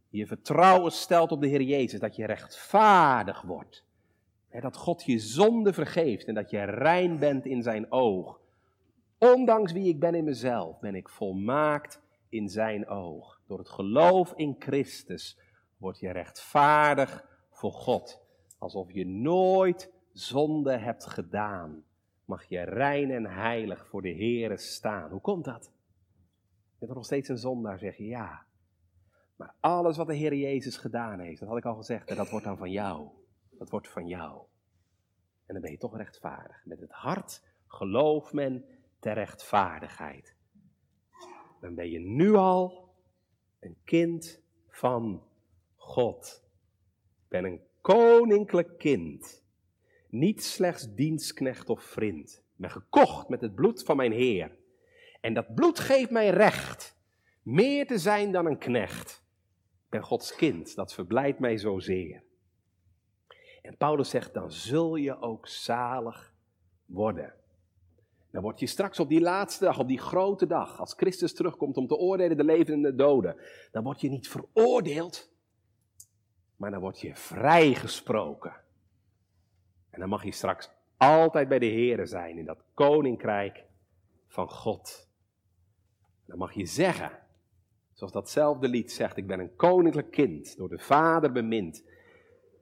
je 0.10 0.28
vertrouwen 0.28 0.92
stelt 0.92 1.32
op 1.32 1.42
de 1.42 1.48
Heer 1.48 1.62
Jezus, 1.62 2.00
dat 2.00 2.16
je 2.16 2.26
rechtvaardig 2.26 3.42
wordt 3.42 3.86
dat 4.62 4.76
God 4.76 5.04
je 5.04 5.20
zonde 5.20 5.74
vergeeft 5.74 6.28
en 6.28 6.34
dat 6.34 6.50
je 6.50 6.64
rein 6.64 7.20
bent 7.20 7.46
in 7.46 7.64
zijn 7.64 7.92
oog. 7.92 8.40
Ondanks 9.18 9.72
wie 9.72 9.88
ik 9.88 10.00
ben 10.00 10.16
in 10.16 10.24
mezelf, 10.24 10.80
ben 10.80 10.96
ik 10.96 11.10
volmaakt 11.10 12.02
in 12.36 12.50
zijn 12.50 12.88
oog. 12.88 13.42
Door 13.48 13.58
het 13.58 13.70
geloof 13.70 14.34
in 14.34 14.56
Christus 14.60 15.40
word 15.78 16.00
je 16.00 16.12
rechtvaardig 16.12 17.26
voor 17.52 17.72
God. 17.72 18.22
Alsof 18.58 18.92
je 18.92 19.06
nooit 19.06 19.94
zonde 20.14 20.78
hebt 20.78 21.06
gedaan, 21.06 21.84
mag 22.26 22.44
je 22.44 22.62
rein 22.62 23.12
en 23.12 23.26
heilig 23.26 23.88
voor 23.88 24.02
de 24.02 24.14
Heere 24.14 24.58
staan. 24.58 25.12
Hoe 25.12 25.22
komt 25.22 25.46
dat? 25.46 25.72
Je 26.80 26.86
bent 26.86 26.94
nog 26.94 27.06
steeds 27.06 27.30
een 27.30 27.38
zondaar, 27.38 27.80
zeg 27.80 27.98
je 27.98 28.06
ja. 28.06 28.46
Maar 29.36 29.56
alles 29.60 29.98
wat 29.98 30.08
de 30.08 30.16
Heer 30.16 30.36
Jezus 30.36 30.78
gedaan 30.78 31.20
heeft, 31.20 31.40
dat 31.40 31.50
had 31.50 31.58
ik 31.58 31.66
al 31.66 31.76
gezegd, 31.76 32.16
dat 32.16 32.30
wordt 32.30 32.46
dan 32.46 32.58
van 32.58 32.72
jou. 32.72 33.10
Dat 33.50 33.70
wordt 33.70 33.90
van 33.90 34.08
jou. 34.08 34.42
En 35.46 35.54
dan 35.54 35.62
ben 35.62 35.72
je 35.72 35.78
toch 35.78 35.98
rechtvaardig. 35.98 36.66
Met 36.66 36.80
het 36.80 36.92
hart 36.92 37.44
gelooft 37.68 38.34
men 38.34 38.66
ter 39.00 39.14
rechtvaardigheid. 39.14 40.35
Dan 41.66 41.76
ben 41.76 41.90
je 41.90 42.00
nu 42.00 42.34
al 42.34 42.94
een 43.60 43.78
kind 43.84 44.42
van 44.68 45.24
God. 45.76 46.44
Ik 47.24 47.28
ben 47.28 47.46
een 47.46 47.62
koninklijk 47.82 48.78
kind. 48.78 49.44
Niet 50.10 50.44
slechts 50.44 50.94
dienstknecht 50.94 51.70
of 51.70 51.84
vriend. 51.84 52.34
Ik 52.34 52.56
ben 52.56 52.72
gekocht 52.72 53.30
met 53.30 53.42
het 53.42 53.56
bloed 53.56 53.84
van 53.84 53.98
mijn 53.98 54.12
Heer. 54.12 54.56
En 55.22 55.34
dat 55.34 55.56
bloed 55.56 55.80
geeft 55.80 56.10
mij 56.10 56.30
recht 56.30 56.98
meer 57.42 57.88
te 57.88 57.98
zijn 57.98 58.32
dan 58.32 58.46
een 58.46 58.58
knecht. 58.58 59.24
Ik 59.84 59.90
ben 59.90 60.04
Gods 60.04 60.36
kind, 60.36 60.76
dat 60.76 60.94
verblijdt 60.94 61.40
mij 61.40 61.58
zozeer. 61.58 62.24
En 63.62 63.78
Paulus 63.78 64.10
zegt, 64.10 64.34
dan 64.34 64.52
zul 64.52 64.96
je 64.96 65.22
ook 65.22 65.48
zalig 65.48 66.34
worden. 66.86 67.34
Dan 68.36 68.44
word 68.44 68.60
je 68.60 68.68
straks 68.68 69.00
op 69.00 69.10
die 69.10 69.22
laatste 69.22 69.64
dag, 69.64 69.80
op 69.80 69.88
die 69.88 70.00
grote 70.00 70.48
dag, 70.48 70.80
als 70.80 70.94
Christus 70.94 71.34
terugkomt 71.34 71.78
om 71.78 71.88
te 71.88 71.96
oordelen 71.96 72.38
de 72.38 72.44
levenden 72.44 72.76
en 72.76 72.82
de 72.82 72.96
doden, 72.96 73.36
dan 73.72 73.84
word 73.84 74.02
je 74.02 74.10
niet 74.10 74.28
veroordeeld, 74.28 75.32
maar 76.56 76.72
dan 76.72 76.80
word 76.80 77.00
je 77.00 77.16
vrijgesproken. 77.16 78.54
En 79.90 80.00
dan 80.00 80.10
mag 80.10 80.24
je 80.24 80.32
straks 80.32 80.70
altijd 80.98 81.48
bij 81.48 81.60
de 81.60 81.66
Here 81.66 82.06
zijn 82.06 82.38
in 82.38 82.46
dat 82.46 82.64
koninkrijk 82.74 83.64
van 84.28 84.50
God. 84.50 85.10
Dan 86.26 86.38
mag 86.38 86.54
je 86.54 86.66
zeggen, 86.66 87.20
zoals 87.94 88.14
datzelfde 88.14 88.68
lied 88.68 88.92
zegt, 88.92 89.18
ik 89.18 89.28
ben 89.28 89.40
een 89.40 89.56
koninklijk 89.56 90.12
kind, 90.12 90.58
door 90.58 90.70
de 90.70 90.80
Vader 90.80 91.32
bemind. 91.32 91.84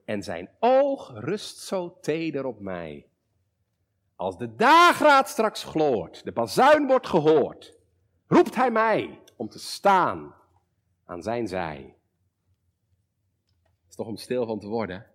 En 0.04 0.22
zijn 0.22 0.50
oog 0.58 1.12
rust 1.14 1.58
zo 1.58 1.98
teder 2.00 2.44
op 2.44 2.60
mij. 2.60 3.06
Als 4.16 4.38
de 4.38 4.54
dageraad 4.54 5.28
straks 5.28 5.64
gloort, 5.64 6.24
de 6.24 6.32
bazuin 6.32 6.86
wordt 6.86 7.06
gehoord, 7.06 7.78
roept 8.26 8.54
hij 8.54 8.70
mij 8.70 9.22
om 9.36 9.48
te 9.48 9.58
staan 9.58 10.34
aan 11.04 11.22
zijn 11.22 11.48
zij. 11.48 11.96
Is 13.88 13.94
toch 13.94 14.06
om 14.06 14.16
stil 14.16 14.46
van 14.46 14.58
te 14.58 14.68
worden. 14.68 15.06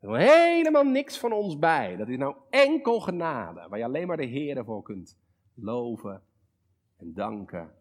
Er 0.00 0.20
is 0.20 0.30
helemaal 0.30 0.84
niks 0.84 1.18
van 1.18 1.32
ons 1.32 1.58
bij. 1.58 1.96
Dat 1.96 2.08
is 2.08 2.16
nou 2.16 2.36
enkel 2.50 3.00
genade, 3.00 3.68
waar 3.68 3.78
je 3.78 3.84
alleen 3.84 4.06
maar 4.06 4.16
de 4.16 4.24
Heer 4.24 4.64
voor 4.64 4.82
kunt 4.82 5.18
loven 5.54 6.22
en 6.96 7.14
danken 7.14 7.74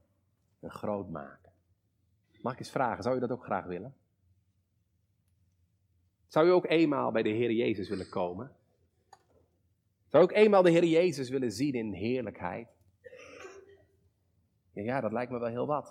en 0.59 0.71
groot 0.71 1.09
maken. 1.09 1.51
Mag 2.41 2.53
ik 2.53 2.59
eens 2.59 2.71
vragen, 2.71 3.03
zou 3.03 3.15
je 3.15 3.21
dat 3.21 3.31
ook 3.31 3.43
graag 3.43 3.65
willen? 3.65 3.95
Zou 6.27 6.45
je 6.45 6.51
ook 6.51 6.65
eenmaal 6.65 7.11
bij 7.11 7.23
de 7.23 7.29
Heer 7.29 7.51
Jezus 7.51 7.89
willen 7.89 8.09
komen? 8.09 8.55
Zou 10.11 10.23
ik 10.23 10.31
eenmaal 10.31 10.61
de 10.61 10.69
Heer 10.69 10.85
Jezus 10.85 11.29
willen 11.29 11.51
zien 11.51 11.73
in 11.73 11.93
heerlijkheid? 11.93 12.67
Ja, 14.73 14.83
ja, 14.83 15.01
dat 15.01 15.11
lijkt 15.11 15.31
me 15.31 15.39
wel 15.39 15.49
heel 15.49 15.67
wat. 15.67 15.85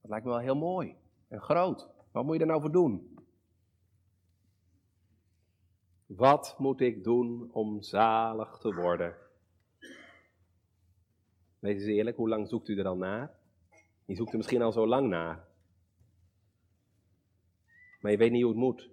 Dat 0.00 0.10
lijkt 0.10 0.24
me 0.24 0.30
wel 0.30 0.40
heel 0.40 0.56
mooi 0.56 0.96
en 1.28 1.40
groot. 1.40 1.88
Wat 2.12 2.24
moet 2.24 2.34
je 2.34 2.40
er 2.40 2.46
nou 2.46 2.60
voor 2.60 2.72
doen? 2.72 3.18
Wat 6.06 6.54
moet 6.58 6.80
ik 6.80 7.04
doen 7.04 7.52
om 7.52 7.82
zalig 7.82 8.58
te 8.58 8.74
worden? 8.74 9.16
Wees 11.58 11.74
eens 11.74 11.84
eerlijk, 11.84 12.16
hoe 12.16 12.28
lang 12.28 12.48
zoekt 12.48 12.68
u 12.68 12.78
er 12.78 12.86
al 12.86 12.96
naar? 12.96 13.34
Je 14.04 14.14
zoekt 14.14 14.30
er 14.30 14.36
misschien 14.36 14.62
al 14.62 14.72
zo 14.72 14.86
lang 14.86 15.08
naar. 15.08 15.48
Maar 18.00 18.10
je 18.10 18.16
weet 18.16 18.30
niet 18.30 18.42
hoe 18.42 18.50
het 18.50 18.60
moet. 18.60 18.90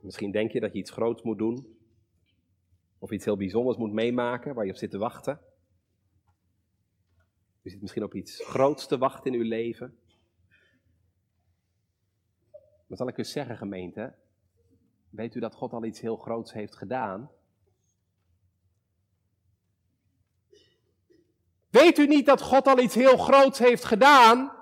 Misschien 0.00 0.30
denk 0.30 0.52
je 0.52 0.60
dat 0.60 0.72
je 0.72 0.78
iets 0.78 0.90
groots 0.90 1.22
moet 1.22 1.38
doen. 1.38 1.78
Of 3.02 3.10
iets 3.10 3.24
heel 3.24 3.36
bijzonders 3.36 3.76
moet 3.76 3.92
meemaken 3.92 4.54
waar 4.54 4.64
je 4.64 4.70
op 4.70 4.76
zit 4.76 4.90
te 4.90 4.98
wachten. 4.98 5.40
U 7.62 7.70
zit 7.70 7.80
misschien 7.80 8.02
op 8.02 8.14
iets 8.14 8.44
groots 8.44 8.86
te 8.86 8.98
wachten 8.98 9.32
in 9.32 9.40
uw 9.40 9.48
leven. 9.48 9.98
Maar 12.86 12.98
zal 12.98 13.08
ik 13.08 13.18
u 13.18 13.24
zeggen, 13.24 13.56
gemeente, 13.56 14.14
weet 15.10 15.34
u 15.34 15.40
dat 15.40 15.54
God 15.54 15.72
al 15.72 15.84
iets 15.84 16.00
heel 16.00 16.16
groots 16.16 16.52
heeft 16.52 16.76
gedaan? 16.76 17.30
Weet 21.70 21.98
u 21.98 22.06
niet 22.06 22.26
dat 22.26 22.40
God 22.42 22.66
al 22.66 22.78
iets 22.78 22.94
heel 22.94 23.16
groots 23.16 23.58
heeft 23.58 23.84
gedaan? 23.84 24.52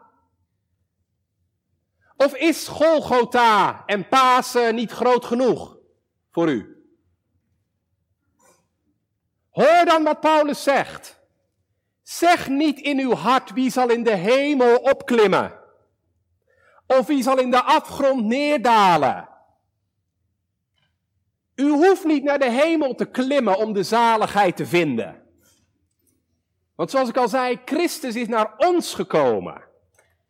Of 2.16 2.34
is 2.34 2.68
Golgotha 2.68 3.86
en 3.86 4.08
Pasen 4.08 4.74
niet 4.74 4.90
groot 4.90 5.24
genoeg 5.24 5.78
voor 6.30 6.50
u? 6.50 6.77
Hoor 9.58 9.84
dan 9.84 10.02
wat 10.02 10.20
Paulus 10.20 10.62
zegt. 10.62 11.20
Zeg 12.02 12.48
niet 12.48 12.80
in 12.80 12.98
uw 12.98 13.14
hart 13.14 13.52
wie 13.52 13.70
zal 13.70 13.90
in 13.90 14.02
de 14.02 14.14
hemel 14.14 14.76
opklimmen. 14.76 15.52
Of 16.86 17.06
wie 17.06 17.22
zal 17.22 17.38
in 17.38 17.50
de 17.50 17.62
afgrond 17.62 18.24
neerdalen. 18.24 19.28
U 21.54 21.70
hoeft 21.70 22.04
niet 22.04 22.22
naar 22.22 22.38
de 22.38 22.50
hemel 22.50 22.94
te 22.94 23.04
klimmen 23.04 23.58
om 23.58 23.72
de 23.72 23.82
zaligheid 23.82 24.56
te 24.56 24.66
vinden. 24.66 25.22
Want 26.74 26.90
zoals 26.90 27.08
ik 27.08 27.16
al 27.16 27.28
zei, 27.28 27.60
Christus 27.64 28.14
is 28.14 28.28
naar 28.28 28.54
ons 28.56 28.94
gekomen. 28.94 29.62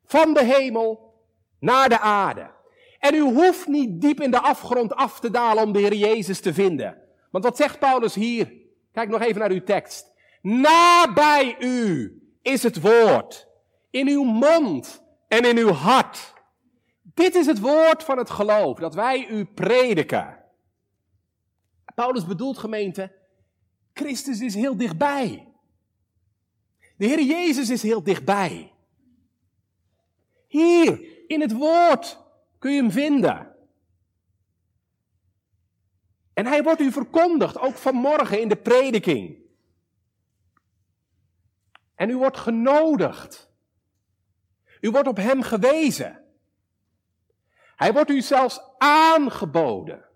Van 0.04 0.34
de 0.34 0.44
hemel 0.44 1.14
naar 1.60 1.88
de 1.88 1.98
aarde. 1.98 2.50
En 2.98 3.14
u 3.14 3.20
hoeft 3.20 3.66
niet 3.66 4.00
diep 4.00 4.20
in 4.20 4.30
de 4.30 4.40
afgrond 4.40 4.94
af 4.94 5.20
te 5.20 5.30
dalen 5.30 5.64
om 5.64 5.72
de 5.72 5.78
Heer 5.78 5.94
Jezus 5.94 6.40
te 6.40 6.54
vinden. 6.54 7.02
Want 7.30 7.44
wat 7.44 7.56
zegt 7.56 7.78
Paulus 7.78 8.14
hier? 8.14 8.66
Kijk 8.92 9.08
nog 9.08 9.20
even 9.20 9.40
naar 9.40 9.50
uw 9.50 9.64
tekst. 9.64 10.12
Nabij 10.42 11.56
u 11.60 12.12
is 12.42 12.62
het 12.62 12.80
woord. 12.80 13.46
In 13.90 14.08
uw 14.08 14.22
mond 14.22 15.02
en 15.28 15.44
in 15.44 15.58
uw 15.58 15.70
hart. 15.70 16.34
Dit 17.02 17.34
is 17.34 17.46
het 17.46 17.60
woord 17.60 18.02
van 18.02 18.18
het 18.18 18.30
geloof 18.30 18.78
dat 18.78 18.94
wij 18.94 19.28
u 19.28 19.44
prediken. 19.44 20.44
Paulus 21.94 22.26
bedoelt 22.26 22.58
gemeente, 22.58 23.12
Christus 23.92 24.40
is 24.40 24.54
heel 24.54 24.76
dichtbij. 24.76 25.48
De 26.96 27.06
Heer 27.06 27.22
Jezus 27.22 27.70
is 27.70 27.82
heel 27.82 28.02
dichtbij. 28.02 28.72
Hier, 30.48 31.00
in 31.26 31.40
het 31.40 31.52
woord, 31.52 32.18
kun 32.58 32.72
je 32.72 32.80
hem 32.80 32.90
vinden. 32.90 33.47
En 36.38 36.46
hij 36.46 36.62
wordt 36.62 36.80
u 36.80 36.92
verkondigd, 36.92 37.58
ook 37.58 37.74
vanmorgen 37.74 38.40
in 38.40 38.48
de 38.48 38.56
prediking. 38.56 39.38
En 41.94 42.10
u 42.10 42.16
wordt 42.16 42.36
genodigd. 42.36 43.50
U 44.80 44.90
wordt 44.90 45.08
op 45.08 45.16
hem 45.16 45.42
gewezen. 45.42 46.24
Hij 47.76 47.92
wordt 47.92 48.10
u 48.10 48.20
zelfs 48.20 48.60
aangeboden. 48.78 50.08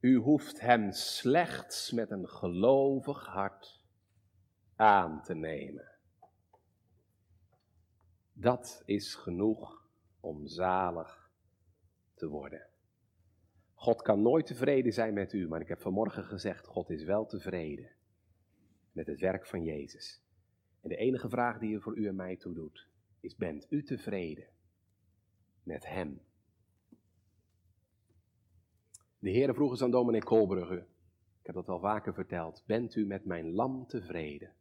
U 0.00 0.16
hoeft 0.16 0.60
hem 0.60 0.92
slechts 0.92 1.90
met 1.90 2.10
een 2.10 2.28
gelovig 2.28 3.26
hart 3.26 3.80
aan 4.76 5.22
te 5.22 5.34
nemen. 5.34 5.90
Dat 8.32 8.82
is 8.84 9.14
genoeg 9.14 9.88
om 10.20 10.46
zalig 10.46 11.23
te 12.14 12.28
worden. 12.28 12.66
God 13.74 14.02
kan 14.02 14.22
nooit 14.22 14.46
tevreden 14.46 14.92
zijn 14.92 15.14
met 15.14 15.32
u, 15.32 15.48
maar 15.48 15.60
ik 15.60 15.68
heb 15.68 15.80
vanmorgen 15.80 16.24
gezegd, 16.24 16.66
God 16.66 16.90
is 16.90 17.04
wel 17.04 17.26
tevreden 17.26 17.90
met 18.92 19.06
het 19.06 19.20
werk 19.20 19.46
van 19.46 19.62
Jezus. 19.62 20.22
En 20.80 20.88
de 20.88 20.96
enige 20.96 21.28
vraag 21.28 21.58
die 21.58 21.70
hij 21.70 21.80
voor 21.80 21.96
u 21.96 22.06
en 22.06 22.16
mij 22.16 22.36
toe 22.36 22.54
doet, 22.54 22.88
is 23.20 23.36
bent 23.36 23.66
u 23.70 23.82
tevreden 23.82 24.48
met 25.62 25.86
Hem? 25.86 26.20
De 29.18 29.30
Heer 29.30 29.54
vroeg 29.54 29.70
eens 29.70 29.82
aan 29.82 29.90
dominee 29.90 30.22
Kolbrugge, 30.22 30.86
ik 31.40 31.46
heb 31.46 31.54
dat 31.54 31.68
al 31.68 31.80
vaker 31.80 32.14
verteld, 32.14 32.62
bent 32.66 32.94
u 32.94 33.06
met 33.06 33.24
mijn 33.24 33.50
lam 33.50 33.86
tevreden? 33.86 34.52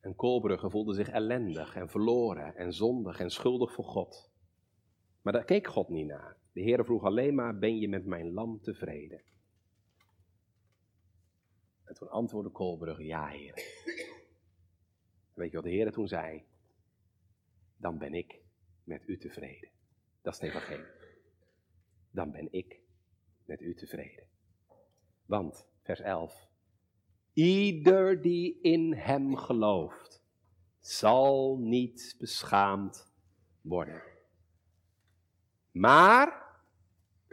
En 0.00 0.14
Kolbrugge 0.14 0.70
voelde 0.70 0.94
zich 0.94 1.08
ellendig 1.08 1.74
en 1.74 1.88
verloren 1.88 2.56
en 2.56 2.72
zondig 2.72 3.20
en 3.20 3.30
schuldig 3.30 3.72
voor 3.72 3.84
God. 3.84 4.31
Maar 5.22 5.32
daar 5.32 5.44
keek 5.44 5.66
God 5.66 5.88
niet 5.88 6.06
naar. 6.06 6.36
De 6.52 6.60
Heer 6.60 6.84
vroeg 6.84 7.04
alleen 7.04 7.34
maar, 7.34 7.58
ben 7.58 7.78
je 7.78 7.88
met 7.88 8.06
mijn 8.06 8.32
lam 8.32 8.60
tevreden? 8.60 9.22
En 11.84 11.94
toen 11.94 12.10
antwoordde 12.10 12.50
Kolbrugge, 12.50 13.04
ja 13.04 13.26
Heer. 13.26 13.54
Weet 15.34 15.50
je 15.50 15.56
wat 15.56 15.64
de 15.64 15.70
Heer 15.70 15.92
toen 15.92 16.08
zei? 16.08 16.44
Dan 17.76 17.98
ben 17.98 18.14
ik 18.14 18.40
met 18.84 19.08
u 19.08 19.18
tevreden. 19.18 19.70
Dat 20.22 20.34
is 20.34 20.40
het 20.40 20.48
evangelie 20.48 21.02
dan 22.12 22.30
ben 22.30 22.48
ik 22.50 22.80
met 23.44 23.60
u 23.60 23.74
tevreden. 23.74 24.26
Want, 25.26 25.66
vers 25.82 26.00
11, 26.00 26.48
ieder 27.32 28.22
die 28.22 28.60
in 28.60 28.94
hem 28.94 29.36
gelooft, 29.36 30.22
zal 30.78 31.58
niet 31.58 32.14
beschaamd 32.18 33.12
worden. 33.60 34.02
Maar, 35.72 36.42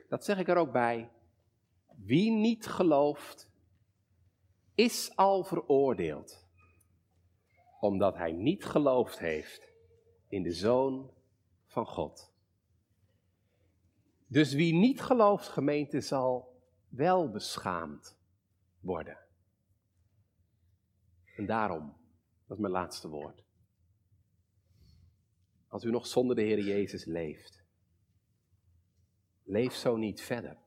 dat 0.10 0.26
zeg 0.26 0.38
ik 0.38 0.48
er 0.48 0.58
ook 0.58 0.72
bij, 0.72 1.12
wie 1.96 2.32
niet 2.32 2.66
gelooft, 2.66 3.52
is 4.76 5.16
al 5.16 5.44
veroordeeld, 5.44 6.48
omdat 7.80 8.16
hij 8.16 8.32
niet 8.32 8.66
geloofd 8.66 9.20
heeft 9.20 9.72
in 10.28 10.44
de 10.44 10.54
Zoon 10.54 11.12
van 11.66 11.86
God. 11.86 12.32
Dus 14.28 14.54
wie 14.54 14.74
niet 14.74 15.02
gelooft, 15.02 15.48
gemeente, 15.48 16.02
zal 16.02 16.62
wel 16.88 17.30
beschaamd 17.30 18.18
worden. 18.80 19.18
En 21.36 21.46
daarom, 21.46 21.98
dat 22.48 22.58
is 22.58 22.62
mijn 22.62 22.74
laatste 22.74 23.08
woord. 23.08 23.44
Als 25.68 25.84
u 25.84 25.92
nog 25.92 26.08
zonder 26.08 26.36
de 26.36 26.42
Heer 26.42 26.60
Jezus 26.60 27.06
leeft, 27.06 27.59
leef 29.50 29.74
zo 29.74 29.96
niet 29.96 30.22
verder. 30.22 30.58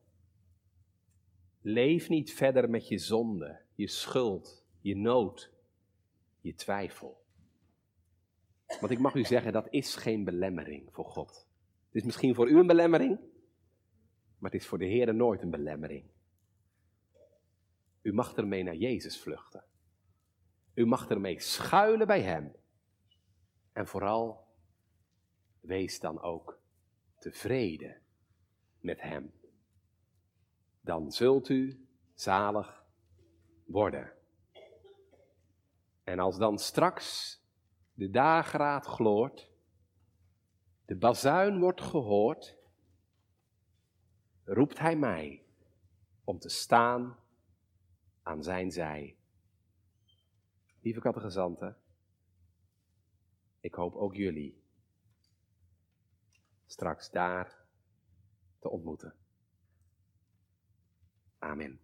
Leef 1.61 2.09
niet 2.09 2.33
verder 2.33 2.71
met 2.71 2.89
je 2.89 2.99
zonde, 2.99 3.61
je 3.75 3.89
schuld, 3.89 4.65
je 4.81 4.97
nood, 4.97 5.53
je 6.41 6.55
twijfel. 6.55 7.25
Want 8.81 8.93
ik 8.93 8.99
mag 8.99 9.15
u 9.15 9.25
zeggen, 9.25 9.53
dat 9.53 9.67
is 9.71 9.95
geen 9.97 10.25
belemmering 10.25 10.89
voor 10.93 11.05
God. 11.05 11.49
Het 11.87 11.95
is 11.95 12.03
misschien 12.03 12.35
voor 12.35 12.49
u 12.49 12.59
een 12.59 12.67
belemmering, 12.67 13.19
maar 14.39 14.51
het 14.51 14.61
is 14.61 14.67
voor 14.67 14.79
de 14.79 14.87
Heer 14.87 15.15
nooit 15.15 15.43
een 15.43 15.51
belemmering. 15.51 16.11
U 18.03 18.13
mag 18.13 18.37
ermee 18.37 18.63
naar 18.63 18.77
Jezus 18.77 19.21
vluchten. 19.21 19.65
U 20.75 20.87
mag 20.87 21.09
ermee 21.09 21.41
schuilen 21.41 22.07
bij 22.07 22.23
Hem. 22.23 22.55
En 23.73 23.87
vooral, 23.87 24.47
wees 25.61 26.01
dan 26.01 26.21
ook 26.21 26.61
tevreden 27.19 28.02
met 28.83 29.01
Hem. 29.01 29.33
Dan 30.81 31.13
zult 31.13 31.49
u 31.49 31.87
zalig 32.15 32.85
worden. 33.65 34.13
En 36.05 36.19
als 36.19 36.39
dan 36.39 36.59
straks 36.59 37.39
de 37.95 38.11
dageraad 38.11 38.87
gloort, 38.87 39.51
de 40.85 40.97
bazuin 40.97 41.59
wordt 41.59 41.81
gehoord, 41.81 42.57
roept 44.45 44.79
Hij 44.79 44.97
mij 44.97 45.45
om 46.25 46.39
te 46.39 46.49
staan 46.49 47.19
aan 48.23 48.43
Zijn 48.43 48.71
zij. 48.71 49.17
Lieve 50.81 51.01
kattegezanten, 51.01 51.77
ik 53.61 53.75
hoop 53.75 53.95
ook 53.95 54.15
jullie 54.15 54.63
straks 56.67 57.11
daar 57.11 57.62
te 58.63 58.69
ontmoeten. 58.71 59.15
Amen. 61.39 61.82